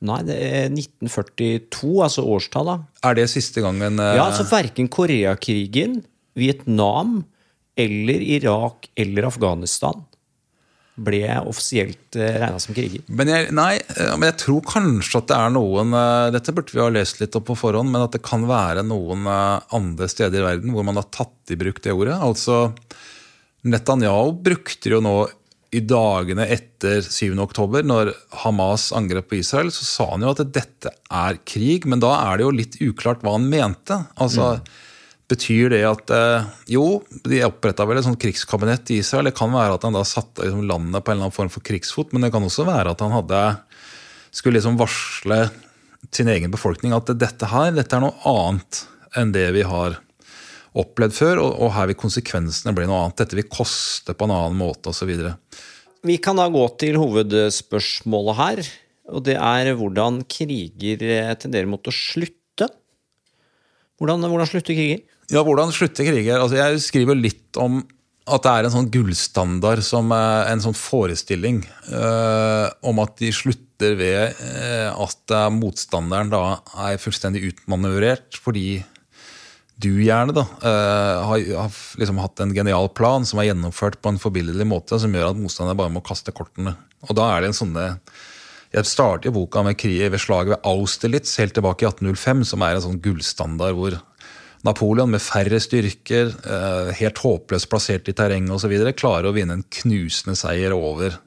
Nei, 0.01 0.21
det 0.25 0.37
er 0.41 0.71
1942, 0.71 1.91
altså 2.01 2.23
årstallet. 2.25 2.87
Er 3.05 3.17
det 3.19 3.27
siste 3.29 3.61
gangen 3.61 4.01
uh... 4.01 4.15
Ja, 4.17 4.29
altså 4.31 4.47
Verken 4.49 4.89
Koreakrigen, 4.89 5.99
Vietnam 6.37 7.19
eller 7.79 8.23
Irak 8.37 8.89
eller 8.99 9.29
Afghanistan 9.29 10.01
ble 11.01 11.23
offisielt 11.47 12.17
eh, 12.19 12.35
regna 12.41 12.59
som 12.61 12.75
kriger. 12.75 13.03
Men 13.07 13.29
jeg, 13.31 13.49
nei, 13.55 13.75
eh, 13.79 14.11
men 14.17 14.27
jeg 14.27 14.39
tror 14.43 14.65
kanskje 14.67 15.21
at 15.21 15.29
det 15.31 15.37
er 15.37 15.53
noen 15.55 15.95
eh, 15.97 16.31
Dette 16.35 16.53
burde 16.55 16.75
vi 16.75 16.83
ha 16.83 16.89
lest 16.91 17.21
litt 17.21 17.37
opp 17.37 17.47
på 17.49 17.57
forhånd, 17.57 17.91
men 17.93 18.03
at 18.05 18.15
det 18.15 18.23
kan 18.25 18.43
være 18.49 18.83
noen 18.85 19.27
andre 19.29 20.09
steder 20.11 20.41
i 20.41 20.47
verden 20.49 20.75
hvor 20.75 20.85
man 20.87 20.99
har 20.99 21.07
tatt 21.13 21.53
i 21.53 21.59
bruk 21.59 21.81
det 21.83 21.95
ordet. 21.95 22.17
Altså, 22.19 22.73
Netanyahu 23.67 24.35
brukte 24.43 24.91
jo 24.91 25.01
nå 25.03 25.15
i 25.71 25.79
dagene 25.87 26.45
etter 26.51 26.99
7. 27.05 27.31
oktober, 27.39 27.85
når 27.87 28.11
Hamas 28.43 28.89
angrep 28.95 29.29
på 29.31 29.39
Israel, 29.39 29.71
så 29.71 29.87
sa 29.87 30.07
han 30.11 30.25
jo 30.25 30.33
at 30.33 30.43
dette 30.51 30.91
er 30.91 31.39
krig, 31.47 31.87
men 31.87 32.03
da 32.03 32.11
er 32.25 32.39
det 32.39 32.47
jo 32.47 32.55
litt 32.55 32.75
uklart 32.83 33.23
hva 33.23 33.37
han 33.37 33.47
mente. 33.51 34.01
Altså, 34.19 34.57
mm. 34.59 34.87
Betyr 35.31 35.71
det 35.71 35.85
at 35.87 36.11
eh, 36.11 36.47
Jo, 36.73 36.99
de 37.23 37.37
oppretta 37.45 37.85
vel 37.87 38.01
et 38.01 38.03
sånt 38.03 38.19
krigskabinett 38.19 38.89
i 38.91 38.97
Israel. 38.99 39.29
Det 39.29 39.37
kan 39.37 39.53
være 39.53 39.77
at 39.77 39.85
han 39.87 39.95
da 39.95 40.03
satte 40.03 40.43
liksom, 40.43 40.65
landet 40.67 41.05
på 41.05 41.13
en 41.13 41.15
eller 41.15 41.29
annen 41.29 41.37
form 41.37 41.51
for 41.53 41.63
krigsfot, 41.63 42.11
men 42.11 42.25
det 42.25 42.33
kan 42.35 42.43
også 42.43 42.67
være 42.67 42.91
at 42.91 43.03
han 43.05 43.15
hadde, 43.15 43.41
skulle 44.35 44.59
liksom 44.59 44.75
varsle 44.81 45.45
sin 46.11 46.27
egen 46.33 46.51
befolkning 46.51 46.91
at 46.97 47.13
dette 47.15 47.47
her 47.47 47.71
dette 47.77 47.95
er 47.95 48.03
noe 48.03 48.17
annet 48.27 48.83
enn 49.15 49.31
det 49.35 49.47
vi 49.55 49.63
har 49.67 49.99
opplevd 50.77 51.15
før, 51.15 51.41
og, 51.43 51.55
og 51.65 51.73
her 51.75 51.89
vil 51.91 51.99
konsekvensene 51.99 52.73
bli 52.75 52.87
noe 52.87 53.05
annet. 53.05 53.19
Dette 53.23 53.37
vil 53.37 53.49
koste 53.51 54.15
på 54.15 54.27
en 54.27 54.35
annen 54.35 54.59
måte 54.59 54.91
osv. 54.91 55.11
Vi 56.07 56.17
kan 56.23 56.39
da 56.39 56.47
gå 56.51 56.63
til 56.81 56.99
hovedspørsmålet 57.01 58.39
her, 58.39 58.61
og 59.11 59.25
det 59.27 59.37
er 59.37 59.73
hvordan 59.77 60.21
kriger 60.31 61.03
eh, 61.05 61.33
tenderer 61.39 61.69
mot 61.69 61.87
å 61.87 61.93
slutte. 61.95 62.69
Hvordan, 64.01 64.23
hvordan 64.31 64.49
slutter 64.49 64.77
kriger? 64.77 65.01
Ja, 65.31 65.43
hvordan 65.45 65.73
slutter 65.75 66.07
kriger? 66.07 66.39
Altså, 66.39 66.57
jeg 66.57 66.79
skriver 66.83 67.19
litt 67.19 67.59
om 67.59 67.83
at 68.31 68.45
det 68.45 68.51
er 68.53 68.67
en 68.67 68.73
sånn 68.73 68.89
gullstandard, 68.93 69.81
som 69.83 70.11
en 70.13 70.61
sånn 70.63 70.77
forestilling 70.77 71.63
øh, 71.89 72.67
om 72.87 73.01
at 73.01 73.15
de 73.19 73.31
slutter 73.33 73.95
ved 73.97 74.37
øh, 74.45 74.89
at 74.93 75.33
motstanderen 75.57 76.29
da 76.31 76.43
er 76.85 77.01
fullstendig 77.01 77.43
utmanøvrert 77.49 78.37
fordi 78.37 78.83
du 79.81 79.91
gjerne 80.03 80.35
da, 80.35 80.43
øh, 80.45 81.21
har, 81.29 81.45
har 81.63 81.79
liksom 82.01 82.19
hatt 82.21 82.43
en 82.43 82.53
genial 82.55 82.89
plan 82.97 83.25
som 83.27 83.41
er 83.41 83.49
gjennomført 83.49 83.99
på 84.01 84.13
en 84.13 84.19
forbilledlig 84.21 84.67
måte, 84.69 84.99
som 85.01 85.13
gjør 85.15 85.31
at 85.31 85.39
motstanderen 85.39 85.79
bare 85.79 85.93
må 85.93 86.03
kaste 86.05 86.33
kortene. 86.35 86.75
Og 87.07 87.17
da 87.17 87.31
er 87.31 87.41
det 87.41 87.51
en 87.51 87.59
sånne 87.63 87.87
jeg 88.71 88.87
starter 88.87 89.33
boka 89.35 89.65
med 89.67 89.75
kriget 89.75 90.13
ved 90.13 90.21
slaget 90.23 90.53
ved 90.53 90.67
Austerlitz 90.69 91.33
helt 91.41 91.51
tilbake 91.57 91.83
i 91.83 91.89
1805, 91.89 92.45
som 92.53 92.63
er 92.63 92.77
en 92.77 92.85
sånn 92.85 93.01
gullstandard 93.03 93.75
hvor 93.75 93.97
Napoleon 94.63 95.09
med 95.11 95.23
færre 95.23 95.57
styrker, 95.59 96.31
eh, 96.45 96.91
helt 97.01 97.19
håpløst 97.19 97.67
plassert 97.67 98.07
i 98.07 98.15
terrenget 98.15 98.53
osv., 98.53 98.75
klarer 98.93 99.27
å 99.27 99.35
vinne 99.35 99.57
en 99.57 99.65
knusende 99.81 100.37
seier 100.39 100.75
over 100.75 101.17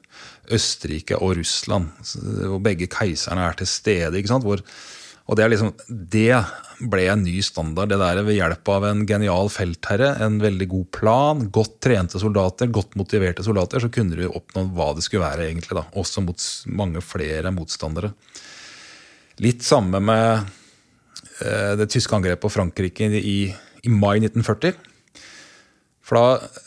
Østerrike 0.55 1.19
og 1.19 1.35
Russland. 1.37 1.91
Hvor 2.15 2.61
begge 2.63 2.87
keiserne 2.89 3.45
er 3.45 3.57
til 3.59 3.69
stede. 3.69 4.17
ikke 4.17 4.31
sant? 4.31 4.47
Hvor, 4.47 4.63
og 5.25 5.39
det, 5.39 5.47
liksom, 5.51 5.71
det 5.89 6.35
ble 6.91 7.05
en 7.09 7.23
ny 7.25 7.39
standard. 7.45 7.89
det 7.89 7.97
der 8.01 8.21
Ved 8.27 8.37
hjelp 8.37 8.69
av 8.69 8.85
en 8.89 9.05
genial 9.09 9.49
feltherre, 9.49 10.11
en 10.21 10.37
veldig 10.43 10.67
god 10.69 10.89
plan, 10.93 11.45
godt 11.49 11.79
trente 11.81 12.21
soldater, 12.21 12.69
godt 12.69 12.93
motiverte 12.99 13.45
soldater, 13.45 13.81
så 13.81 13.89
kunne 13.89 14.17
du 14.19 14.27
oppnå 14.27 14.67
hva 14.75 14.91
det 14.93 15.05
skulle 15.07 15.25
være, 15.25 15.47
egentlig. 15.49 15.79
da, 15.79 15.87
Også 15.97 16.21
mot 16.21 16.45
mange 16.67 17.01
flere 17.01 17.53
motstandere. 17.55 18.13
Litt 19.41 19.65
samme 19.65 19.99
med 19.99 20.45
Eh, 21.43 21.73
det 21.75 21.89
tyske 21.91 22.15
angrepet 22.15 22.45
på 22.45 22.53
Frankrike 22.53 23.09
i, 23.19 23.39
i, 23.83 23.91
mai 23.91 24.21
1940. 24.21 24.75
For 26.05 26.15
da 26.15 26.61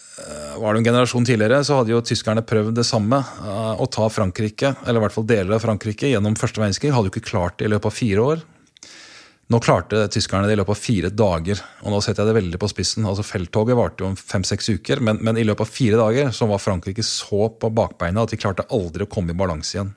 var 0.59 0.74
det 0.74 0.81
en 0.81 0.85
generasjon 0.85 1.24
tidligere 1.24 1.62
så 1.64 1.78
hadde 1.78 1.92
jo 1.92 2.02
tyskerne 2.04 2.44
prøvd 2.46 2.76
det 2.78 2.87
samme. 2.87 3.20
Eh, 3.22 3.81
å 3.83 3.87
ta 3.90 4.09
Frankrike, 4.12 4.74
eller 4.85 5.00
i 5.00 5.04
hvert 5.07 5.14
fall 5.14 5.26
deler 5.28 5.57
av 5.57 5.64
Frankrike 5.64 6.11
gjennom 6.11 6.37
første 6.38 6.62
verdenskrig. 6.62 6.92
Hadde 6.94 7.11
jo 7.11 7.14
ikke 7.14 7.31
klart 7.31 7.59
det 7.59 7.68
i 7.68 7.72
løpet 7.72 7.90
av 7.90 7.94
fire 7.94 8.31
år. 8.33 8.46
Nå 9.48 9.61
klarte 9.64 10.02
tyskerne 10.12 10.48
det 10.48 10.59
i 10.59 10.61
løpet 10.61 10.74
av 10.74 10.81
fire 10.81 11.11
dager. 11.14 11.61
Og 11.85 11.94
nå 11.94 12.00
setter 12.04 12.20
jeg 12.22 12.31
det 12.31 12.40
veldig 12.42 12.61
på 12.61 12.68
spissen. 12.68 13.07
Altså 13.09 13.24
Felttoget 13.24 13.78
varte 13.78 14.04
jo 14.04 14.11
fem-seks 14.18 14.68
uker, 14.76 15.00
men, 15.00 15.22
men, 15.24 15.40
i 15.40 15.46
løpet 15.48 15.64
av 15.64 15.72
fire 15.72 16.00
dager 16.00 16.35
så 16.37 16.50
var 16.50 16.61
Frankrike 16.61 17.04
så 17.07 17.48
på 17.48 17.70
bakbeina 17.72 18.26
at 18.26 18.35
de 18.35 18.40
klarte 18.40 18.66
aldri 18.74 19.07
å 19.07 19.12
komme 19.12 19.33
i 19.33 19.38
balanse 19.38 19.78
igjen. 19.78 19.94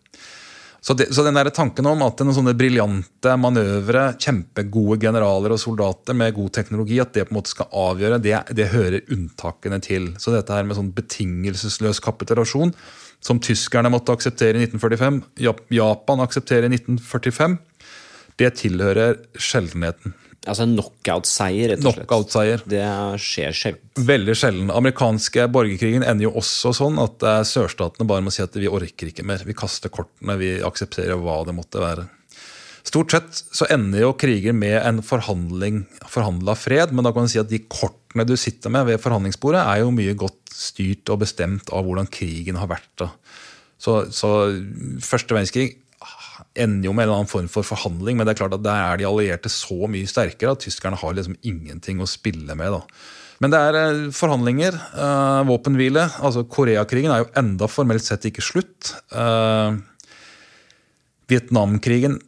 Så, 0.82 0.96
det, 0.98 1.12
så 1.14 1.22
den 1.24 1.38
der 1.38 1.52
tanken 1.54 1.86
om 1.86 2.00
at 2.02 2.24
noen 2.26 2.34
sånne 2.34 2.56
briljante 2.58 3.36
manøvre, 3.38 4.16
kjempegode 4.18 4.98
generaler 5.04 5.54
og 5.54 5.62
soldater 5.62 6.18
med 6.18 6.34
god 6.34 6.50
teknologi, 6.58 6.98
at 7.04 7.14
det 7.14 7.28
på 7.28 7.36
en 7.36 7.38
måte 7.38 7.54
skal 7.54 7.70
avgjøre, 7.84 8.18
det, 8.24 8.34
det 8.58 8.72
hører 8.74 9.14
unntakene 9.14 9.78
til. 9.86 10.10
Så 10.18 10.34
dette 10.34 10.56
her 10.58 10.66
med 10.66 10.80
sånn 10.80 10.90
betingelsesløs 10.98 12.02
kapitulasjon, 12.02 12.74
som 13.22 13.38
tyskerne 13.38 13.92
måtte 13.94 14.16
akseptere 14.18 14.58
i 14.58 14.66
1945, 14.66 15.22
Japan 15.78 16.26
aksepterer 16.26 16.66
i 16.66 16.74
1945, 16.80 17.60
det 18.42 18.50
tilhører 18.64 19.20
sjeldenheten. 19.38 20.18
Altså 20.50 20.66
en 20.66 20.72
knockout-seier, 20.74 21.70
rett 21.70 21.84
og 21.84 21.94
slett. 21.94 22.08
Knockout-seier. 22.08 22.64
Det 22.66 22.86
skjer 23.22 23.54
sjelden. 23.54 24.06
Veldig 24.08 24.36
sjelden. 24.40 24.72
Amerikanske 24.74 25.46
borgerkrigen 25.54 26.02
ender 26.02 26.26
jo 26.26 26.32
også 26.42 26.72
sånn 26.74 26.98
at 27.04 27.22
eh, 27.22 27.44
sørstatene 27.46 28.08
bare 28.10 28.26
må 28.26 28.34
si 28.34 28.42
at 28.42 28.58
vi 28.58 28.72
orker 28.72 29.12
ikke 29.12 29.26
mer. 29.28 29.44
Vi 29.46 29.58
kaster 29.58 29.94
kortene, 29.94 30.40
vi 30.42 30.56
aksepterer 30.66 31.22
hva 31.22 31.44
det 31.46 31.54
måtte 31.58 31.84
være. 31.84 32.08
Stort 32.82 33.14
sett 33.14 33.44
så 33.54 33.68
ender 33.70 34.02
jo 34.02 34.16
kriger 34.18 34.56
med 34.58 34.80
en 34.80 35.04
forhandling, 35.06 35.84
forhandla 36.10 36.56
fred, 36.58 36.96
men 36.96 37.06
da 37.06 37.14
kan 37.14 37.30
du 37.30 37.32
si 37.32 37.42
at 37.42 37.52
de 37.52 37.62
kortene 37.70 38.26
du 38.26 38.34
sitter 38.40 38.74
med 38.74 38.88
ved 38.90 39.02
forhandlingsbordet, 39.04 39.62
er 39.62 39.84
jo 39.84 39.94
mye 39.94 40.18
godt 40.18 40.40
styrt 40.50 41.14
og 41.14 41.22
bestemt 41.22 41.70
av 41.70 41.86
hvordan 41.86 42.10
krigen 42.10 42.58
har 42.58 42.72
vært. 42.72 42.90
da. 42.98 43.12
Så, 43.82 44.08
så 44.14 44.32
første 45.06 45.38
verdenskrig 45.38 45.70
ender 46.56 46.90
jo 46.90 46.94
med 46.94 47.06
en 47.06 47.10
eller 47.10 47.22
annen 47.22 47.32
form 47.32 47.50
for 47.52 47.68
forhandling, 47.68 48.18
men 48.18 48.28
det 48.28 48.36
er 48.36 48.42
klart 48.44 48.56
at 48.58 48.64
der 48.66 48.86
er 48.92 49.02
de 49.02 49.08
allierte 49.10 49.52
så 49.52 49.88
mye 49.92 50.10
sterkere 50.10 50.56
at 50.56 50.64
tyskerne 50.64 51.00
har 51.00 51.18
liksom 51.18 51.38
ingenting 51.42 52.02
å 52.02 52.10
spille 52.10 52.56
med. 52.58 52.78
da. 52.78 52.84
Men 53.42 53.54
det 53.54 53.60
er 53.60 53.78
eh, 53.80 54.02
forhandlinger, 54.14 54.76
uh, 54.94 55.42
våpenhvile. 55.50 56.06
altså 56.22 56.46
Koreakrigen 56.46 57.14
er 57.14 57.24
jo 57.24 57.32
enda 57.42 57.70
formelt 57.72 58.06
sett 58.06 58.28
ikke 58.30 58.44
slutt. 58.46 58.92
Uh, 59.10 59.82
Vietnamkrigen 61.32 62.20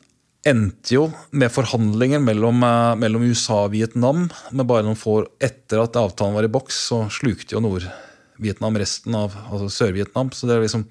endte 0.47 0.95
jo 0.95 1.04
med 1.32 1.54
forhandlinger 1.54 2.23
mellom, 2.23 2.65
uh, 2.65 2.95
mellom, 2.99 3.28
USA 3.30 3.67
og 3.67 3.76
Vietnam. 3.76 4.26
Men 4.49 4.69
bare 4.69 4.88
noen 4.88 4.97
få 4.97 5.19
etter 5.38 5.84
at 5.84 5.99
avtalen 6.02 6.34
var 6.39 6.47
i 6.47 6.52
boks, 6.52 6.82
så 6.89 7.04
slukte 7.13 7.54
jo 7.54 7.62
Nord-Vietnam 7.62 8.82
resten 8.82 9.13
av 9.19 9.38
altså 9.45 9.69
Sør-Vietnam. 9.69 10.34
Så 10.34 10.49
det 10.49 10.58
er 10.58 10.65
liksom, 10.65 10.88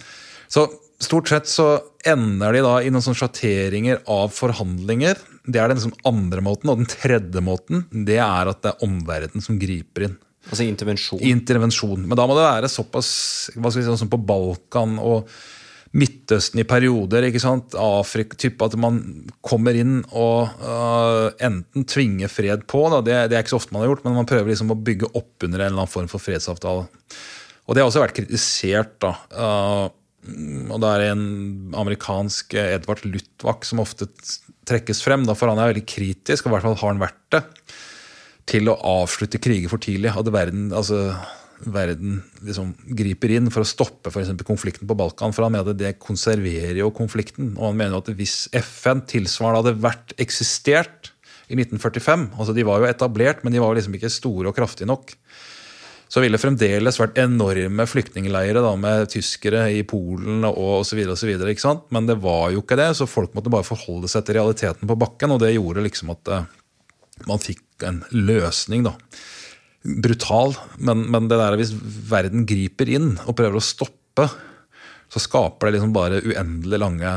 så 0.46 0.68
Stort 1.02 1.30
sett 1.32 1.48
så 1.50 1.66
ender 2.06 2.54
de 2.54 2.62
da 2.62 2.76
i 2.78 2.90
noen 2.92 3.02
sånne 3.02 3.18
sjatteringer 3.18 4.02
av 4.10 4.30
forhandlinger. 4.34 5.18
Det 5.42 5.58
er 5.58 5.72
den 5.72 5.80
liksom 5.80 5.96
andre 6.08 6.44
måten. 6.44 6.70
Og 6.70 6.82
den 6.82 6.90
tredje 6.90 7.42
måten 7.42 7.86
det 8.06 8.20
er 8.22 8.50
at 8.50 8.60
det 8.62 8.70
er 8.70 8.84
omverdenen 8.86 9.44
som 9.44 9.58
griper 9.58 10.06
inn. 10.06 10.20
Altså 10.50 10.66
intervensjon? 10.66 11.22
Intervensjon. 11.22 12.06
Men 12.06 12.18
da 12.18 12.26
må 12.26 12.36
det 12.38 12.46
være 12.46 12.70
såpass 12.70 13.10
hva 13.56 13.70
skal 13.70 13.82
vi 13.82 13.88
si, 13.88 13.98
som 13.98 14.10
på 14.12 14.20
Balkan 14.26 14.96
og 15.02 15.28
Midtøsten 15.92 16.62
i 16.62 16.64
perioder. 16.64 17.26
ikke 17.28 17.42
sant? 17.42 17.74
Afrika, 17.76 18.38
type 18.40 18.64
At 18.64 18.78
man 18.80 19.02
kommer 19.44 19.76
inn 19.76 19.98
og 20.08 20.54
uh, 20.64 21.28
enten 21.42 21.84
tvinger 21.84 22.32
fred 22.32 22.64
på. 22.70 22.86
Da. 22.94 23.02
Det, 23.04 23.18
det, 23.28 23.36
er 23.36 23.44
ikke 23.44 23.56
så 23.56 23.60
ofte 23.60 23.76
man 23.76 23.84
har 23.84 23.92
gjort, 23.92 24.06
men 24.06 24.16
man 24.22 24.28
prøver 24.28 24.54
liksom 24.54 24.72
å 24.72 24.78
bygge 24.78 25.10
opp 25.12 25.44
under 25.44 25.60
en 25.60 25.66
eller 25.66 25.82
annen 25.82 25.92
form 25.92 26.08
for 26.10 26.22
fredsavtale. 26.22 26.86
Og 27.66 27.76
det 27.76 27.82
har 27.82 27.90
også 27.90 28.02
vært 28.02 28.16
kritisert. 28.16 28.96
da. 29.04 29.12
Uh, 29.36 29.90
og 30.22 30.78
det 30.82 30.88
er 30.88 31.08
en 31.10 31.24
amerikansk 31.74 32.54
Edvard 32.60 33.02
Lutwak 33.08 33.66
som 33.66 33.82
ofte 33.82 34.06
trekkes 34.68 35.02
frem, 35.02 35.24
for 35.34 35.50
han 35.50 35.58
er 35.58 35.72
veldig 35.72 35.86
kritisk, 35.88 36.46
og 36.46 36.52
i 36.52 36.54
hvert 36.56 36.66
fall 36.68 36.78
har 36.78 36.92
han 36.92 37.02
vært 37.02 37.22
det, 37.34 37.42
til 38.52 38.70
å 38.70 38.78
avslutte 39.02 39.40
kriger 39.42 39.70
for 39.70 39.82
tidlig. 39.82 40.12
At 40.14 40.30
verden, 40.34 40.68
altså, 40.74 41.00
verden 41.66 42.20
liksom 42.42 42.72
griper 42.98 43.34
inn 43.36 43.50
for 43.54 43.62
å 43.62 43.68
stoppe 43.68 44.12
for 44.14 44.46
konflikten 44.46 44.88
på 44.90 44.96
Balkan. 44.98 45.34
For 45.34 45.46
han 45.46 45.54
mener 45.54 45.76
det 45.78 45.96
konserverer 46.02 46.80
jo 46.80 46.90
konflikten. 46.94 47.54
Og 47.56 47.70
han 47.70 47.78
mener 47.78 47.98
at 47.98 48.10
hvis 48.18 48.46
FN 48.54 49.04
tilsvarende 49.10 49.62
hadde 49.62 49.82
vært 49.82 50.14
eksistert 50.22 51.12
i 51.52 51.56
1945 51.58 52.30
altså 52.38 52.54
De 52.56 52.64
var 52.64 52.80
jo 52.80 52.88
etablert, 52.88 53.42
men 53.44 53.52
de 53.52 53.60
var 53.60 53.74
liksom 53.76 53.96
ikke 53.98 54.10
store 54.12 54.48
og 54.48 54.56
kraftige 54.56 54.88
nok 54.88 55.12
så 56.12 56.20
ville 56.20 56.36
det 56.36 56.42
fremdeles 56.42 56.98
vært 57.00 57.22
enorme 57.22 57.86
flyktningleirer 57.88 58.66
med 58.76 59.08
tyskere 59.14 59.62
i 59.72 59.80
Polen 59.88 60.44
og 60.44 60.82
osv. 60.82 61.00
Men 61.88 62.08
det 62.10 62.18
var 62.20 62.50
jo 62.52 62.60
ikke 62.60 62.76
det, 62.76 62.90
så 62.98 63.08
folk 63.08 63.32
måtte 63.32 63.52
bare 63.52 63.64
forholde 63.64 64.10
seg 64.12 64.26
til 64.26 64.36
realiteten 64.36 64.90
på 64.90 64.98
bakken. 65.00 65.32
Og 65.32 65.40
det 65.40 65.54
gjorde 65.54 65.86
liksom 65.86 66.12
at 66.12 66.28
uh, 66.28 66.50
man 67.30 67.40
fikk 67.40 67.86
en 67.88 68.02
løsning, 68.12 68.84
da. 68.84 68.92
Brutal, 69.82 70.52
men, 70.84 71.06
men, 71.10 71.32
det 71.32 71.40
der 71.40 71.56
hvis 71.58 71.72
verden 72.10 72.44
griper 72.46 72.92
inn 72.92 73.14
og 73.24 73.38
prøver 73.38 73.56
å 73.56 73.64
stoppe, 73.64 74.28
så 75.08 75.22
skaper 75.22 75.70
det 75.70 75.78
liksom 75.78 75.96
bare 75.96 76.20
uendelig 76.20 76.82
lange 76.84 77.14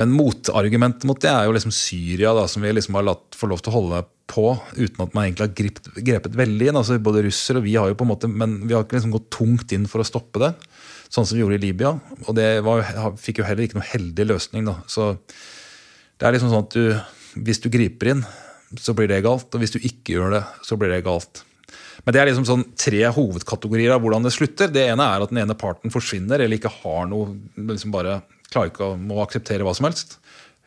Men 0.00 0.14
motargumentet 0.16 1.04
mot 1.08 1.20
det 1.20 1.28
er 1.28 1.44
jo 1.44 1.52
liksom 1.52 1.74
Syria, 1.76 2.32
da, 2.32 2.46
som 2.48 2.64
vi 2.64 2.72
liksom 2.72 2.96
har 2.96 3.04
latt 3.04 3.36
få 3.36 3.50
lov 3.50 3.60
til 3.60 3.72
å 3.72 3.76
holde 3.76 3.98
på 4.30 4.46
uten 4.78 5.02
at 5.04 5.12
man 5.12 5.26
egentlig 5.26 5.44
har 5.44 5.56
gripet, 5.58 5.90
grepet 6.06 6.38
veldig 6.38 6.70
inn. 6.70 6.78
altså 6.80 6.96
Både 7.02 7.26
russer 7.26 7.58
og 7.60 7.66
vi 7.66 7.74
har 7.76 7.90
jo 7.90 7.98
på 7.98 8.06
en 8.06 8.12
måte, 8.14 8.30
men 8.30 8.62
vi 8.64 8.72
har 8.72 8.86
ikke 8.86 8.96
liksom 8.96 9.12
gått 9.12 9.28
tungt 9.36 9.74
inn 9.76 9.84
for 9.90 10.00
å 10.00 10.08
stoppe 10.08 10.40
det. 10.40 10.54
Sånn 11.10 11.26
som 11.26 11.36
vi 11.36 11.42
gjorde 11.42 11.58
i 11.58 11.64
Libya. 11.66 11.92
Og 12.24 12.32
det 12.38 12.48
var, 12.64 12.86
fikk 13.20 13.42
jo 13.42 13.48
heller 13.48 13.66
ikke 13.66 13.80
noe 13.80 13.90
heldig 13.90 14.28
løsning. 14.30 14.70
da, 14.70 14.78
så 14.88 15.12
det 15.20 16.28
er 16.28 16.36
liksom 16.36 16.52
sånn 16.52 16.66
at 16.66 16.76
du, 16.76 17.16
Hvis 17.44 17.60
du 17.62 17.68
griper 17.70 18.14
inn, 18.14 18.24
så 18.80 18.94
blir 18.96 19.10
det 19.10 19.20
galt. 19.26 19.52
Og 19.52 19.60
hvis 19.60 19.76
du 19.76 19.80
ikke 19.84 20.16
gjør 20.16 20.38
det, 20.38 20.44
så 20.64 20.80
blir 20.80 20.90
det 20.94 21.04
galt. 21.06 21.44
Men 22.04 22.14
det 22.14 22.20
er 22.20 22.30
liksom 22.30 22.48
sånn 22.48 22.64
tre 22.78 23.04
hovedkategorier 23.12 23.92
av 23.94 24.00
hvordan 24.02 24.24
det 24.24 24.32
slutter. 24.34 24.72
Det 24.72 24.88
ene 24.88 25.04
er 25.04 25.22
at 25.22 25.32
den 25.32 25.42
ene 25.42 25.58
parten 25.58 25.92
forsvinner 25.92 26.40
eller 26.40 26.56
ikke 26.56 26.72
har 26.80 27.04
noe 27.10 27.34
liksom 27.68 27.92
bare 27.92 28.22
klarer 28.52 28.72
ikke 28.72 28.90
å 28.90 29.20
akseptere 29.24 29.66
hva 29.66 29.74
som 29.76 29.88
helst. 29.88 30.18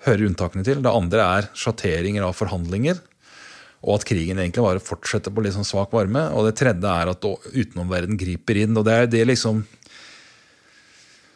Hører 0.08 0.28
unntakene 0.30 0.66
til. 0.68 0.82
Det 0.84 0.92
andre 0.92 1.28
er 1.40 1.50
sjatteringer 1.58 2.26
av 2.28 2.38
forhandlinger 2.38 3.02
og 3.84 3.98
at 4.00 4.06
krigen 4.08 4.40
egentlig 4.40 4.64
bare 4.64 4.84
fortsetter 4.84 5.34
på 5.34 5.44
litt 5.44 5.56
sånn 5.58 5.68
svak 5.68 5.92
varme. 5.96 6.30
Og 6.32 6.48
det 6.48 6.56
tredje 6.60 6.88
er 6.88 7.12
at 7.12 7.26
utenomverden 7.28 8.20
griper 8.20 8.64
inn. 8.64 8.78
og 8.80 8.86
det 8.88 8.94
er 8.96 9.10
det 9.12 9.26
liksom 9.28 9.64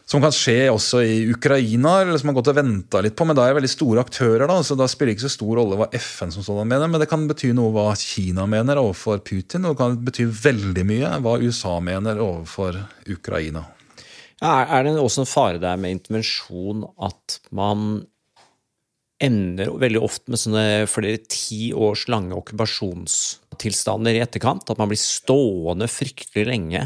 som 0.08 0.22
kan 0.24 0.32
skje 0.32 0.70
også 0.72 1.02
i 1.04 1.16
Ukraina, 1.28 1.98
eller 2.00 2.16
som 2.16 2.30
har 2.30 2.38
gått 2.38 2.48
og 2.48 2.56
venta 2.56 3.02
litt 3.04 3.12
på. 3.12 3.26
Men 3.28 3.36
da 3.36 3.44
er 3.44 3.52
det 3.52 3.58
veldig 3.58 3.72
store 3.74 4.00
aktører, 4.00 4.46
da, 4.48 4.56
så 4.64 4.72
da 4.72 4.86
spiller 4.88 5.12
det 5.12 5.18
ikke 5.18 5.26
så 5.26 5.34
stor 5.34 5.58
rolle 5.60 5.76
hva 5.76 5.90
FN 5.92 6.32
som 6.32 6.46
sådan 6.46 6.70
mener. 6.70 6.88
Men 6.88 7.04
det 7.04 7.10
kan 7.10 7.26
bety 7.28 7.52
noe 7.52 7.74
hva 7.74 7.90
Kina 8.00 8.48
mener 8.48 8.80
overfor 8.80 9.20
Putin, 9.20 9.68
og 9.68 9.76
det 9.76 9.82
kan 9.82 9.98
bety 10.08 10.24
veldig 10.32 10.86
mye 10.88 11.12
hva 11.20 11.36
USA 11.44 11.76
mener 11.84 12.24
overfor 12.24 12.80
Ukraina. 13.04 13.66
Ja, 14.42 14.62
er 14.64 14.86
det 14.86 14.94
også 15.00 15.24
en 15.24 15.30
fare 15.30 15.58
der 15.62 15.78
med 15.80 15.96
intervensjon 15.96 16.84
at 17.02 17.40
man 17.50 18.06
ender 19.18 19.72
veldig 19.82 20.00
ofte 20.06 20.30
med 20.30 20.38
sånne 20.38 20.64
flere 20.90 21.18
ti 21.26 21.72
års 21.74 22.04
lange 22.10 22.36
okkupasjonstilstander 22.38 24.14
i 24.14 24.22
etterkant. 24.22 24.70
At 24.70 24.78
man 24.78 24.90
blir 24.92 25.00
stående 25.00 25.88
fryktelig 25.90 26.46
lenge. 26.46 26.84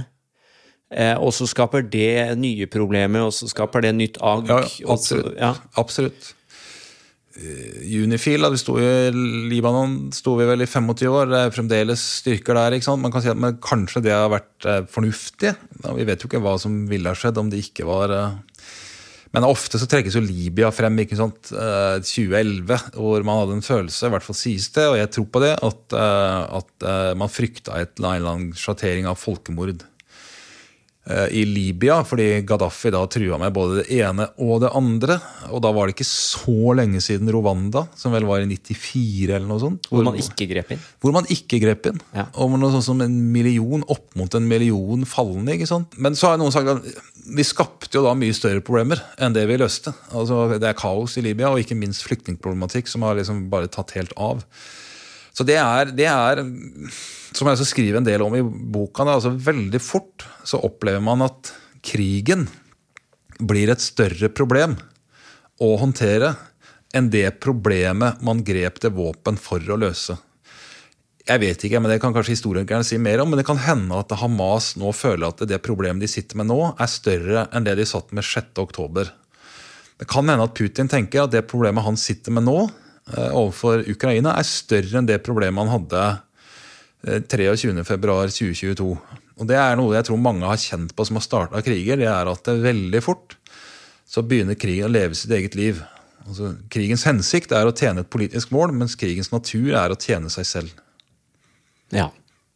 Eh, 0.92 1.16
og 1.16 1.32
så 1.36 1.48
skaper 1.48 1.84
det 1.88 2.32
nye 2.40 2.68
problemer, 2.72 3.26
og 3.28 3.34
så 3.36 3.48
skaper 3.48 3.84
det 3.84 3.94
nytt 3.96 4.20
agg. 4.24 4.48
Ja, 4.48 4.62
absolutt. 4.92 5.36
Ja. 5.36 5.54
absolutt. 5.80 6.32
Eh, 7.33 8.03
Unifil, 8.03 8.45
da 8.45 8.51
vi 8.53 8.61
sto 8.61 8.75
i 8.77 9.11
Libanon 9.49 10.11
sto 10.12 10.35
vi 10.37 10.47
vel 10.49 10.64
i 10.64 10.68
25 10.68 11.09
år. 11.09 11.31
Det 11.31 11.40
er 11.40 11.55
fremdeles 11.55 12.05
styrker 12.21 12.59
der. 12.59 12.77
ikke 12.77 12.90
sant? 12.90 13.03
Man 13.03 13.12
kan 13.14 13.25
si 13.25 13.33
at 13.33 13.40
men 13.40 13.61
Kanskje 13.62 14.05
det 14.05 14.12
har 14.12 14.29
vært 14.33 14.68
eh, 14.68 14.83
fornuftig. 14.90 15.55
Vi 15.87 16.09
vet 16.09 16.21
jo 16.21 16.29
ikke 16.29 16.42
hva 16.45 16.59
som 16.61 16.83
ville 16.90 17.09
ha 17.09 17.16
skjedd 17.16 17.40
om 17.40 17.53
det 17.53 17.62
ikke 17.64 17.88
var 17.88 18.12
eh, 18.16 18.40
men 19.33 19.47
ofte 19.49 19.79
så 19.81 19.87
trekkes 19.88 20.18
jo 20.18 20.21
Libya 20.21 20.68
frem 20.77 20.99
ikke 21.01 21.16
sant, 21.16 21.49
2011, 21.49 22.68
eh, 22.68 22.83
hvor 23.01 23.23
man 23.25 23.38
hadde 23.40 23.55
en 23.57 23.64
følelse, 23.64 24.05
i 24.05 24.12
hvert 24.12 24.27
fall 24.27 24.37
sies 24.37 24.66
det, 24.75 24.85
og 24.90 24.99
jeg 24.99 25.09
tror 25.14 25.25
på 25.33 25.40
det, 25.40 25.55
at, 25.57 25.97
at 25.97 26.85
man 27.16 27.33
frykta 27.33 27.79
en 27.81 27.95
eller 27.97 28.29
annen 28.29 28.51
sjattering 28.53 29.09
av 29.09 29.16
folkemord 29.16 29.87
i 31.34 31.40
Libya, 31.42 31.96
fordi 32.06 32.44
Gaddafi 32.46 32.92
da 32.94 33.00
trua 33.10 33.34
med 33.42 33.50
både 33.56 33.80
det 33.80 33.96
ene 33.98 34.28
og 34.38 34.60
det 34.62 34.68
andre. 34.78 35.16
Og 35.50 35.58
da 35.64 35.72
var 35.74 35.88
det 35.88 35.96
ikke 35.96 36.06
så 36.06 36.76
lenge 36.78 37.00
siden 37.02 37.30
Rwanda, 37.34 37.88
som 37.98 38.14
vel 38.14 38.26
var 38.28 38.44
i 38.44 38.46
94 38.46 39.32
eller 39.32 39.48
noe 39.48 39.58
sånt. 39.58 39.88
Hvor, 39.90 39.98
hvor 39.98 40.12
man 40.12 40.20
ikke 40.22 40.46
grep 40.52 40.70
inn? 40.76 40.84
Hvor 41.02 41.16
man 41.16 41.26
ikke 41.34 41.58
grep 41.64 41.88
inn. 41.90 41.98
Ja. 42.14 42.28
Og 42.38 42.54
noe 42.54 42.70
sånt 42.70 42.86
som 42.86 43.02
en 43.02 43.16
million, 43.34 43.82
opp 43.90 44.14
mot 44.18 44.36
en 44.38 44.46
million 44.46 45.02
falne. 45.08 45.56
ikke 45.56 45.66
sant? 45.72 45.98
Men 45.98 46.14
så 46.18 46.30
har 46.30 46.38
noen 46.38 46.54
sagt 46.54 46.70
at 46.70 46.86
vi 47.34 47.46
skapte 47.46 47.98
jo 47.98 48.04
da 48.06 48.14
mye 48.18 48.34
større 48.36 48.62
problemer 48.62 49.02
enn 49.18 49.34
det 49.34 49.42
vi 49.50 49.58
løste. 49.58 49.94
Altså, 50.14 50.44
det 50.54 50.70
er 50.70 50.78
kaos 50.78 51.16
i 51.18 51.24
Libya, 51.26 51.50
og 51.50 51.62
ikke 51.62 51.78
minst 51.78 52.06
flyktningproblematikk 52.06 52.90
som 52.90 53.02
har 53.06 53.18
liksom 53.18 53.48
bare 53.50 53.70
tatt 53.70 53.94
helt 53.98 54.14
av. 54.14 54.44
Så 55.34 55.46
det 55.48 55.58
er, 55.58 55.90
det 55.96 56.06
er 56.06 56.44
som 57.37 57.49
jeg 57.49 57.59
også 57.59 57.68
skriver 57.68 58.01
en 58.01 58.07
del 58.07 58.23
om 58.25 58.35
i 58.37 58.42
boka, 58.42 59.05
altså 59.07 59.33
veldig 59.35 59.81
fort 59.83 60.27
så 60.49 60.61
opplever 60.62 61.03
man 61.05 61.25
at 61.27 61.53
krigen 61.83 62.47
blir 63.42 63.73
et 63.73 63.83
større 63.83 64.31
problem 64.33 64.77
å 65.62 65.75
håndtere 65.81 66.35
enn 66.95 67.09
det 67.12 67.40
problemet 67.42 68.21
man 68.25 68.42
grep 68.45 68.83
til 68.83 68.95
våpen 68.95 69.38
for 69.40 69.62
å 69.73 69.79
løse. 69.81 70.18
Jeg 71.23 71.38
vet 71.38 71.64
ikke, 71.64 71.79
men 71.79 71.90
Det 71.90 72.01
kan 72.03 72.12
kanskje 72.14 72.35
historikerne 72.35 72.85
si 72.85 72.99
mer 72.99 73.21
om, 73.23 73.31
men 73.31 73.38
det 73.38 73.47
kan 73.47 73.61
hende 73.62 73.95
at 73.95 74.11
Hamas 74.18 74.75
nå 74.77 74.90
føler 74.92 75.29
at 75.29 75.45
det 75.47 75.62
problemet 75.62 76.03
de 76.03 76.11
sitter 76.11 76.37
med 76.37 76.51
nå, 76.51 76.75
er 76.75 76.90
større 76.90 77.47
enn 77.55 77.64
det 77.64 77.77
de 77.79 77.87
satt 77.87 78.11
med 78.12 78.27
6.10. 78.27 79.12
Det 80.03 80.09
kan 80.11 80.27
hende 80.27 80.49
at 80.49 80.57
Putin 80.59 80.90
tenker 80.90 81.25
at 81.25 81.31
det 81.31 81.47
problemet 81.47 81.87
han 81.87 81.97
sitter 81.97 82.35
med 82.35 82.49
nå, 82.49 82.66
eh, 83.14 83.31
overfor 83.31 83.87
Ukraina, 83.87 84.35
er 84.35 84.42
større 84.42 84.99
enn 84.99 85.07
det 85.07 85.23
problemet 85.23 85.62
han 85.62 85.77
hadde 85.79 86.03
23.2.2022. 87.06 88.88
Eh, 88.92 89.20
Og 89.40 89.46
Det 89.48 89.56
er 89.58 89.76
noe 89.76 89.96
jeg 89.96 90.06
tror 90.06 90.20
mange 90.22 90.46
har 90.46 90.60
kjent 90.60 90.92
på 90.94 91.06
som 91.08 91.16
har 91.18 91.24
starta 91.24 91.62
kriger. 91.64 91.96
det 91.96 92.06
er 92.06 92.28
at 92.30 92.44
det 92.44 92.52
er 92.54 92.66
veldig 92.72 93.02
fort 93.02 93.36
så 94.12 94.22
begynner 94.26 94.58
krigen 94.60 94.90
å 94.90 94.92
leve 94.92 95.16
sitt 95.16 95.32
eget 95.32 95.54
liv. 95.56 95.80
Altså, 96.26 96.52
krigens 96.72 97.06
hensikt 97.08 97.54
er 97.56 97.68
å 97.68 97.74
tjene 97.74 98.04
et 98.04 98.10
politisk 98.12 98.52
mål, 98.54 98.74
mens 98.76 98.96
krigens 98.98 99.32
natur 99.32 99.72
er 99.78 99.92
å 99.92 99.98
tjene 99.98 100.30
seg 100.32 100.48
selv. 100.48 100.74
Ja. 101.94 102.10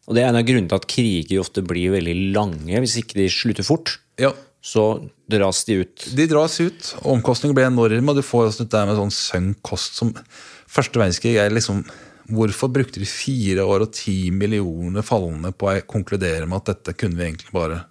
Og 0.07 0.15
det 0.15 0.23
er 0.23 0.31
en 0.31 0.39
av 0.39 0.45
grunnene 0.47 0.71
til 0.71 0.79
at 0.79 0.91
kriger 0.91 1.43
ofte 1.43 1.65
blir 1.67 1.95
veldig 1.97 2.17
lange 2.37 2.83
hvis 2.83 2.99
ikke 3.01 3.19
de 3.19 3.31
slutter 3.33 3.67
fort. 3.67 3.97
Ja. 4.21 4.35
Så 4.67 4.85
dras 5.31 5.63
de 5.67 5.81
ut. 5.85 6.07
De 6.19 6.27
dras 6.29 6.59
ut. 6.61 6.93
Omkostningene 7.07 7.57
blir 7.57 7.69
enorme, 7.71 8.13
og 8.13 8.19
du 8.19 8.27
får 8.27 8.51
også 8.51 8.67
det 8.69 8.85
med 8.89 8.99
sånn 8.99 9.15
sunk 9.15 9.63
kost 9.67 9.99
som 9.99 10.13
Første 10.77 10.99
verdenskrig 10.99 11.37
er 11.39 11.53
liksom 11.55 11.85
Hvorfor 12.27 12.73
brukte 12.75 12.99
de 13.03 13.07
fire 13.07 13.63
år 13.63 13.85
og 13.87 13.93
ti 13.95 14.33
millioner 14.35 15.05
fallende 15.07 15.53
på 15.55 15.71
å 15.71 15.77
konkludere 15.87 16.49
med 16.49 16.63
at 16.63 16.73
dette 16.73 16.97
kunne 16.99 17.19
vi 17.19 17.29
egentlig 17.29 17.55
bare 17.55 17.85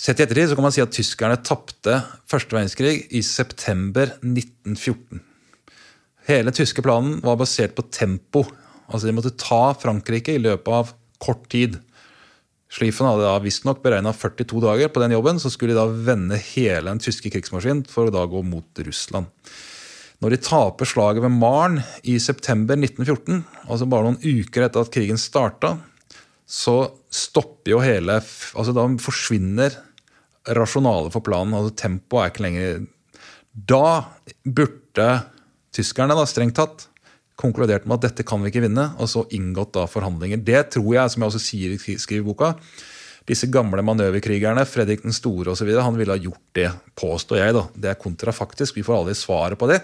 Sett 0.00 0.20
i 0.20 0.24
ettertid 0.24 0.48
så 0.48 0.56
kan 0.56 0.64
man 0.64 0.72
si 0.72 0.80
at 0.80 0.92
tyskerne 0.96 1.36
tapte 1.44 1.98
første 2.30 2.56
verdenskrig 2.56 3.02
i 3.16 3.20
september 3.26 4.14
1914. 4.22 5.20
Hele 6.30 6.54
tyske 6.56 6.84
planen 6.84 7.18
var 7.24 7.36
basert 7.40 7.74
på 7.76 7.84
tempo 7.92 8.46
Altså 8.90 9.06
De 9.06 9.14
måtte 9.14 9.36
ta 9.38 9.70
Frankrike 9.78 10.34
i 10.34 10.42
løpet 10.42 10.72
av 10.74 10.92
kort 11.22 11.44
tid. 11.52 11.76
Schlieffen 12.70 13.08
hadde 13.08 13.26
da 13.26 13.36
visstnok 13.42 13.82
beregna 13.84 14.12
42 14.14 14.62
dager 14.64 14.90
på 14.90 15.02
den 15.02 15.14
jobben. 15.14 15.38
Så 15.42 15.52
skulle 15.54 15.74
de 15.74 15.78
da 15.78 16.02
vende 16.10 16.38
hele 16.52 16.88
den 16.88 17.02
tyske 17.02 17.30
krigsmaskinen 17.30 17.84
for 17.90 18.08
å 18.08 18.14
da 18.14 18.24
gå 18.30 18.42
mot 18.46 18.82
Russland. 18.86 19.30
Når 20.20 20.34
de 20.34 20.40
taper 20.44 20.88
slaget 20.88 21.24
ved 21.24 21.32
Maren 21.32 21.78
i 22.04 22.18
september 22.20 22.76
1914, 22.76 23.40
altså 23.66 23.88
bare 23.88 24.10
noen 24.10 24.20
uker 24.20 24.66
etter 24.66 24.84
at 24.84 24.92
krigen 24.92 25.20
starta, 25.20 25.78
så 26.44 26.76
stopper 27.14 27.76
jo 27.76 27.80
hele 27.80 28.16
altså 28.18 28.74
Da 28.74 28.84
forsvinner 29.00 29.76
rasjonalet 30.50 31.14
for 31.14 31.24
planen. 31.24 31.54
altså 31.54 31.76
Tempoet 31.78 32.24
er 32.24 32.32
ikke 32.32 32.44
lenger 32.44 32.86
Da 33.54 33.84
burde 34.44 35.10
tyskerne 35.74 36.16
da 36.18 36.26
strengt 36.26 36.58
tatt 36.58 36.88
konkludert 37.40 37.86
med 37.86 37.96
at 37.96 38.10
dette 38.10 38.26
kan 38.26 38.42
vi 38.42 38.50
ikke 38.50 38.66
vinne, 38.66 38.90
og 39.00 39.08
så 39.08 39.22
inngått 39.32 39.72
da 39.72 39.86
forhandlinger. 39.88 40.42
Det 40.44 40.66
tror 40.74 40.90
jeg, 40.92 41.12
som 41.12 41.22
jeg 41.22 41.30
også 41.30 41.40
sier, 41.40 41.72
i 41.72 42.24
boka, 42.26 42.52
disse 43.30 43.48
gamle 43.52 43.84
manøverkrigerne, 43.86 44.66
Fredrik 44.68 45.04
den 45.06 45.14
store 45.16 45.54
osv., 45.54 45.70
han 45.78 45.98
ville 45.98 46.16
ha 46.16 46.20
gjort 46.20 46.42
det, 46.56 46.68
påstår 46.98 47.40
jeg. 47.40 47.56
da. 47.56 47.64
Det 47.74 47.92
er 47.92 48.00
kontrafaktisk, 48.00 48.76
vi 48.76 48.84
får 48.86 49.00
aldri 49.00 49.16
svaret 49.18 49.60
på 49.60 49.70
det. 49.70 49.80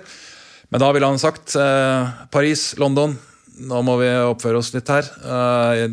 Men 0.74 0.82
da 0.82 0.90
ville 0.92 1.09
han 1.09 1.22
sagt 1.22 1.54
eh, 1.59 2.14
Paris, 2.35 2.72
London, 2.80 3.14
nå 3.56 3.78
må 3.87 3.94
vi 4.00 4.09
oppføre 4.11 4.61
oss 4.61 4.72
litt 4.74 4.90
her. 4.92 5.06
Eh, 5.06 5.85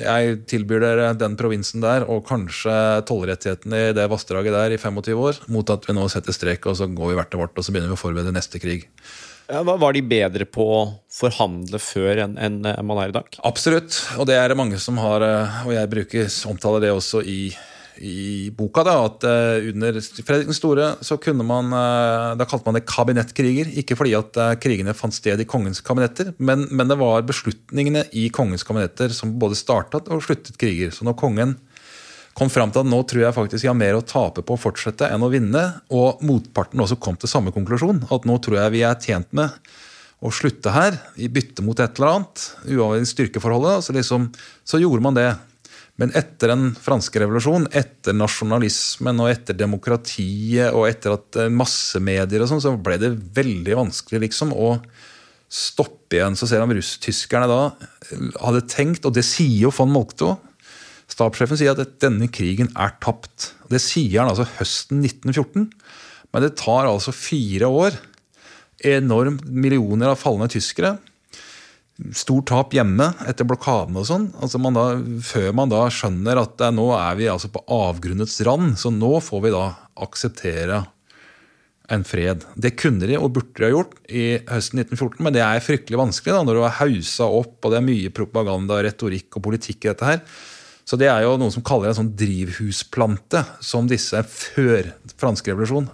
jeg 0.00 0.36
tilbyr 0.48 0.84
dere 0.84 1.08
den 1.18 1.34
provinsen 1.40 1.82
der 1.84 2.06
og 2.08 2.22
kanskje 2.28 2.74
tollrettighetene 3.08 3.82
i 3.88 3.96
det 3.96 4.06
vassdraget 4.12 4.54
der 4.56 4.76
i 4.76 4.80
25 4.80 5.24
år, 5.26 5.42
mot 5.52 5.74
at 5.74 5.88
vi 5.88 5.96
nå 5.98 6.06
setter 6.12 6.36
strek 6.36 6.70
og 6.70 6.78
så 6.78 6.88
går 6.88 7.12
vi 7.12 7.18
hvert 7.18 7.32
til 7.32 7.42
vårt 7.42 7.58
og 7.58 7.66
så 7.66 7.74
begynner 7.74 7.92
vi 7.92 7.98
å 7.98 8.00
forberede 8.00 8.34
neste 8.36 8.62
krig. 8.62 8.86
Var 9.50 9.96
de 9.96 10.02
bedre 10.06 10.46
på 10.46 10.62
å 10.62 10.82
forhandle 11.10 11.80
før 11.82 12.22
enn 12.26 12.36
en 12.38 12.60
man 12.86 13.00
er 13.02 13.10
i 13.10 13.16
dag? 13.16 13.40
Absolutt, 13.46 13.96
og 14.20 14.28
det 14.30 14.38
er 14.38 14.52
det 14.52 14.58
mange 14.60 14.78
som 14.78 15.00
har, 15.02 15.24
eh, 15.26 15.58
og 15.66 15.74
jeg 15.74 15.90
bruker 15.90 16.30
omtaler 16.52 16.86
det 16.86 16.94
også 16.94 17.24
i 17.26 17.42
i 18.00 18.48
boka 18.56 18.80
da, 18.80 18.94
at 19.04 19.24
uh, 19.28 19.66
under 19.68 19.98
Fredrik 20.00 20.46
den 20.48 20.56
store 20.56 20.86
så 21.04 21.18
kunne 21.20 21.44
man 21.44 21.68
Da 21.68 22.46
kalte 22.48 22.64
man 22.64 22.78
det 22.78 22.86
kabinettkriger. 22.88 23.68
Ikke 23.76 23.92
fordi 23.98 24.14
at 24.16 24.38
krigene 24.62 24.94
fant 24.96 25.12
sted 25.12 25.42
i 25.42 25.44
kongens 25.44 25.82
kabinetter, 25.84 26.30
men, 26.38 26.64
men, 26.70 26.88
det 26.88 26.96
var 26.96 27.26
beslutningene 27.28 28.06
i 28.16 28.30
kongens 28.32 28.64
kabinetter 28.64 29.12
som 29.12 29.34
både 29.42 29.58
startet 29.58 30.08
og 30.08 30.24
sluttet 30.24 30.56
kriger. 30.56 30.94
Så 30.96 31.04
når 31.04 31.18
kongen 31.20 31.58
kom 32.38 32.50
fram 32.52 32.72
til 32.72 32.84
at 32.84 32.88
nå 32.88 33.00
tror 33.08 33.24
jeg 33.24 33.36
faktisk 33.36 33.66
jeg 33.66 33.72
har 33.72 33.78
mer 33.78 33.98
å 33.98 34.06
tape 34.06 34.44
på 34.46 34.56
å 34.56 34.60
fortsette 34.60 35.08
enn 35.10 35.26
å 35.26 35.30
vinne, 35.32 35.64
og 35.92 36.22
motparten 36.26 36.82
også 36.82 36.98
kom 37.02 37.18
til 37.20 37.30
samme 37.30 37.52
konklusjon, 37.54 38.04
at 38.10 38.26
nå 38.28 38.38
tror 38.42 38.60
jeg 38.62 38.76
vi 38.76 38.84
er 38.86 38.98
tjent 39.02 39.30
med 39.36 39.54
å 40.20 40.32
slutte 40.34 40.72
her, 40.74 40.98
i 41.16 41.30
bytte 41.32 41.64
mot 41.64 41.78
et 41.80 41.96
eller 41.96 42.18
annet, 42.18 42.42
uavhengig 42.68 43.06
av 43.06 43.12
styrkeforholdet, 43.14 43.86
så, 43.86 43.94
liksom, 43.96 44.26
så 44.68 44.80
gjorde 44.80 45.04
man 45.04 45.16
det. 45.16 45.30
Men 46.00 46.12
etter 46.16 46.52
den 46.52 46.70
franske 46.80 47.20
revolusjonen, 47.20 47.68
etter 47.76 48.16
nasjonalismen 48.16 49.20
og 49.20 49.30
etter 49.32 49.56
demokratiet 49.56 50.76
og 50.76 50.86
etter 50.88 51.16
at 51.16 51.40
eh, 51.40 51.52
massemedier 51.52 52.44
og 52.44 52.48
sånn, 52.52 52.62
så 52.64 52.72
ble 52.80 52.96
det 53.00 53.10
veldig 53.36 53.76
vanskelig 53.82 54.22
liksom 54.28 54.54
å 54.56 54.74
stoppe 55.50 56.16
igjen. 56.16 56.38
Så 56.38 56.48
ser 56.48 56.64
om 56.64 56.72
russ-tyskerne 56.72 57.48
da 57.50 57.60
hadde 58.44 58.64
tenkt, 58.70 59.04
og 59.08 59.16
det 59.16 59.26
sier 59.28 59.66
jo 59.66 59.74
von 59.76 59.92
Moltke 59.92 60.36
Stabssjefen 61.10 61.58
sier 61.58 61.74
at 61.74 61.98
denne 62.02 62.30
krigen 62.32 62.70
er 62.78 62.94
tapt. 63.02 63.52
Det 63.70 63.82
sier 63.82 64.22
han 64.22 64.30
altså 64.30 64.46
høsten 64.58 65.02
1914. 65.02 65.68
Men 66.30 66.46
det 66.46 66.56
tar 66.60 66.88
altså 66.88 67.14
fire 67.14 67.70
år. 67.70 67.98
Enormt 68.86 69.44
millioner 69.50 70.12
av 70.12 70.20
falne 70.20 70.48
tyskere 70.50 70.96
stort 72.16 72.48
tap 72.50 72.74
hjemme 72.74 73.10
etter 73.28 73.46
blokaden 73.48 73.98
og 74.00 74.06
sånn. 74.08 74.30
Altså 74.40 74.60
man 74.62 74.76
da, 74.76 74.86
før 75.26 75.50
man 75.56 75.72
da 75.72 75.82
skjønner 75.92 76.40
at 76.40 76.62
nå 76.74 76.86
er 76.96 77.18
vi 77.18 77.28
altså 77.30 77.50
på 77.52 77.62
avgrunnets 77.74 78.38
rand, 78.46 78.76
så 78.80 78.92
nå 78.94 79.12
får 79.24 79.44
vi 79.44 79.52
da 79.54 79.66
akseptere 80.00 80.84
en 81.90 82.06
fred. 82.06 82.46
Det 82.54 82.76
kunne 82.78 83.08
de 83.10 83.18
og 83.18 83.32
burde 83.34 83.58
de 83.58 83.66
ha 83.66 83.72
gjort 83.72 83.96
i 84.06 84.24
høsten 84.48 84.82
1914, 84.84 85.18
men 85.26 85.34
det 85.34 85.42
er 85.44 85.64
fryktelig 85.64 85.98
vanskelig 86.00 86.36
da, 86.36 86.44
når 86.46 86.56
du 86.56 86.62
har 86.64 86.78
hausa 86.84 87.26
opp, 87.40 87.58
og 87.58 87.72
det 87.72 87.80
er 87.80 87.88
mye 87.88 88.14
propaganda, 88.14 88.78
retorikk 88.86 89.40
og 89.40 89.46
politikk 89.48 89.84
i 89.84 89.90
dette 89.90 90.10
her. 90.12 90.22
Så 90.90 90.98
det 90.98 91.06
er 91.06 91.22
jo 91.22 91.36
noen 91.38 91.52
som 91.54 91.62
kaller 91.62 91.86
det 91.86 91.92
en 91.92 92.00
sånn 92.00 92.14
drivhusplante, 92.18 93.44
som 93.62 93.86
disse 93.86 94.18
før 94.26 94.88
fransk 95.20 95.52
revolusjon 95.52 95.86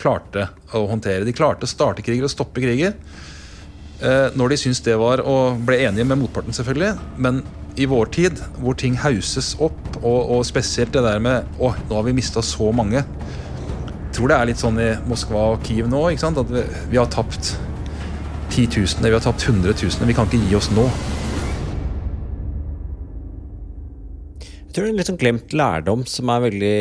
klarte 0.00 0.46
å 0.72 0.86
håndtere. 0.88 1.26
De 1.26 1.34
klarte 1.36 1.68
å 1.68 1.70
starte 1.70 2.04
kriger 2.04 2.24
og 2.24 2.32
stoppe 2.32 2.62
kriger. 2.64 2.94
Eh, 4.00 4.32
når 4.32 4.52
de 4.54 4.56
syntes 4.58 4.82
det 4.84 4.96
var 4.98 5.22
Og 5.22 5.60
ble 5.64 5.78
enige 5.86 6.06
med 6.08 6.18
motparten, 6.22 6.56
selvfølgelig. 6.56 6.94
Men 7.16 7.42
i 7.76 7.86
vår 7.90 8.06
tid, 8.16 8.40
hvor 8.62 8.74
ting 8.80 8.96
hauses 8.96 9.54
opp, 9.60 9.80
og, 10.02 10.30
og 10.36 10.46
spesielt 10.46 10.92
det 10.92 11.04
der 11.04 11.20
med 11.22 11.60
Å, 11.60 11.74
nå 11.88 11.98
har 11.98 12.06
vi 12.08 12.16
mista 12.16 12.42
så 12.42 12.70
mange. 12.72 13.04
Jeg 13.04 14.16
tror 14.16 14.30
det 14.30 14.38
er 14.38 14.50
litt 14.50 14.62
sånn 14.62 14.80
i 14.80 14.90
Moskva 15.10 15.50
og 15.52 15.68
Kiev 15.68 15.90
nå. 15.90 16.06
At 16.14 16.54
vi, 16.54 16.64
vi 16.94 17.00
har 17.00 17.12
tapt 17.12 17.58
titusener, 18.54 19.10
vi 19.10 19.18
har 19.18 19.24
tapt 19.24 19.44
hundretusener. 19.50 20.08
Vi 20.08 20.16
kan 20.16 20.30
ikke 20.30 20.48
gi 20.48 20.56
oss 20.56 20.72
nå. 20.72 20.88
Tror 24.74 24.84
det 24.84 24.90
er 24.90 24.92
en 24.92 25.00
litt 25.00 25.10
sånn 25.10 25.20
glemt 25.20 25.54
lærdom 25.56 26.02
som 26.10 26.30
er 26.34 26.46
veldig 26.48 26.78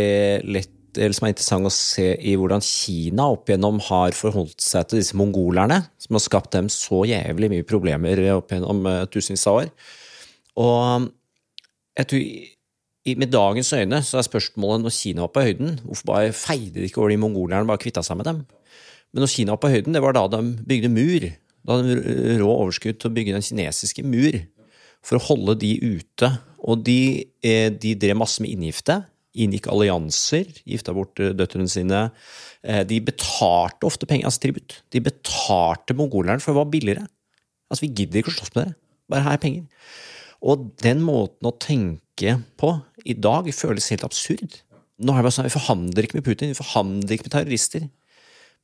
lett 0.56 0.72
eller 0.94 1.16
som 1.18 1.26
er 1.26 1.34
interessant 1.34 1.66
å 1.66 1.74
se 1.74 2.06
i 2.22 2.36
hvordan 2.38 2.62
Kina 2.62 3.26
opp 3.34 3.50
igjennom 3.50 3.80
har 3.88 4.14
forholdt 4.14 4.62
seg 4.62 4.86
til 4.90 5.00
disse 5.02 5.18
mongolerne, 5.18 5.80
som 5.98 6.18
har 6.18 6.22
skapt 6.22 6.52
dem 6.54 6.70
så 6.70 7.04
jævlig 7.10 7.50
mye 7.50 7.66
problemer 7.66 8.22
opp 8.36 8.54
gjennom 8.54 8.84
uh, 8.86 9.00
tusenvis 9.10 9.48
av 9.50 9.64
år. 9.64 9.72
Og 10.62 11.08
jeg 11.98 12.10
tror 12.12 13.18
med 13.20 13.34
dagens 13.34 13.74
øyne 13.76 14.00
så 14.06 14.20
er 14.20 14.28
spørsmålet 14.30 14.86
når 14.86 14.96
Kina 14.96 15.26
var 15.26 15.34
på 15.36 15.46
høyden, 15.48 15.80
hvorfor 15.84 16.12
bare 16.12 16.36
feide 16.38 16.78
de 16.78 16.88
ikke 16.88 17.02
over 17.02 17.14
de 17.14 17.22
mongolerne 17.26 17.70
bare 17.70 17.82
kvitta 17.82 18.06
seg 18.06 18.20
med 18.20 18.30
dem? 18.30 18.44
Men 19.14 19.26
når 19.26 19.34
Kina 19.34 19.58
var 19.58 19.64
på 19.66 19.74
høyden, 19.74 19.98
det 19.98 20.02
var 20.06 20.16
da 20.16 20.28
de 20.32 20.42
bygde 20.70 20.94
mur. 20.94 21.28
Da 21.64 21.78
hadde 21.78 21.98
de 21.98 22.38
rå 22.42 22.54
overskudd 22.54 23.02
til 23.02 23.12
å 23.12 23.16
bygge 23.18 23.36
den 23.36 23.46
kinesiske 23.46 24.06
mur 24.06 24.40
for 25.04 25.20
å 25.20 25.26
holde 25.28 25.58
de 25.62 25.74
ute. 25.84 26.30
Og 26.64 26.84
de, 26.88 27.26
eh, 27.44 27.70
de 27.70 27.96
drev 28.00 28.18
masse 28.20 28.44
med 28.44 28.54
inngifte 28.54 29.02
inngikk 29.34 29.68
allianser, 29.72 30.50
gifta 30.70 30.94
bort 30.96 31.20
eh, 31.22 31.34
døtrene 31.36 31.70
sine. 31.72 32.06
Eh, 32.62 32.84
de 32.88 33.00
betalte 33.06 33.88
ofte 33.88 34.08
penger, 34.10 34.30
altså 34.30 34.46
tribut. 34.46 34.78
De 34.94 35.02
betalte 35.04 35.98
mongoleren 35.98 36.44
for 36.44 36.54
å 36.54 36.62
være 36.62 36.74
billigere. 36.76 37.08
Altså, 37.70 37.88
vi 37.88 37.94
gidder 37.98 38.22
ikke 38.22 38.34
å 38.34 38.38
slåss 38.38 38.54
med 38.54 38.62
dere. 38.62 38.78
Bare 39.12 39.26
her 39.26 39.38
er 39.38 39.44
penger. 39.44 39.90
Og 40.44 40.70
den 40.84 41.02
måten 41.06 41.50
å 41.50 41.56
tenke 41.58 42.38
på 42.60 42.76
i 43.10 43.16
dag 43.18 43.50
føles 43.56 43.90
helt 43.94 44.06
absurd. 44.06 44.62
Nå 45.02 45.14
er 45.14 45.24
det 45.24 45.28
bare 45.28 45.36
sånn, 45.36 45.50
Vi 45.50 45.58
forhandler 45.58 46.06
ikke 46.06 46.20
med 46.20 46.28
Putin, 46.28 46.54
vi 46.54 46.60
forhandler 46.60 47.16
ikke 47.16 47.28
med 47.28 47.36
terrorister. 47.36 47.88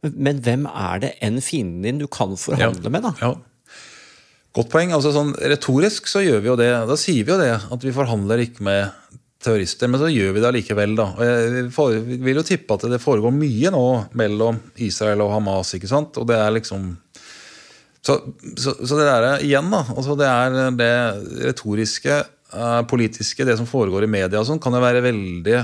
Men, 0.04 0.14
men 0.28 0.42
hvem 0.46 0.68
er 0.70 1.02
det 1.04 1.14
enn 1.26 1.42
fienden 1.44 1.88
din 1.88 2.04
du 2.04 2.08
kan 2.08 2.38
forhandle 2.40 2.86
ja, 2.86 2.94
med, 2.94 3.08
da? 3.08 3.14
Ja. 3.20 3.32
Godt 4.60 4.72
poeng. 4.74 4.92
altså 4.92 5.14
sånn 5.16 5.32
Retorisk 5.40 6.10
så 6.12 6.24
gjør 6.26 6.42
vi 6.44 6.52
jo 6.52 6.60
det. 6.60 6.72
Da 6.90 6.98
sier 7.00 7.24
vi 7.24 7.32
jo 7.32 7.40
det, 7.40 7.54
at 7.56 7.86
vi 7.86 7.96
forhandler 7.96 8.44
ikke 8.44 8.66
med 8.68 9.16
terrorister, 9.40 9.88
men 9.88 10.02
så 10.02 10.10
gjør 10.12 10.34
vi 10.36 10.42
det 10.44 10.50
allikevel. 10.50 10.96
da. 11.00 11.06
Og 11.16 11.94
jeg 11.94 12.02
vil 12.26 12.42
jo 12.42 12.48
tippe 12.48 12.76
at 12.76 12.90
det 12.92 13.00
foregår 13.00 13.32
mye 13.36 13.72
nå 13.72 13.86
mellom 14.20 14.60
Israel 14.84 15.24
og 15.24 15.32
Hamas. 15.38 15.76
ikke 15.78 15.92
sant? 15.92 16.20
Og 16.20 16.28
det 16.28 16.40
er 16.40 16.58
liksom 16.58 16.98
Så, 18.02 18.16
så, 18.56 18.72
så 18.88 18.96
det 18.96 19.06
der 19.10 19.42
igjen, 19.44 19.72
da. 19.72 19.82
altså 19.92 20.16
Det 20.16 20.28
er 20.28 20.70
det 20.72 20.94
retoriske, 21.50 22.20
eh, 22.56 22.82
politiske, 22.88 23.44
det 23.44 23.58
som 23.60 23.68
foregår 23.68 24.06
i 24.06 24.12
media 24.12 24.40
sånn, 24.48 24.60
kan 24.64 24.74
jo 24.74 24.80
være 24.80 25.02
veldig, 25.04 25.58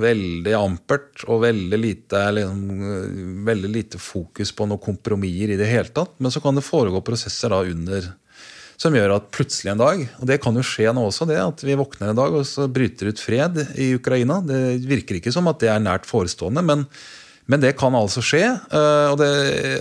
veldig 0.00 0.54
ampert 0.56 1.26
og 1.28 1.42
veldig 1.44 1.78
lite, 1.78 2.22
liksom, 2.32 3.44
veldig 3.44 3.70
lite 3.74 4.00
fokus 4.00 4.54
på 4.56 4.66
noen 4.66 4.80
kompromisser 4.80 5.52
i 5.52 5.60
det 5.60 5.68
hele 5.68 5.92
tatt. 5.92 6.16
Men 6.18 6.32
så 6.32 6.40
kan 6.40 6.56
det 6.56 6.64
foregå 6.64 7.04
prosesser 7.04 7.52
da 7.52 7.60
under 7.60 8.08
som 8.82 8.96
gjør 8.96 9.16
at 9.16 9.30
plutselig 9.34 9.72
en 9.72 9.82
dag, 9.82 10.02
og 10.18 10.28
det 10.28 10.40
kan 10.42 10.56
jo 10.58 10.64
skje 10.66 10.90
nå 10.94 11.04
også, 11.06 11.26
det 11.30 11.38
at 11.38 11.62
vi 11.62 11.78
våkner 11.78 12.10
en 12.10 12.18
dag 12.18 12.34
og 12.34 12.44
så 12.48 12.66
bryter 12.70 13.12
ut 13.12 13.22
fred 13.22 13.60
i 13.78 13.92
Ukraina. 13.98 14.40
Det 14.46 14.82
virker 14.88 15.20
ikke 15.20 15.32
som 15.34 15.50
at 15.50 15.62
det 15.62 15.70
er 15.70 15.82
nært 15.82 16.08
forestående, 16.08 16.64
men, 16.66 16.84
men 17.46 17.62
det 17.62 17.76
kan 17.78 17.94
altså 17.98 18.24
skje. 18.24 18.44
Eh, 18.50 19.08
og 19.12 19.18
det, 19.22 19.32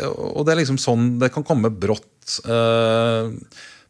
og 0.05 0.45
det, 0.45 0.53
er 0.53 0.61
liksom 0.61 0.79
sånn 0.81 1.15
det 1.21 1.31
kan 1.33 1.45
komme 1.47 1.73
brått. 1.73 2.39
Eh, 2.45 3.33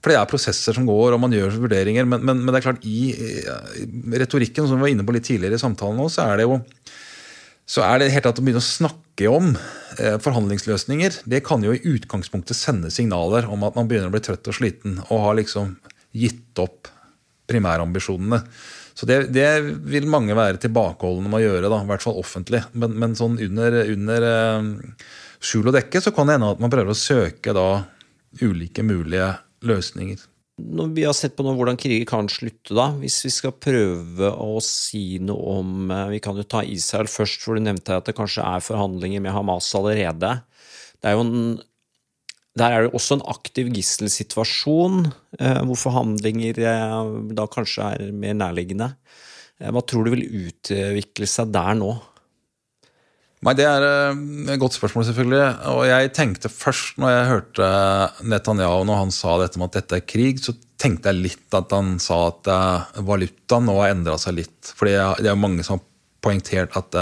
for 0.02 0.10
det 0.10 0.18
er 0.18 0.30
prosesser 0.30 0.74
som 0.74 0.88
går, 0.88 1.14
og 1.14 1.22
man 1.22 1.34
gjør 1.36 1.60
vurderinger. 1.62 2.08
Men, 2.10 2.24
men, 2.26 2.40
men 2.42 2.50
det 2.50 2.62
er 2.62 2.70
klart, 2.72 2.86
i, 2.88 3.12
retorikken, 4.18 4.66
som 4.66 4.80
vi 4.80 4.88
var 4.88 4.94
inne 4.96 5.06
på 5.06 5.14
litt 5.14 5.28
tidligere 5.28 5.60
i 5.60 5.62
samtalen 5.62 6.00
nå, 6.02 6.08
så 6.10 6.26
er 6.26 6.42
det 6.42 6.48
jo 6.48 6.58
så 7.70 7.84
er 7.86 8.02
det 8.02 8.12
helt 8.14 8.26
tatt 8.28 8.42
å 8.42 8.44
begynne 8.44 8.62
å 8.62 8.66
snakke 8.66 9.30
om 9.32 9.54
eh, 9.54 10.18
forhandlingsløsninger, 10.22 11.22
det 11.30 11.44
kan 11.48 11.64
jo 11.64 11.76
i 11.76 11.84
utgangspunktet 11.94 12.58
sende 12.58 12.92
signaler 12.94 13.48
om 13.52 13.64
at 13.68 13.78
man 13.78 13.90
begynner 13.90 14.12
å 14.12 14.16
bli 14.16 14.24
trøtt 14.26 14.50
og 14.52 14.58
sliten 14.58 15.00
og 15.08 15.26
har 15.28 15.38
liksom 15.40 15.76
gitt 16.18 16.60
opp 16.62 16.90
primærambisjonene. 17.52 18.42
Så 18.98 19.08
det, 19.08 19.32
det 19.34 19.48
vil 19.88 20.10
mange 20.12 20.36
være 20.36 20.60
tilbakeholdne 20.62 21.32
med 21.32 21.40
å 21.40 21.46
gjøre, 21.46 21.72
da, 21.72 21.80
i 21.84 21.90
hvert 21.90 22.04
fall 22.04 22.20
offentlig. 22.20 22.64
Men, 22.76 22.98
men 23.00 23.16
sånn 23.18 23.38
under, 23.42 23.78
under 23.94 24.28
eh, 24.28 25.06
skjul 25.42 25.72
og 25.72 25.78
dekke 25.78 26.04
så 26.04 26.14
kan 26.16 26.28
det 26.28 26.38
hende 26.38 26.52
at 26.56 26.62
man 26.64 26.74
prøver 26.74 26.94
å 26.94 26.98
søke 26.98 27.56
da 27.56 27.70
ulike 28.42 28.84
mulige 28.88 29.32
løsninger 29.68 30.20
når 30.62 30.92
vi 30.96 31.06
har 31.08 31.16
sett 31.18 31.36
på 31.38 31.46
nå 31.46 31.54
hvordan 31.58 31.80
kriger 31.80 32.06
kan 32.10 32.30
slutte, 32.32 32.76
da, 32.78 32.90
hvis 33.02 33.22
vi 33.26 33.32
skal 33.34 33.56
prøve 33.58 34.30
å 34.32 34.62
si 34.66 35.20
noe 35.24 35.58
om 35.62 35.92
eh, 35.94 36.08
Vi 36.16 36.22
kan 36.24 36.38
jo 36.38 36.46
ta 36.48 36.64
Israel 36.64 37.10
først, 37.12 37.44
for 37.44 37.58
du 37.58 37.66
nevnte 37.66 37.98
at 37.98 38.10
det 38.10 38.18
kanskje 38.18 38.46
er 38.46 38.64
forhandlinger 38.66 39.24
med 39.24 39.36
Hamas 39.36 39.72
allerede. 39.78 40.38
Det 41.02 41.10
er 41.10 41.18
jo 41.18 41.26
en, 41.26 41.58
der 42.60 42.76
er 42.76 42.86
det 42.86 42.94
også 42.98 43.18
en 43.18 43.28
aktiv 43.32 43.72
gisselsituasjon, 43.76 45.12
eh, 45.40 45.62
hvor 45.68 45.82
forhandlinger 45.88 46.62
eh, 46.62 47.12
da 47.38 47.50
kanskje 47.52 47.92
er 47.96 48.16
mer 48.16 48.38
nærliggende. 48.38 48.94
Hva 49.62 49.84
tror 49.86 50.08
du 50.08 50.16
vil 50.16 50.26
utvikle 50.48 51.28
seg 51.30 51.52
der 51.54 51.76
nå? 51.78 51.94
Nei, 53.42 53.56
Det 53.58 53.66
er 53.66 53.84
et 54.54 54.60
godt 54.62 54.76
spørsmål, 54.78 55.08
selvfølgelig. 55.08 55.46
Og 55.74 55.86
jeg 55.90 56.12
tenkte 56.14 56.50
først, 56.54 57.00
når 57.02 57.10
jeg 57.10 57.30
hørte 57.32 57.70
Netanyahu 58.30 58.84
når 58.86 59.00
han 59.00 59.14
sa 59.16 59.40
dette 59.42 59.58
med 59.58 59.72
at 59.72 59.80
dette 59.80 59.98
er 59.98 60.06
krig, 60.06 60.44
så 60.44 60.54
tenkte 60.82 61.10
jeg 61.10 61.24
litt 61.24 61.58
at 61.58 61.74
han 61.74 61.96
sa 62.02 62.28
at 62.30 62.52
valutaen 63.02 63.66
nå 63.66 63.80
har 63.80 63.96
endra 63.96 64.20
seg 64.22 64.38
litt. 64.44 64.74
Fordi 64.78 64.94
det 65.26 65.32
er 65.32 65.42
mange 65.42 65.66
som 65.66 65.80
har 65.80 65.88
poengtert 66.22 66.78
at 66.78 67.00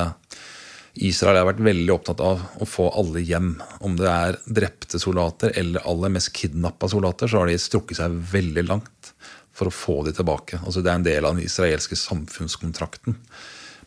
Israel 0.99 1.41
har 1.41 1.47
vært 1.51 1.61
veldig 1.63 1.93
opptatt 1.93 2.23
av 2.23 2.41
å 2.59 2.67
få 2.67 2.87
alle 2.97 3.21
hjem. 3.23 3.53
Om 3.83 3.99
det 3.99 4.09
er 4.09 4.39
drepte 4.47 4.99
soldater 4.99 5.53
eller 5.59 5.85
aller 5.87 6.15
mest 6.15 6.31
kidnappa 6.35 6.89
soldater, 6.91 7.27
så 7.27 7.43
har 7.43 7.51
de 7.51 7.59
strukket 7.59 7.99
seg 7.99 8.15
veldig 8.31 8.65
langt 8.67 9.13
for 9.55 9.67
å 9.69 9.75
få 9.75 10.01
de 10.07 10.15
tilbake. 10.15 10.59
Altså 10.63 10.79
Det 10.83 10.91
er 10.91 10.99
en 10.99 11.07
del 11.07 11.25
av 11.27 11.35
den 11.35 11.43
israelske 11.43 11.99
samfunnskontrakten. 11.99 13.19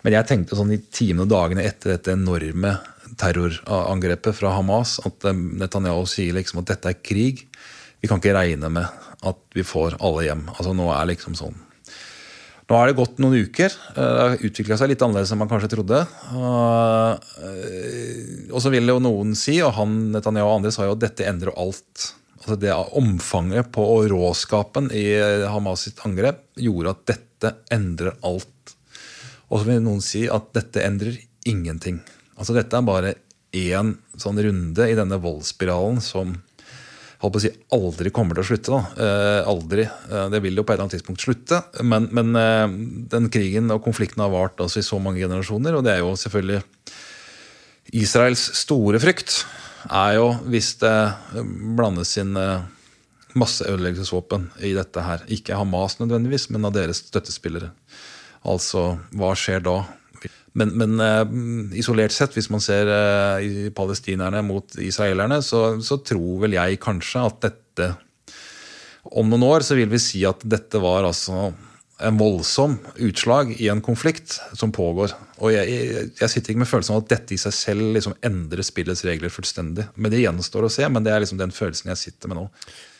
Men 0.03 0.17
jeg 0.17 0.29
tenkte 0.29 0.59
sånn 0.59 0.75
i 0.75 0.81
timene 0.91 1.27
og 1.27 1.33
dagene 1.33 1.67
etter 1.67 1.95
dette 1.95 2.15
enorme 2.17 2.77
terrorangrepet 3.21 4.35
fra 4.37 4.55
Hamas 4.57 4.97
at 5.07 5.29
eh, 5.29 5.43
Netanyahu 5.63 6.07
sier 6.11 6.35
liksom 6.37 6.63
at 6.63 6.73
dette 6.73 6.93
er 6.93 7.03
krig. 7.05 7.45
Vi 8.03 8.11
kan 8.11 8.23
ikke 8.23 8.35
regne 8.37 8.71
med 8.73 8.87
at 9.23 9.43
vi 9.55 9.65
får 9.67 10.01
alle 10.03 10.27
hjem. 10.27 10.49
Altså 10.57 10.73
Nå 10.75 10.89
er 10.95 11.13
liksom 11.13 11.39
sånn 11.39 11.61
nå 12.71 12.79
har 12.79 12.89
det 12.89 12.97
gått 12.97 13.19
noen 13.21 13.43
uker. 13.45 13.75
Eh, 13.93 14.01
det 14.01 14.23
har 14.23 14.45
utvikla 14.49 14.79
seg 14.81 14.89
litt 14.93 15.03
annerledes 15.05 15.33
enn 15.35 15.41
man 15.43 15.51
kanskje 15.51 15.75
trodde. 15.75 15.99
Eh, 16.33 17.13
og 18.49 18.63
så 18.65 18.73
vil 18.73 18.89
jo 18.89 19.03
noen 19.03 19.35
si, 19.37 19.59
og 19.61 19.75
han 19.77 19.91
Netanyahu 20.15 20.49
og 20.49 20.55
andre 20.55 20.73
sa 20.73 20.87
jo 20.89 20.95
at 20.97 21.03
dette 21.03 21.27
endrer 21.29 21.53
alt. 21.61 22.07
Altså 22.41 22.57
det 22.59 22.73
Omfanget 22.99 23.69
på 23.75 23.85
råskapen 24.11 24.89
i 24.97 25.05
Hamas 25.53 25.85
sitt 25.85 26.01
angrep 26.07 26.41
gjorde 26.59 26.97
at 26.97 27.05
dette 27.13 27.53
endrer 27.77 28.17
alt. 28.25 28.73
Og 29.53 29.61
så 29.61 29.69
vil 29.69 29.83
noen 29.85 30.01
si 30.05 30.25
at 30.33 30.49
dette 30.57 30.83
endrer 30.85 31.19
ingenting. 31.49 32.01
Altså 32.39 32.57
Dette 32.57 32.79
er 32.79 32.87
bare 32.87 33.15
én 33.53 33.93
sånn 34.17 34.41
runde 34.41 34.89
i 34.89 34.97
denne 34.97 35.19
voldsspiralen 35.21 36.01
som 36.01 36.33
holdt 37.23 37.35
på 37.37 37.39
å 37.39 37.43
si, 37.45 37.51
aldri 37.77 38.11
kommer 38.15 38.35
til 38.35 38.43
å 38.43 38.49
slutte. 38.49 38.73
da. 38.73 39.07
Eh, 39.07 39.51
aldri. 39.53 39.85
Eh, 39.85 40.29
det 40.33 40.41
vil 40.43 40.57
jo 40.59 40.65
på 40.65 40.73
et 40.73 40.79
eller 40.79 40.89
annet 40.89 40.97
tidspunkt 40.97 41.23
slutte. 41.23 41.61
Men, 41.85 42.09
men 42.11 42.35
eh, 42.39 42.67
den 43.13 43.29
krigen 43.31 43.71
og 43.75 43.85
konflikten 43.85 44.25
har 44.25 44.33
vart 44.33 44.63
altså 44.63 44.81
i 44.81 44.87
så 44.87 44.99
mange 45.03 45.23
generasjoner, 45.23 45.77
og 45.77 45.85
det 45.87 45.95
er 45.95 46.03
jo 46.03 46.17
selvfølgelig 46.19 46.63
Israels 47.93 48.43
store 48.57 48.99
frykt 49.03 49.43
er 49.91 50.17
jo 50.17 50.29
hvis 50.51 50.77
det 50.81 50.95
blandes 51.77 52.15
inn 52.23 52.37
eh, 52.39 52.65
masseødeleggelsesvåpen 53.39 54.51
i 54.67 54.73
dette 54.77 55.05
her. 55.05 55.23
Ikke 55.33 55.59
Hamas 55.59 55.99
nødvendigvis, 56.01 56.49
men 56.53 56.69
av 56.69 56.75
deres 56.77 57.05
støttespillere. 57.07 57.73
Altså, 58.49 58.97
hva 59.15 59.35
skjer 59.39 59.63
da? 59.65 59.81
Men, 60.59 60.75
men 60.77 61.01
uh, 61.01 61.25
isolert 61.79 62.13
sett, 62.13 62.35
hvis 62.37 62.51
man 62.53 62.61
ser 62.61 62.89
uh, 62.91 63.71
palestinerne 63.77 64.43
mot 64.45 64.77
israelerne, 64.77 65.41
så, 65.45 65.81
så, 65.81 66.01
tror 66.05 66.43
vel 66.45 66.59
jeg 66.59 66.81
kanskje 66.83 67.27
at 67.29 67.39
dette 67.47 67.93
Om 69.17 69.33
noen 69.33 69.47
år 69.49 69.65
så 69.67 69.75
vil 69.79 69.89
vi 69.91 69.99
si 70.03 70.21
at 70.29 70.45
dette 70.45 70.79
var 70.83 71.09
altså 71.09 71.51
en 72.03 72.19
voldsom 72.19 72.77
utslag 73.07 73.53
i 73.61 73.69
en 73.71 73.81
konflikt 73.83 74.37
som 74.59 74.73
pågår. 74.75 75.15
Og 75.43 75.53
jeg, 75.55 75.69
jeg, 75.71 76.07
jeg 76.19 76.31
sitter 76.33 76.53
ikke 76.53 76.63
med 76.65 76.71
følelsen 76.71 76.97
av 76.97 77.03
at 77.03 77.11
dette 77.13 77.35
i 77.35 77.41
seg 77.41 77.55
selv 77.55 77.97
liksom 77.97 78.17
endrer 78.27 78.67
spillets 78.67 79.05
regler 79.07 79.33
fullstendig. 79.33 79.87
Men 79.95 80.15
det 80.15 80.23
gjenstår 80.25 80.67
å 80.67 80.73
se, 80.73 80.87
men 80.91 81.07
det 81.07 81.15
er 81.15 81.23
liksom 81.23 81.41
den 81.41 81.55
følelsen 81.55 81.93
jeg 81.93 82.01
sitter 82.01 82.33
med 82.33 82.41
nå. 82.41 82.47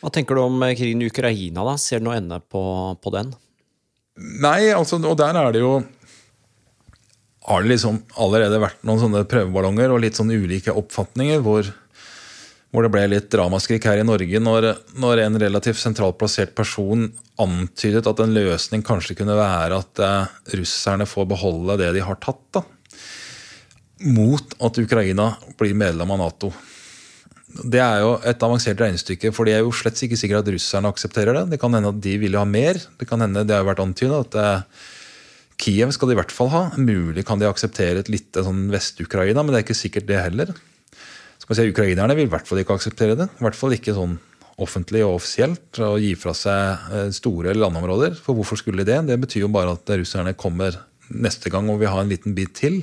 Hva 0.03 0.13
tenker 0.13 0.39
du 0.39 0.43
om 0.45 0.55
eh, 0.63 0.75
krigen 0.79 1.03
i 1.03 1.09
Ukraina? 1.11 1.65
da? 1.67 1.75
Ser 1.81 2.03
du 2.03 2.07
noe 2.07 2.19
ende 2.19 2.39
på, 2.43 2.63
på 3.03 3.15
den? 3.15 3.33
Nei, 4.19 4.69
altså, 4.69 4.99
og 5.01 5.17
der 5.17 5.37
er 5.39 5.53
det 5.53 5.63
jo 5.63 5.77
har 7.43 7.63
det 7.63 7.73
liksom 7.73 8.03
allerede 8.23 8.59
vært 8.61 8.83
noen 8.87 9.01
sånne 9.01 9.23
prøveballonger 9.27 9.91
og 9.91 10.03
litt 10.03 10.15
sånn 10.15 10.31
ulike 10.31 10.71
oppfatninger 10.79 11.41
hvor, 11.43 11.67
hvor 12.71 12.85
det 12.85 12.91
ble 12.93 13.03
litt 13.11 13.27
dramaskrik 13.33 13.83
her 13.89 13.99
i 13.99 14.05
Norge 14.07 14.39
når, 14.39 14.69
når, 15.01 15.25
en 15.25 15.39
relativt 15.41 15.81
sentralt 15.81 16.19
plassert 16.21 16.53
person 16.55 17.09
antydet 17.43 18.07
at 18.07 18.21
en 18.23 18.35
løsning 18.37 18.85
kanskje 18.85 19.17
kunne 19.19 19.35
være 19.35 19.81
at 19.81 20.03
eh, 20.05 20.37
russerne 20.61 21.09
får 21.09 21.27
beholde 21.33 21.79
det 21.81 21.91
de 21.97 22.05
har 22.05 22.21
tatt, 22.23 22.43
da, 22.55 22.63
mot 24.13 24.55
at 24.63 24.79
Ukraina 24.79 25.33
blir 25.59 25.75
medlem 25.75 26.15
av 26.15 26.21
Nato. 26.21 26.53
Det 27.53 27.79
er 27.81 28.01
jo 28.01 28.15
et 28.25 28.43
avansert 28.45 28.81
regnestykke, 28.81 29.29
for 29.35 29.45
de 29.45 29.53
er 29.53 29.61
jo 29.61 29.73
slett 29.75 29.99
ikke 30.05 30.17
sikre 30.17 30.41
at 30.41 30.49
russerne 30.49 30.89
aksepterer 30.89 31.37
det. 31.37 31.43
Det 31.53 31.61
kan 31.61 31.75
hende 31.75 31.91
at 31.93 32.01
de 32.01 32.15
vil 32.21 32.37
ha 32.39 32.43
mer. 32.49 32.79
Det 32.97 33.07
kan 33.09 33.21
hende, 33.21 33.45
det 33.45 33.53
har 33.53 33.61
jo 33.61 33.69
vært 33.69 33.83
antydet 33.83 34.19
at 34.25 34.37
eh, 34.41 34.83
Kiev 35.61 35.93
skal 35.93 36.09
de 36.09 36.15
i 36.15 36.19
hvert 36.19 36.33
fall 36.33 36.49
ha. 36.49 36.63
Mulig 36.81 37.25
kan 37.27 37.41
de 37.41 37.47
akseptere 37.47 38.01
et 38.01 38.09
lite 38.09 38.41
sånn 38.45 38.65
Vest-Ukraina, 38.73 39.43
men 39.43 39.53
det 39.53 39.61
er 39.61 39.67
ikke 39.67 39.77
sikkert 39.77 40.09
det 40.09 40.21
heller. 40.23 40.53
Skal 41.43 41.59
si, 41.59 41.67
Ukrainerne 41.69 42.15
vil 42.17 42.25
i 42.25 42.31
hvert 42.31 42.49
fall 42.49 42.63
ikke 42.63 42.79
akseptere 42.79 43.19
det. 43.19 43.29
I 43.37 43.45
hvert 43.45 43.59
fall 43.59 43.75
ikke 43.77 43.95
sånn 43.95 44.17
offentlig 44.61 45.01
og 45.05 45.19
offisielt 45.19 45.79
å 45.81 45.95
gi 46.01 46.13
fra 46.17 46.33
seg 46.37 46.89
eh, 46.89 47.13
store 47.13 47.53
landområder. 47.57 48.17
For 48.17 48.37
hvorfor 48.37 48.59
skulle 48.59 48.81
de 48.81 48.93
det? 48.93 48.99
Det 49.11 49.19
betyr 49.27 49.45
jo 49.45 49.53
bare 49.53 49.77
at 49.77 49.93
russerne 49.93 50.33
kommer 50.39 50.81
neste 51.13 51.51
gang 51.53 51.69
og 51.69 51.81
vil 51.81 51.93
ha 51.93 52.01
en 52.01 52.09
liten 52.09 52.33
bit 52.37 52.55
til. 52.57 52.81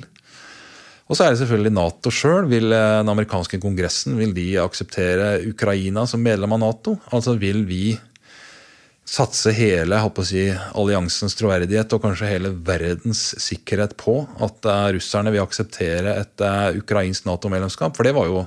Og 1.11 1.17
så 1.19 1.25
er 1.25 1.33
det 1.33 1.41
selvfølgelig 1.41 1.73
Nato 1.75 2.11
sjøl. 2.13 2.45
Vil 2.47 2.71
eh, 2.71 3.01
den 3.01 3.11
amerikanske 3.11 3.59
kongressen 3.59 4.15
vil 4.15 4.31
de 4.35 4.53
akseptere 4.63 5.41
Ukraina 5.49 6.05
som 6.07 6.23
medlem 6.23 6.55
av 6.55 6.61
Nato? 6.63 6.95
Altså 7.11 7.35
vil 7.39 7.65
vi 7.67 7.97
satse 9.11 9.51
hele 9.51 9.97
si, 10.23 10.45
alliansens 10.77 11.35
troverdighet 11.35 11.91
og 11.91 12.03
kanskje 12.05 12.29
hele 12.29 12.53
verdens 12.63 13.33
sikkerhet 13.43 13.97
på 13.99 14.21
at 14.39 14.69
uh, 14.69 14.87
russerne 14.95 15.33
vil 15.33 15.43
akseptere 15.43 16.13
et 16.21 16.43
uh, 16.45 16.69
ukrainsk 16.79 17.25
Nato-medlemskap. 17.27 17.97
For 17.97 18.07
det 18.07 18.13
var 18.15 18.29
jo 18.29 18.45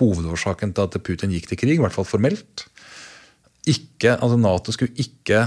hovedårsaken 0.00 0.72
til 0.74 0.88
at 0.88 0.98
Putin 1.06 1.36
gikk 1.36 1.46
til 1.52 1.60
krig, 1.60 1.76
i 1.78 1.84
hvert 1.84 1.94
fall 1.94 2.08
formelt. 2.08 2.64
Ikke, 3.70 4.16
altså 4.16 4.40
NATO 4.40 4.74
skulle 4.74 4.96
ikke, 4.98 5.44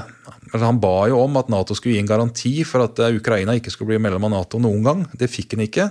altså 0.53 0.63
Han 0.63 0.79
ba 0.79 1.09
jo 1.11 1.19
om 1.25 1.41
at 1.41 1.51
Nato 1.51 1.75
skulle 1.75 1.97
gi 1.97 2.05
en 2.05 2.13
garanti 2.13 2.53
for 2.63 2.85
at 2.85 3.03
Ukraina 3.09 3.57
ikke 3.57 3.73
skulle 3.73 3.91
bli 3.97 4.05
medlem 4.05 4.29
av 4.29 4.35
Nato 4.37 4.63
noen 4.63 4.85
gang. 4.85 5.03
Det 5.11 5.31
fikk 5.33 5.57
han 5.57 5.67
ikke. 5.67 5.89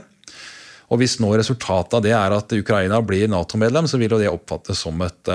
Og 0.92 1.00
hvis 1.00 1.16
nå 1.22 1.30
resultatet 1.32 1.96
av 1.96 2.04
det 2.04 2.12
er 2.12 2.34
at 2.36 2.52
Ukraina 2.52 2.98
blir 3.00 3.30
Nato-medlem, 3.32 3.88
så 3.88 3.96
vil 4.00 4.12
jo 4.12 4.20
det 4.20 4.28
oppfattes 4.28 4.82
som 4.84 5.00
et, 5.06 5.32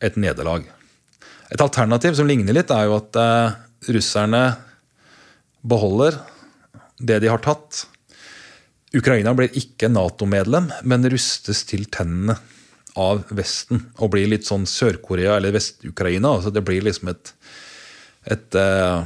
et 0.00 0.16
nederlag. 0.16 0.64
Et 1.52 1.60
alternativ 1.60 2.16
som 2.16 2.28
ligner 2.28 2.56
litt, 2.56 2.72
er 2.72 2.88
jo 2.88 2.96
at 2.98 3.18
eh, 3.20 3.58
russerne 3.92 4.42
beholder 5.68 6.16
det 6.98 7.20
de 7.22 7.30
har 7.30 7.42
tatt. 7.44 7.84
Ukraina 8.96 9.34
blir 9.36 9.52
ikke 9.56 9.90
Nato-medlem, 9.92 10.70
men 10.88 11.08
rustes 11.12 11.64
til 11.68 11.84
tennene 11.92 12.38
av 12.98 13.24
Vesten. 13.36 13.84
Og 14.00 14.12
blir 14.12 14.28
litt 14.32 14.48
sånn 14.48 14.66
Sør-Korea 14.68 15.36
eller 15.38 15.54
Vest-Ukraina. 15.56 16.36
altså 16.38 16.52
Det 16.52 16.64
blir 16.66 16.84
liksom 16.84 17.12
et, 17.12 17.32
et 18.32 18.58
eh, 18.58 19.04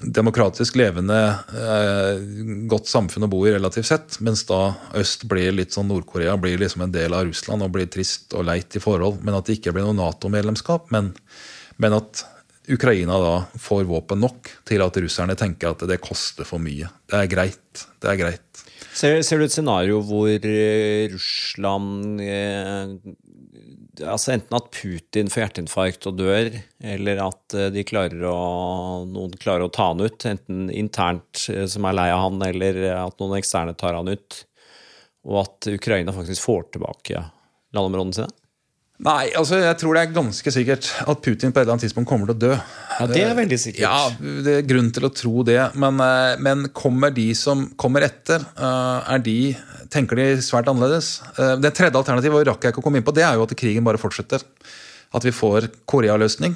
demokratisk 0.00 0.76
levende, 0.80 1.18
eh, 1.52 2.22
godt 2.70 2.88
samfunn 2.88 3.26
å 3.26 3.30
bo 3.30 3.44
i 3.46 3.52
relativt 3.54 3.90
sett. 3.90 4.18
Mens 4.24 4.46
da 4.48 4.74
øst 4.96 5.26
blir 5.28 5.52
litt 5.52 5.76
sånn 5.76 5.90
Nord-Korea, 5.92 6.36
blir 6.40 6.58
liksom 6.58 6.86
en 6.86 6.94
del 6.94 7.14
av 7.14 7.26
Russland 7.28 7.62
og 7.62 7.72
blir 7.72 7.90
trist 7.92 8.34
og 8.34 8.46
leit 8.48 8.76
i 8.76 8.82
forhold. 8.82 9.22
Men 9.24 9.36
at 9.38 9.46
det 9.46 9.58
ikke 9.58 9.74
blir 9.76 9.88
noe 9.88 9.98
Nato-medlemskap. 10.00 10.90
men 10.90 11.14
men 11.80 11.96
at 11.96 12.24
Ukraina 12.68 13.16
da 13.18 13.36
får 13.58 13.86
våpen 13.88 14.20
nok 14.22 14.50
til 14.68 14.84
at 14.84 14.98
russerne 15.02 15.36
tenker 15.38 15.72
at 15.72 15.86
det 15.88 16.00
koster 16.04 16.46
for 16.46 16.62
mye. 16.62 16.90
Det 17.08 17.22
er 17.22 17.30
greit. 17.32 17.86
Det 18.02 18.12
er 18.12 18.20
greit. 18.20 18.64
Ser, 18.92 19.20
ser 19.24 19.40
du 19.40 19.46
et 19.46 19.54
scenario 19.54 20.00
hvor 20.04 20.28
eh, 20.28 21.08
Russland 21.12 22.20
eh, 22.20 22.92
altså 23.98 24.34
Enten 24.34 24.56
at 24.56 24.68
Putin 24.74 25.30
får 25.32 25.44
hjerteinfarkt 25.44 26.06
og 26.10 26.18
dør, 26.20 26.50
eller 26.92 27.22
at 27.24 27.56
eh, 27.58 27.80
klarer 27.86 28.22
å, 28.28 28.36
noen 29.08 29.34
klarer 29.40 29.66
å 29.66 29.72
ta 29.72 29.90
han 29.90 30.02
ut, 30.02 30.26
enten 30.28 30.68
internt 30.70 31.46
eh, 31.52 31.66
som 31.70 31.88
er 31.88 31.96
lei 31.98 32.08
av 32.14 32.24
han, 32.26 32.40
eller 32.50 32.80
at 32.96 33.18
noen 33.22 33.38
eksterne 33.40 33.76
tar 33.78 33.98
han 33.98 34.10
ut, 34.10 34.42
og 35.28 35.42
at 35.44 35.70
Ukraina 35.74 36.14
faktisk 36.16 36.46
får 36.46 36.70
tilbake 36.76 37.24
landområdene 37.76 38.20
sine? 38.22 38.39
Nei, 39.00 39.30
altså 39.38 39.56
jeg 39.62 39.76
tror 39.80 39.96
det 39.96 40.00
er 40.02 40.12
ganske 40.12 40.52
sikkert 40.52 40.88
at 41.08 41.20
Putin 41.24 41.54
på 41.54 41.60
et 41.60 41.64
eller 41.64 41.72
annet 41.72 41.86
tidspunkt 41.86 42.08
kommer 42.10 42.28
til 42.28 42.36
å 42.36 42.42
dø. 42.42 42.50
Ja, 42.52 43.06
Det 43.08 43.22
er 43.24 43.38
veldig 43.38 43.58
sikkert. 43.62 43.80
Ja, 43.80 44.10
Det 44.44 44.56
er 44.58 44.66
grunn 44.68 44.90
til 44.92 45.06
å 45.08 45.12
tro 45.14 45.42
det. 45.42 45.60
Men, 45.74 46.00
eh, 46.04 46.36
men 46.36 46.68
kommer 46.76 47.14
de 47.14 47.32
som 47.34 47.70
kommer 47.80 48.04
etter, 48.04 48.44
eh, 48.58 49.14
er 49.14 49.18
de, 49.24 49.56
tenker 49.88 50.16
de 50.16 50.36
svært 50.44 50.68
annerledes? 50.68 51.22
Eh, 51.38 51.56
det 51.56 51.72
tredje 51.74 51.96
alternativet 51.96 52.44
rakk 52.44 52.60
jeg 52.60 52.74
ikke 52.74 52.82
å 52.82 52.84
komme 52.84 53.00
inn 53.00 53.06
på, 53.06 53.14
det 53.14 53.24
er 53.24 53.34
jo 53.34 53.44
at 53.48 53.56
krigen 53.56 53.84
bare 53.84 53.96
fortsetter. 53.96 54.44
At 55.12 55.24
vi 55.24 55.32
får 55.32 55.70
Korea-løsning. 55.88 56.54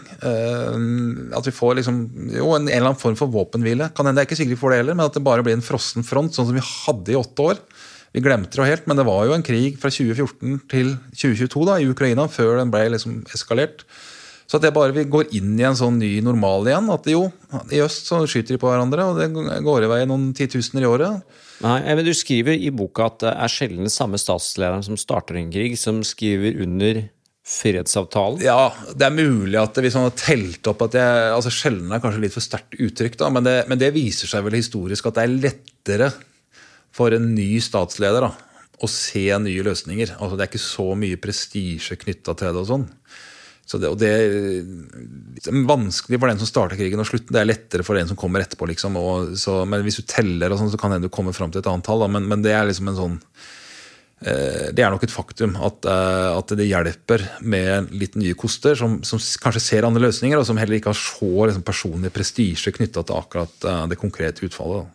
At 1.34 1.44
vi 1.44 1.50
får 1.50 1.80
liksom, 1.80 2.30
jo, 2.36 2.54
en, 2.54 2.68
eller 2.68 2.92
annen 2.92 3.00
form 3.00 3.16
for 3.16 3.26
våpenhvile. 3.26 3.92
Kan 3.96 4.06
hende, 4.06 4.20
Det 4.20 4.28
er 4.28 4.30
ikke 4.30 4.38
sikkert 4.38 4.54
vi 4.54 4.62
får 4.62 4.70
det 4.70 4.78
heller, 4.78 4.94
men 4.94 5.06
at 5.06 5.14
det 5.14 5.24
bare 5.24 5.42
blir 5.42 5.54
en 5.54 5.64
frossen 5.64 6.04
front, 6.04 6.30
sånn 6.30 6.46
som 6.46 6.54
vi 6.54 6.62
hadde 6.62 7.10
i 7.10 7.18
åtte 7.18 7.40
år. 7.42 7.58
Vi 8.14 8.22
glemte 8.22 8.60
det 8.60 8.70
helt, 8.70 8.84
men 8.86 8.98
det 8.98 9.06
var 9.08 9.24
jo 9.26 9.34
en 9.34 9.44
krig 9.44 9.78
fra 9.82 9.90
2014 9.90 10.60
til 10.70 10.92
2022 11.18 11.64
da, 11.66 11.78
i 11.82 11.88
Ukraina, 11.90 12.28
før 12.30 12.60
den 12.60 12.70
ble 12.70 12.86
liksom 12.94 13.24
eskalert. 13.34 13.82
Så 14.44 14.58
at 14.58 14.66
det 14.66 14.74
bare 14.76 14.94
vi 14.94 15.06
går 15.08 15.32
inn 15.34 15.56
i 15.58 15.64
en 15.66 15.78
sånn 15.78 15.96
ny 15.98 16.18
normal 16.22 16.68
igjen. 16.68 16.90
At 16.94 17.08
jo, 17.10 17.24
i 17.72 17.80
øst 17.82 18.10
så 18.10 18.20
skyter 18.28 18.54
de 18.54 18.60
på 18.62 18.68
hverandre, 18.70 19.08
og 19.08 19.18
det 19.18 19.64
går 19.64 19.86
i 19.86 19.90
vei 19.90 20.02
noen 20.06 20.28
titusener 20.36 20.84
i 20.84 20.90
året. 20.90 21.40
Nei, 21.64 21.80
men 21.90 22.04
Du 22.06 22.12
skriver 22.14 22.54
i 22.54 22.70
boka 22.74 23.08
at 23.08 23.18
det 23.24 23.32
er 23.32 23.50
sjelden 23.50 23.90
samme 23.90 24.20
statslederen 24.20 24.84
som 24.86 25.00
starter 25.00 25.40
en 25.40 25.50
krig, 25.54 25.78
som 25.80 26.02
skriver 26.06 26.60
under 26.62 27.06
fredsavtalen? 27.44 28.40
Ja, 28.44 28.70
det 28.96 29.08
er 29.08 29.16
mulig 29.16 29.58
at 29.60 29.76
hvis 29.80 29.96
man 29.98 30.08
har 30.08 30.14
telt 30.16 30.70
opp 30.70 30.86
at 30.86 30.96
jeg, 30.96 31.24
altså 31.34 31.52
Sjelden 31.52 31.92
er 31.92 32.00
kanskje 32.04 32.22
litt 32.24 32.36
for 32.36 32.44
sterkt 32.44 32.78
uttrykk, 32.78 33.18
da, 33.20 33.28
men 33.32 33.44
det, 33.46 33.56
men 33.68 33.80
det, 33.80 33.92
viser 33.96 34.30
seg 34.30 34.46
vel 34.46 34.56
historisk 34.56 35.10
at 35.10 35.18
det 35.18 35.26
er 35.26 35.34
lettere 35.48 36.12
for 36.94 37.14
en 37.14 37.32
ny 37.34 37.48
statsleder 37.62 38.28
da, 38.28 38.32
å 38.82 38.90
se 38.90 39.26
nye 39.42 39.64
løsninger. 39.66 40.16
Altså 40.18 40.36
Det 40.36 40.44
er 40.44 40.52
ikke 40.52 40.66
så 40.66 40.90
mye 40.98 41.20
prestisje 41.20 41.98
knytta 42.00 42.36
til 42.38 42.52
det 42.52 42.62
og 42.62 42.70
sånn. 42.70 42.86
Så 43.64 43.80
det, 43.80 43.88
og 43.88 43.96
det, 43.96 44.10
er 44.12 45.62
vanskelig 45.64 46.18
for 46.20 46.28
den 46.28 46.40
som 46.42 46.48
starter 46.50 46.78
krigen 46.78 47.00
og 47.00 47.08
slutten. 47.08 47.32
Det 47.32 47.40
er 47.40 47.48
lettere 47.48 47.86
for 47.86 47.96
den 47.96 48.10
som 48.10 48.18
kommer 48.20 48.44
etterpå. 48.44 48.68
Liksom, 48.68 48.98
og, 49.00 49.34
så, 49.40 49.62
men 49.64 49.86
hvis 49.86 50.02
du 50.02 50.04
teller, 50.04 50.52
og 50.52 50.60
sånn, 50.60 50.72
så 50.74 50.80
kan 50.80 50.98
du 51.00 51.08
komme 51.08 51.32
fram 51.36 51.52
til 51.52 51.62
et 51.62 51.70
annet 51.70 51.86
tall. 51.86 52.04
Da, 52.04 52.10
men, 52.12 52.28
men, 52.28 52.44
det 52.44 52.52
er 52.52 52.68
liksom 52.68 52.92
en 52.92 53.00
sånn 53.00 53.20
Eh, 54.24 54.70
det 54.72 54.80
er 54.80 54.92
nok 54.92 55.02
et 55.04 55.12
faktum 55.12 55.56
at, 55.60 55.84
eh, 55.84 56.30
at, 56.32 56.52
det 56.56 56.64
hjelper 56.64 57.24
med 57.44 57.90
litt 57.92 58.14
nye 58.16 58.36
koster, 58.38 58.76
som, 58.78 59.00
som, 59.04 59.20
kanskje 59.20 59.60
ser 59.60 59.84
andre 59.84 60.06
løsninger, 60.06 60.38
og 60.38 60.46
som 60.48 60.60
heller 60.60 60.78
ikke 60.78 60.92
har 60.94 61.00
så 61.00 61.48
liksom, 61.50 61.64
personlig 61.66 62.12
prestisje 62.14 62.72
knytta 62.72 63.04
til 63.04 63.18
akkurat 63.18 63.66
eh, 63.68 63.82
det 63.92 64.00
konkrete 64.00 64.46
utfallet. 64.46 64.88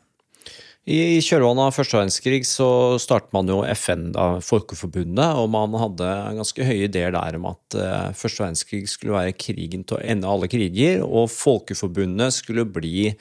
I 0.89 1.19
kjølvannet 1.21 1.67
av 1.69 1.75
første 1.75 1.99
verdenskrig 1.99 2.39
så 2.49 2.67
startet 2.97 3.29
man 3.35 3.49
jo 3.51 3.59
FN, 3.77 4.07
da, 4.15 4.39
Folkeforbundet, 4.41 5.37
og 5.37 5.51
man 5.53 5.75
hadde 5.77 6.07
ganske 6.39 6.65
høye 6.65 6.87
ideer 6.87 7.13
der 7.13 7.35
om 7.37 7.45
at 7.51 7.75
første 8.17 8.41
verdenskrig 8.41 8.87
skulle 8.89 9.13
være 9.13 9.35
krigen 9.37 9.83
til 9.85 9.99
å 9.99 10.01
ende 10.01 10.31
alle 10.31 10.49
kriger, 10.49 11.03
og 11.05 11.29
Folkeforbundet 11.29 12.33
skulle 12.33 12.65
bli 12.65 13.11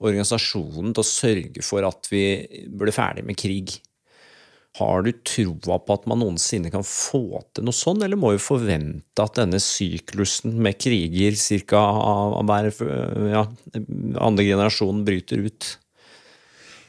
organisasjonen 0.00 0.94
til 0.94 1.04
å 1.04 1.08
sørge 1.10 1.64
for 1.66 1.84
at 1.84 2.08
vi 2.08 2.22
ble 2.80 2.94
ferdig 2.96 3.26
med 3.28 3.36
krig. 3.40 3.74
Har 4.78 5.02
du 5.04 5.10
troa 5.26 5.76
på 5.82 5.96
at 5.98 6.06
man 6.08 6.22
noensinne 6.22 6.70
kan 6.72 6.86
få 6.86 7.42
til 7.52 7.66
noe 7.66 7.76
sånn, 7.76 8.00
eller 8.06 8.20
må 8.20 8.30
vi 8.36 8.40
forvente 8.40 9.24
at 9.24 9.36
denne 9.36 9.60
syklusen 9.60 10.56
med 10.64 10.80
kriger 10.80 11.36
ca. 11.68 11.84
hver 12.46 12.70
ja, 13.34 13.44
andre 14.22 14.48
generasjon 14.48 15.04
bryter 15.04 15.44
ut? 15.44 15.70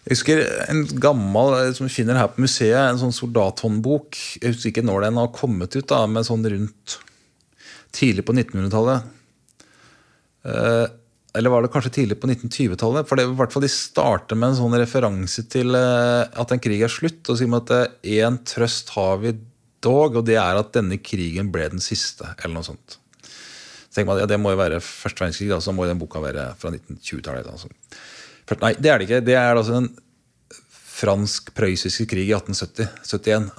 Jeg 0.10 0.16
husker 0.16 0.39
en 0.72 0.82
gammel 0.97 1.76
som 1.78 1.86
vi 1.86 1.93
finner 1.93 2.18
her 2.18 2.32
på 2.34 2.41
museet, 2.41 2.80
en 2.82 2.97
sånn 2.97 3.14
soldathåndbok. 3.14 4.18
Jeg 4.41 4.55
husker 4.55 4.72
ikke 4.72 4.86
når 4.88 5.05
den 5.05 5.20
har 5.22 5.30
kommet 5.36 5.76
ut, 5.78 5.86
da, 5.91 5.99
men 6.10 6.26
sånn 6.26 6.47
rundt 6.49 6.95
tidlig 7.93 8.26
på 8.26 8.34
1900-tallet. 8.34 9.05
Eller 11.38 11.53
var 11.53 11.62
det 11.62 11.70
kanskje 11.74 11.91
tidlig 11.99 12.18
på 12.22 12.30
1920-tallet? 12.32 13.05
For 13.05 13.20
det, 13.20 13.28
i 13.30 13.38
hvert 13.38 13.53
fall 13.53 13.66
De 13.66 13.70
starter 13.70 14.39
med 14.39 14.51
en 14.51 14.57
sånn 14.64 14.78
referanse 14.82 15.45
til 15.51 15.78
uh, 15.78 16.26
at 16.26 16.53
en 16.55 16.62
krig 16.64 16.82
er 16.82 16.91
slutt. 16.91 17.22
Og 17.30 17.38
sier 17.38 17.60
at 17.60 17.99
én 18.01 18.39
trøst 18.49 18.89
har 18.95 19.22
vi 19.22 19.36
dog, 19.86 20.18
og 20.18 20.26
det 20.28 20.39
er 20.41 20.57
at 20.60 20.74
denne 20.76 20.97
krigen 20.97 21.51
ble 21.53 21.70
den 21.76 21.84
siste. 21.84 22.34
eller 22.41 22.57
noe 22.57 22.68
sånt. 22.72 22.97
Så 23.22 23.93
tenker 23.93 24.10
man, 24.10 24.24
ja, 24.24 24.30
Det 24.30 24.41
må 24.41 24.55
jo 24.55 24.64
være 24.64 24.82
første 24.82 25.22
verdenskrig, 25.22 25.51
da, 25.53 25.62
så 25.62 25.76
må 25.76 25.86
den 25.86 26.01
boka 26.01 26.22
være 26.24 26.49
fra 26.57 26.74
1920-tallet. 26.74 27.53
Altså. 27.53 27.70
Nei, 28.58 28.74
det 28.82 28.91
er 28.91 29.00
det 29.00 29.08
ikke. 29.08 29.26
Det 29.26 29.36
er 29.38 29.54
altså 29.54 29.78
den 29.78 29.89
fransk-prøyssiske 31.00 32.10
krig 32.12 32.28
i 32.28 32.36
1870-71. 32.36 33.50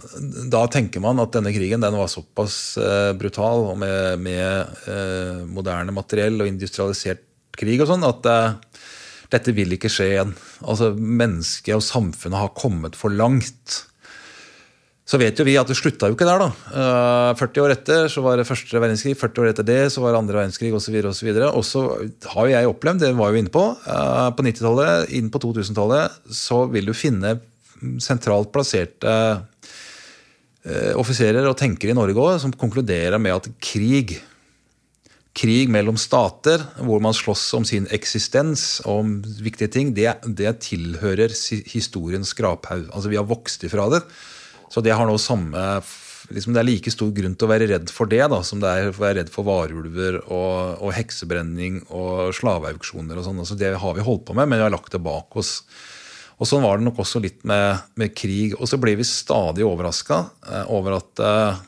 Da 0.52 0.64
tenker 0.72 1.00
man 1.04 1.22
at 1.22 1.32
denne 1.36 1.54
krigen 1.54 1.80
den 1.80 1.96
var 1.96 2.10
såpass 2.12 2.56
uh, 2.80 3.12
brutal 3.16 3.70
og 3.70 3.78
med, 3.80 4.20
med 4.20 5.46
moderne 5.48 5.94
materiell 5.96 6.42
og 6.42 6.50
industrialisert 6.50 7.24
krig 7.56 7.80
og 7.80 7.88
sånn, 7.88 8.04
at 8.04 8.28
uh, 8.28 8.82
dette 9.30 9.54
vil 9.56 9.76
ikke 9.76 9.90
skje 9.92 10.08
igjen. 10.10 10.34
Altså, 10.66 10.90
Mennesket 10.96 11.76
og 11.76 11.86
samfunnet 11.86 12.42
har 12.42 12.52
kommet 12.58 12.98
for 12.98 13.14
langt. 13.14 13.84
Så 15.10 15.18
vet 15.18 15.34
jo 15.34 15.42
vi 15.42 15.56
at 15.58 15.66
det 15.66 15.74
slutta 15.74 16.06
jo 16.06 16.14
ikke 16.14 16.28
der. 16.28 16.38
da. 16.38 16.48
Eh, 16.70 17.38
40 17.40 17.64
år 17.64 17.72
etter 17.74 18.06
så 18.12 18.22
var 18.22 18.38
det 18.38 18.46
første 18.46 18.78
verdenskrig, 18.78 19.16
40 19.18 19.42
år 19.42 19.50
etter 19.50 19.66
det 19.66 19.80
så 19.90 20.04
var 20.04 20.14
det 20.14 20.20
andre 20.22 20.38
verdenskrig 20.38 20.70
osv. 20.76 21.00
Og, 21.02 21.48
og 21.48 21.64
så 21.66 21.82
har 22.30 22.46
jo 22.46 22.54
jeg 22.54 22.70
opplevd, 22.70 23.02
det 23.02 23.12
var 23.18 23.34
jo 23.34 23.42
inne 23.42 23.50
på, 23.50 23.64
uh, 23.74 24.30
på 24.36 24.46
90-tallet, 24.46 25.10
inn 25.18 25.32
på 25.34 25.42
2000-tallet, 25.42 26.20
så 26.30 26.62
vil 26.70 26.86
du 26.86 26.94
finne 26.94 27.40
sentralt 27.98 28.52
plasserte 28.54 29.10
uh, 29.10 30.92
offiserer 31.00 31.48
og 31.48 31.58
tenkere 31.58 31.90
i 31.90 31.98
Norge 31.98 32.20
òg 32.20 32.34
som 32.42 32.54
konkluderer 32.54 33.18
med 33.18 33.40
at 33.40 33.50
krig 33.58 34.20
krig 35.40 35.70
mellom 35.70 35.96
stater, 35.98 36.62
hvor 36.84 37.00
man 37.02 37.14
slåss 37.16 37.44
om 37.56 37.64
sin 37.66 37.86
eksistens 37.94 38.80
og 38.84 38.98
om 39.04 39.14
viktige 39.42 39.70
ting, 39.72 39.94
det, 39.96 40.12
det 40.26 40.58
tilhører 40.66 41.32
historiens 41.70 42.34
skraphaug. 42.34 42.90
Altså, 42.90 43.10
vi 43.10 43.18
har 43.18 43.28
vokst 43.30 43.64
ifra 43.66 43.86
det. 43.94 44.02
Så 44.70 44.82
det 44.84 44.94
har 44.94 45.08
nå 45.08 45.18
samme 45.18 45.82
liksom 46.30 46.54
Det 46.54 46.60
er 46.60 46.66
like 46.68 46.90
stor 46.92 47.08
grunn 47.10 47.32
til 47.34 47.48
å 47.48 47.50
være 47.50 47.66
redd 47.66 47.88
for 47.90 48.06
det 48.06 48.22
da, 48.30 48.38
som 48.46 48.60
det 48.62 48.70
er 48.70 48.90
å 48.90 48.94
være 48.94 49.16
redd 49.18 49.30
for 49.34 49.42
varulver 49.48 50.20
og, 50.20 50.76
og 50.78 50.92
heksebrenning 50.94 51.80
og 51.88 52.30
slaveauksjoner 52.36 53.18
og 53.18 53.24
sånn. 53.26 53.40
Altså, 53.42 53.56
det 53.58 53.72
har 53.82 53.96
vi 53.96 54.04
holdt 54.06 54.28
på 54.28 54.36
med, 54.38 54.46
men 54.46 54.60
vi 54.60 54.66
har 54.68 54.70
lagt 54.70 54.92
det 54.94 55.00
bak 55.02 55.34
oss. 55.40 55.56
Og 56.38 56.46
Sånn 56.46 56.62
var 56.62 56.78
det 56.78 56.86
nok 56.86 57.00
også 57.02 57.24
litt 57.24 57.42
med, 57.48 57.82
med 57.98 58.14
krig. 58.14 58.54
Og 58.60 58.70
så 58.70 58.78
blir 58.78 59.00
vi 59.00 59.08
stadig 59.08 59.66
overraska 59.66 60.20
eh, 60.46 60.70
over 60.76 61.00
at 61.00 61.24
eh, 61.24 61.64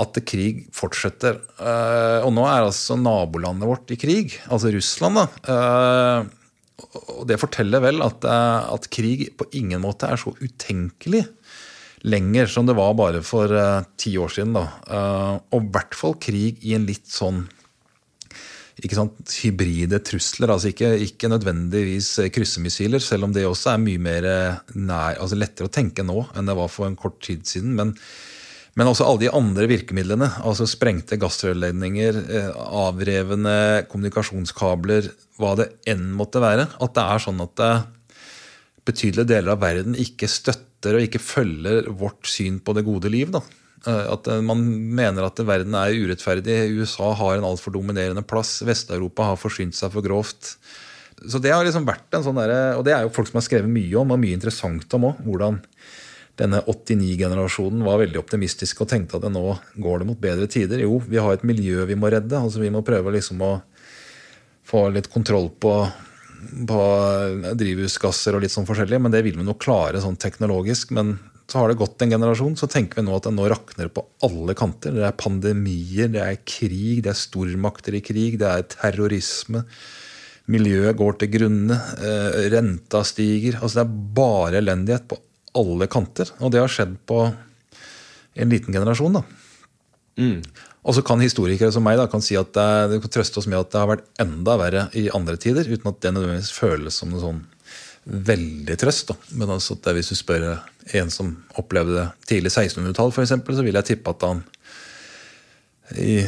at 0.00 0.20
krig 0.24 0.62
fortsetter. 0.72 1.40
Eh, 1.60 2.20
og 2.24 2.32
nå 2.36 2.46
er 2.48 2.64
altså 2.64 2.96
nabolandet 3.00 3.68
vårt 3.68 3.92
i 3.92 3.98
krig, 4.00 4.38
altså 4.48 4.72
Russland. 4.72 5.20
da, 5.20 5.26
eh, 5.52 6.30
og 7.18 7.26
Det 7.28 7.38
forteller 7.40 7.80
vel 7.84 8.02
at, 8.02 8.24
eh, 8.24 8.72
at, 8.72 8.88
krig 8.90 9.36
på 9.36 9.46
ingen 9.52 9.82
måte 9.82 10.08
er 10.08 10.16
så 10.16 10.32
utenkelig 10.40 11.26
lenger 12.02 12.50
som 12.50 12.66
det 12.66 12.74
var 12.78 12.94
bare 12.98 13.22
for 13.22 13.52
ti 14.00 14.16
år 14.18 14.32
siden. 14.34 14.56
da, 14.56 14.66
Og 15.54 15.60
i 15.62 15.72
hvert 15.74 15.94
fall 15.94 16.16
krig 16.18 16.62
i 16.66 16.74
en 16.74 16.86
litt 16.88 17.06
sånn 17.06 17.44
ikke 18.82 18.96
sant, 18.96 19.34
hybride 19.44 20.00
trusler. 20.02 20.50
altså 20.50 20.72
ikke, 20.72 20.88
ikke, 21.04 21.28
nødvendigvis 21.30 22.16
kryssemissiler, 22.34 22.98
selv 22.98 23.28
om 23.28 23.32
det 23.34 23.44
også 23.46 23.74
er 23.74 23.82
mye 23.84 24.00
mer 24.02 24.26
nær, 24.74 25.20
altså 25.20 25.38
lettere 25.38 25.68
å 25.68 25.72
tenke 25.72 26.02
nå 26.02 26.24
enn 26.34 26.48
det 26.48 26.56
var 26.58 26.72
for 26.72 26.88
en 26.88 26.98
kort 26.98 27.20
tid 27.22 27.46
siden. 27.46 27.76
men 27.78 27.94
men 28.78 28.88
også 28.88 29.04
alle 29.04 29.26
de 29.26 29.32
andre 29.36 29.66
virkemidlene. 29.68 30.28
altså 30.48 30.66
Sprengte 30.68 31.18
gassrørledninger, 31.20 32.20
eh, 32.38 32.52
avrevne 32.56 33.84
kommunikasjonskabler, 33.90 35.10
hva 35.40 35.56
det 35.60 35.68
enn 35.92 36.08
måtte 36.16 36.40
være. 36.40 36.68
At 36.80 36.94
det 36.96 37.04
er 37.04 37.20
sånn 37.20 37.42
at 37.44 37.60
eh, 37.60 37.82
betydelige 38.88 39.30
deler 39.30 39.54
av 39.54 39.62
verden 39.62 39.98
ikke 39.98 40.30
støtter 40.30 40.98
og 40.98 41.06
ikke 41.06 41.22
følger 41.22 41.90
vårt 41.94 42.26
syn 42.30 42.58
på 42.62 42.74
det 42.76 42.86
gode 42.86 43.12
liv. 43.12 43.30
da. 43.34 43.42
Eh, 43.86 44.06
at 44.14 44.30
man 44.42 44.62
mener 44.94 45.26
at 45.26 45.42
verden 45.46 45.74
er 45.78 45.94
urettferdig. 45.94 46.70
USA 46.78 47.12
har 47.18 47.38
en 47.38 47.48
altfor 47.50 47.74
dominerende 47.74 48.22
plass. 48.22 48.60
Vest-Europa 48.66 49.32
har 49.32 49.40
forsynt 49.40 49.78
seg 49.78 49.92
for 49.94 50.04
grovt. 50.04 50.56
Så 51.22 51.38
det 51.38 51.52
har 51.54 51.64
liksom 51.64 51.86
vært 51.86 52.14
en 52.16 52.24
sånn 52.24 52.38
der, 52.40 52.76
Og 52.76 52.84
det 52.84 52.94
er 52.94 53.02
jo 53.02 53.14
folk 53.14 53.28
som 53.28 53.38
har 53.38 53.46
skrevet 53.46 53.70
mye 53.70 53.94
om, 54.00 54.10
og 54.10 54.18
mye 54.18 54.34
interessant 54.34 54.94
om 54.94 55.10
òg. 55.10 55.22
Hvordan 55.22 55.60
denne 56.40 56.62
89-generasjonen 56.64 57.84
var 57.84 58.00
veldig 58.00 58.18
optimistisk 58.18 58.80
og 58.82 58.88
tenkte 58.88 59.18
at 59.18 59.26
nå 59.30 59.44
går 59.76 60.00
det 60.00 60.08
mot 60.08 60.20
bedre 60.20 60.48
tider. 60.50 60.80
Jo, 60.80 60.96
vi 61.04 61.20
har 61.20 61.34
et 61.34 61.44
miljø 61.44 61.84
vi 61.86 61.98
må 61.98 62.10
redde. 62.10 62.38
altså 62.38 62.62
Vi 62.62 62.72
må 62.72 62.82
prøve 62.86 63.12
liksom 63.12 63.42
å 63.44 63.52
få 64.64 64.86
litt 64.94 65.10
kontroll 65.12 65.50
på, 65.60 65.74
på 66.68 66.80
drivhusgasser 67.58 68.36
og 68.36 68.44
litt 68.44 68.54
sånn 68.54 68.68
forskjellig. 68.68 69.00
Men 69.02 69.14
det 69.14 69.22
vil 69.26 69.38
vi 69.40 69.46
nok 69.46 69.60
klare 69.62 70.02
sånn 70.02 70.18
teknologisk. 70.20 70.92
Men 70.96 71.16
så 71.50 71.60
har 71.60 71.68
det 71.68 71.80
gått 71.80 72.02
en 72.02 72.14
generasjon, 72.14 72.54
så 72.56 72.68
tenker 72.70 73.00
vi 73.00 73.06
nå 73.06 73.16
at 73.18 73.26
det 73.26 73.34
nå 73.36 73.48
rakner 73.50 73.90
på 73.92 74.04
alle 74.26 74.54
kanter. 74.58 74.94
Det 74.96 75.04
er 75.08 75.18
pandemier, 75.20 76.08
det 76.12 76.22
er 76.24 76.38
krig, 76.48 77.02
det 77.04 77.12
er 77.12 77.18
stormakter 77.18 77.98
i 77.98 78.02
krig, 78.04 78.38
det 78.40 78.48
er 78.48 78.68
terrorisme. 78.72 79.64
Miljøet 80.52 80.96
går 80.98 81.20
til 81.20 81.30
grunne, 81.36 81.76
eh, 82.02 82.38
renta 82.54 83.02
stiger. 83.06 83.60
altså 83.60 83.82
Det 83.82 83.84
er 83.84 84.00
bare 84.16 84.58
elendighet 84.62 85.06
på 85.08 85.20
alle 85.60 85.86
kanter. 85.86 86.32
Og 86.40 86.52
det 86.52 86.62
har 86.62 86.72
skjedd 86.72 86.96
på 87.06 87.20
en 88.34 88.48
liten 88.48 88.72
generasjon. 88.72 89.20
da. 89.20 89.22
Mm. 90.18 90.42
Og 90.82 90.96
så 90.96 91.04
kan 91.06 91.22
historikere 91.22 91.70
som 91.74 91.84
meg 91.86 91.98
da, 92.00 92.08
kan 92.10 92.22
si 92.24 92.34
at 92.38 92.50
det, 92.56 92.98
kan 93.04 93.12
trøste 93.14 93.38
oss 93.38 93.46
med 93.50 93.60
at 93.60 93.70
det 93.70 93.78
har 93.78 93.90
vært 93.92 94.08
enda 94.22 94.56
verre 94.58 94.86
i 94.98 95.06
andre 95.14 95.38
tider, 95.38 95.68
uten 95.70 95.92
at 95.92 96.00
det 96.02 96.14
nødvendigvis 96.16 96.54
føles 96.56 96.98
som 96.98 97.12
noe 97.12 97.22
sånn 97.22 97.42
veldig 98.02 98.76
trøst. 98.82 99.12
da. 99.12 99.16
Men 99.38 99.54
altså, 99.54 99.76
hvis 99.78 100.10
du 100.10 100.16
spør 100.18 100.48
en 100.98 101.12
som 101.14 101.36
opplevde 101.60 101.94
det 102.00 102.08
tidlig 102.26 102.50
1600-tall, 102.50 103.14
f.eks., 103.14 103.36
så 103.46 103.66
vil 103.66 103.78
jeg 103.78 103.90
tippe 103.92 104.10
at 104.10 104.26
han 104.26 104.42
i 106.02 106.22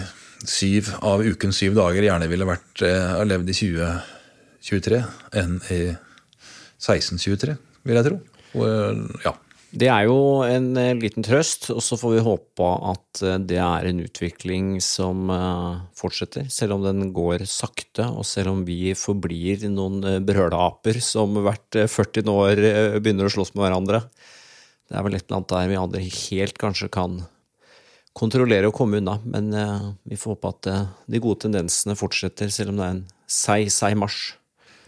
syv 0.44 0.90
av 1.02 1.24
ukens 1.24 1.58
syv 1.58 1.74
dager 1.78 2.04
gjerne 2.04 2.28
ville 2.30 2.46
vært, 2.46 2.82
eh, 2.84 3.14
levd 3.24 3.50
i 3.50 3.56
2023 3.58 5.00
enn 5.40 5.58
i 5.72 5.80
1623, 6.78 7.56
vil 7.88 7.98
jeg 7.98 8.06
tro. 8.06 8.20
Og, 8.60 9.18
ja. 9.24 9.34
Det 9.74 9.88
er 9.90 10.04
jo 10.06 10.44
en 10.46 10.68
eh, 10.78 10.92
liten 10.94 11.24
trøst, 11.26 11.66
og 11.74 11.80
så 11.82 11.96
får 11.98 12.12
vi 12.12 12.22
håpe 12.22 12.66
at 12.92 13.22
eh, 13.26 13.40
det 13.42 13.58
er 13.58 13.88
en 13.88 14.02
utvikling 14.04 14.76
som 14.84 15.32
eh, 15.34 15.80
fortsetter. 15.98 16.46
Selv 16.52 16.76
om 16.76 16.84
den 16.84 17.08
går 17.16 17.42
sakte, 17.50 18.06
og 18.06 18.22
selv 18.28 18.52
om 18.52 18.60
vi 18.68 18.92
forblir 18.94 19.66
noen 19.72 20.22
brølaper 20.26 21.00
som 21.02 21.34
hvert 21.42 21.80
40 21.90 22.30
år 22.30 22.62
begynner 23.00 23.26
å 23.26 23.34
slåss 23.34 23.56
med 23.56 23.64
hverandre. 23.64 24.04
Det 24.86 24.94
er 24.94 25.06
vel 25.08 25.18
et 25.18 25.26
eller 25.26 25.40
annet 25.40 25.56
der 25.56 25.72
vi 25.72 25.80
andre 25.80 26.04
helt 26.06 26.60
kanskje 26.60 26.90
kan 26.94 27.18
kontrollere 28.14 28.70
og 28.70 28.76
komme 28.78 29.00
unna, 29.00 29.16
men 29.26 29.50
vi 30.06 30.14
får 30.20 30.36
håpe 30.36 30.52
at 30.52 30.68
de 31.10 31.22
gode 31.24 31.48
tendensene 31.48 31.96
fortsetter, 31.98 32.52
selv 32.52 32.70
om 32.70 32.78
det 32.78 32.86
er 32.86 32.94
en 32.94 33.04
seig, 33.26 33.72
seig 33.74 33.98
marsj. 33.98 34.36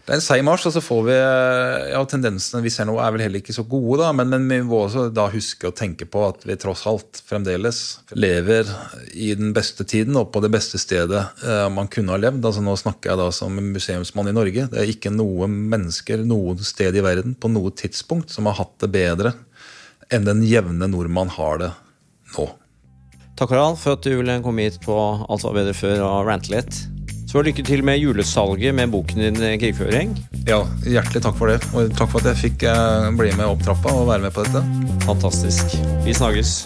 Det 0.07 0.13
er 0.13 0.21
en 0.21 0.23
seig 0.23 0.43
marsj, 0.47 0.69
og 0.69 0.71
så 0.71 0.79
får 0.79 1.01
vi 1.03 1.15
ja, 1.17 1.99
Tendensene 2.07 2.61
vi 2.63 2.71
ser 2.71 2.87
nå, 2.87 2.93
er 3.03 3.11
vel 3.11 3.25
heller 3.25 3.41
ikke 3.41 3.55
så 3.55 3.65
gode, 3.67 3.97
da, 3.99 4.13
men, 4.15 4.29
men, 4.31 4.45
vi 4.47 4.61
må 4.63 4.85
også 4.85 5.09
da 5.11 5.25
huske 5.33 5.67
å 5.67 5.75
tenke 5.75 6.07
på 6.07 6.21
at 6.23 6.45
vi 6.47 6.55
tross 6.55 6.85
alt 6.87 7.19
fremdeles 7.27 7.81
lever 8.15 8.71
i 9.11 9.33
den 9.35 9.51
beste 9.55 9.83
tiden 9.83 10.15
og 10.15 10.29
på 10.31 10.39
det 10.45 10.53
beste 10.53 10.79
stedet 10.79 11.25
eh, 11.43 11.65
man 11.75 11.91
kunne 11.91 12.15
ha 12.15 12.21
levd. 12.23 12.39
Altså 12.39 12.63
Nå 12.63 12.77
snakker 12.79 13.11
jeg 13.11 13.19
da 13.19 13.27
som 13.35 13.59
museumsmann 13.59 14.31
i 14.31 14.37
Norge. 14.37 14.69
Det 14.71 14.79
er 14.79 14.95
ikke 14.95 15.11
noe 15.11 15.51
mennesker 15.51 16.23
noe 16.23 16.55
sted 16.63 16.95
i 16.95 17.03
verden 17.03 17.35
på 17.35 17.51
noe 17.51 17.75
tidspunkt 17.75 18.31
som 18.31 18.47
har 18.47 18.61
hatt 18.61 18.77
det 18.85 18.93
bedre 18.95 19.35
enn 20.07 20.23
den 20.23 20.45
jevne 20.47 20.87
nordmann 20.87 21.35
har 21.35 21.59
det 21.65 21.73
nå. 22.37 22.47
Takk 23.37 23.51
Harald, 23.51 23.75
for 23.83 23.99
at 23.99 24.07
du 24.07 24.15
ville 24.15 24.39
komme 24.45 24.69
hit 24.69 24.79
på 24.87 24.95
Alt 25.27 25.43
var 25.43 25.59
bedre 25.59 25.75
før 25.75 25.99
og 26.07 26.29
rante 26.31 26.55
litt. 26.55 26.87
Så 27.27 27.41
lykke 27.43 27.63
til 27.67 27.83
med 27.83 27.99
julesalget 27.99 28.75
med 28.75 28.91
boken 28.93 29.19
din 29.19 29.41
eh, 29.43 29.57
'Krigføring'. 29.59 30.15
Ja, 30.47 30.61
hjertelig 30.87 31.21
takk 31.25 31.35
for 31.35 31.51
det. 31.51 31.59
Og 31.75 31.91
takk 31.91 32.13
for 32.13 32.23
at 32.23 32.31
jeg 32.31 32.43
fikk 32.45 32.63
eh, 32.71 33.09
bli 33.19 33.33
med 33.35 33.51
opp 33.51 33.65
trappa 33.67 33.91
og 33.91 34.07
være 34.07 34.23
med 34.29 34.31
på 34.31 34.47
dette. 34.47 34.63
Fantastisk. 35.03 35.75
Vi 36.07 36.15
snakkes. 36.15 36.61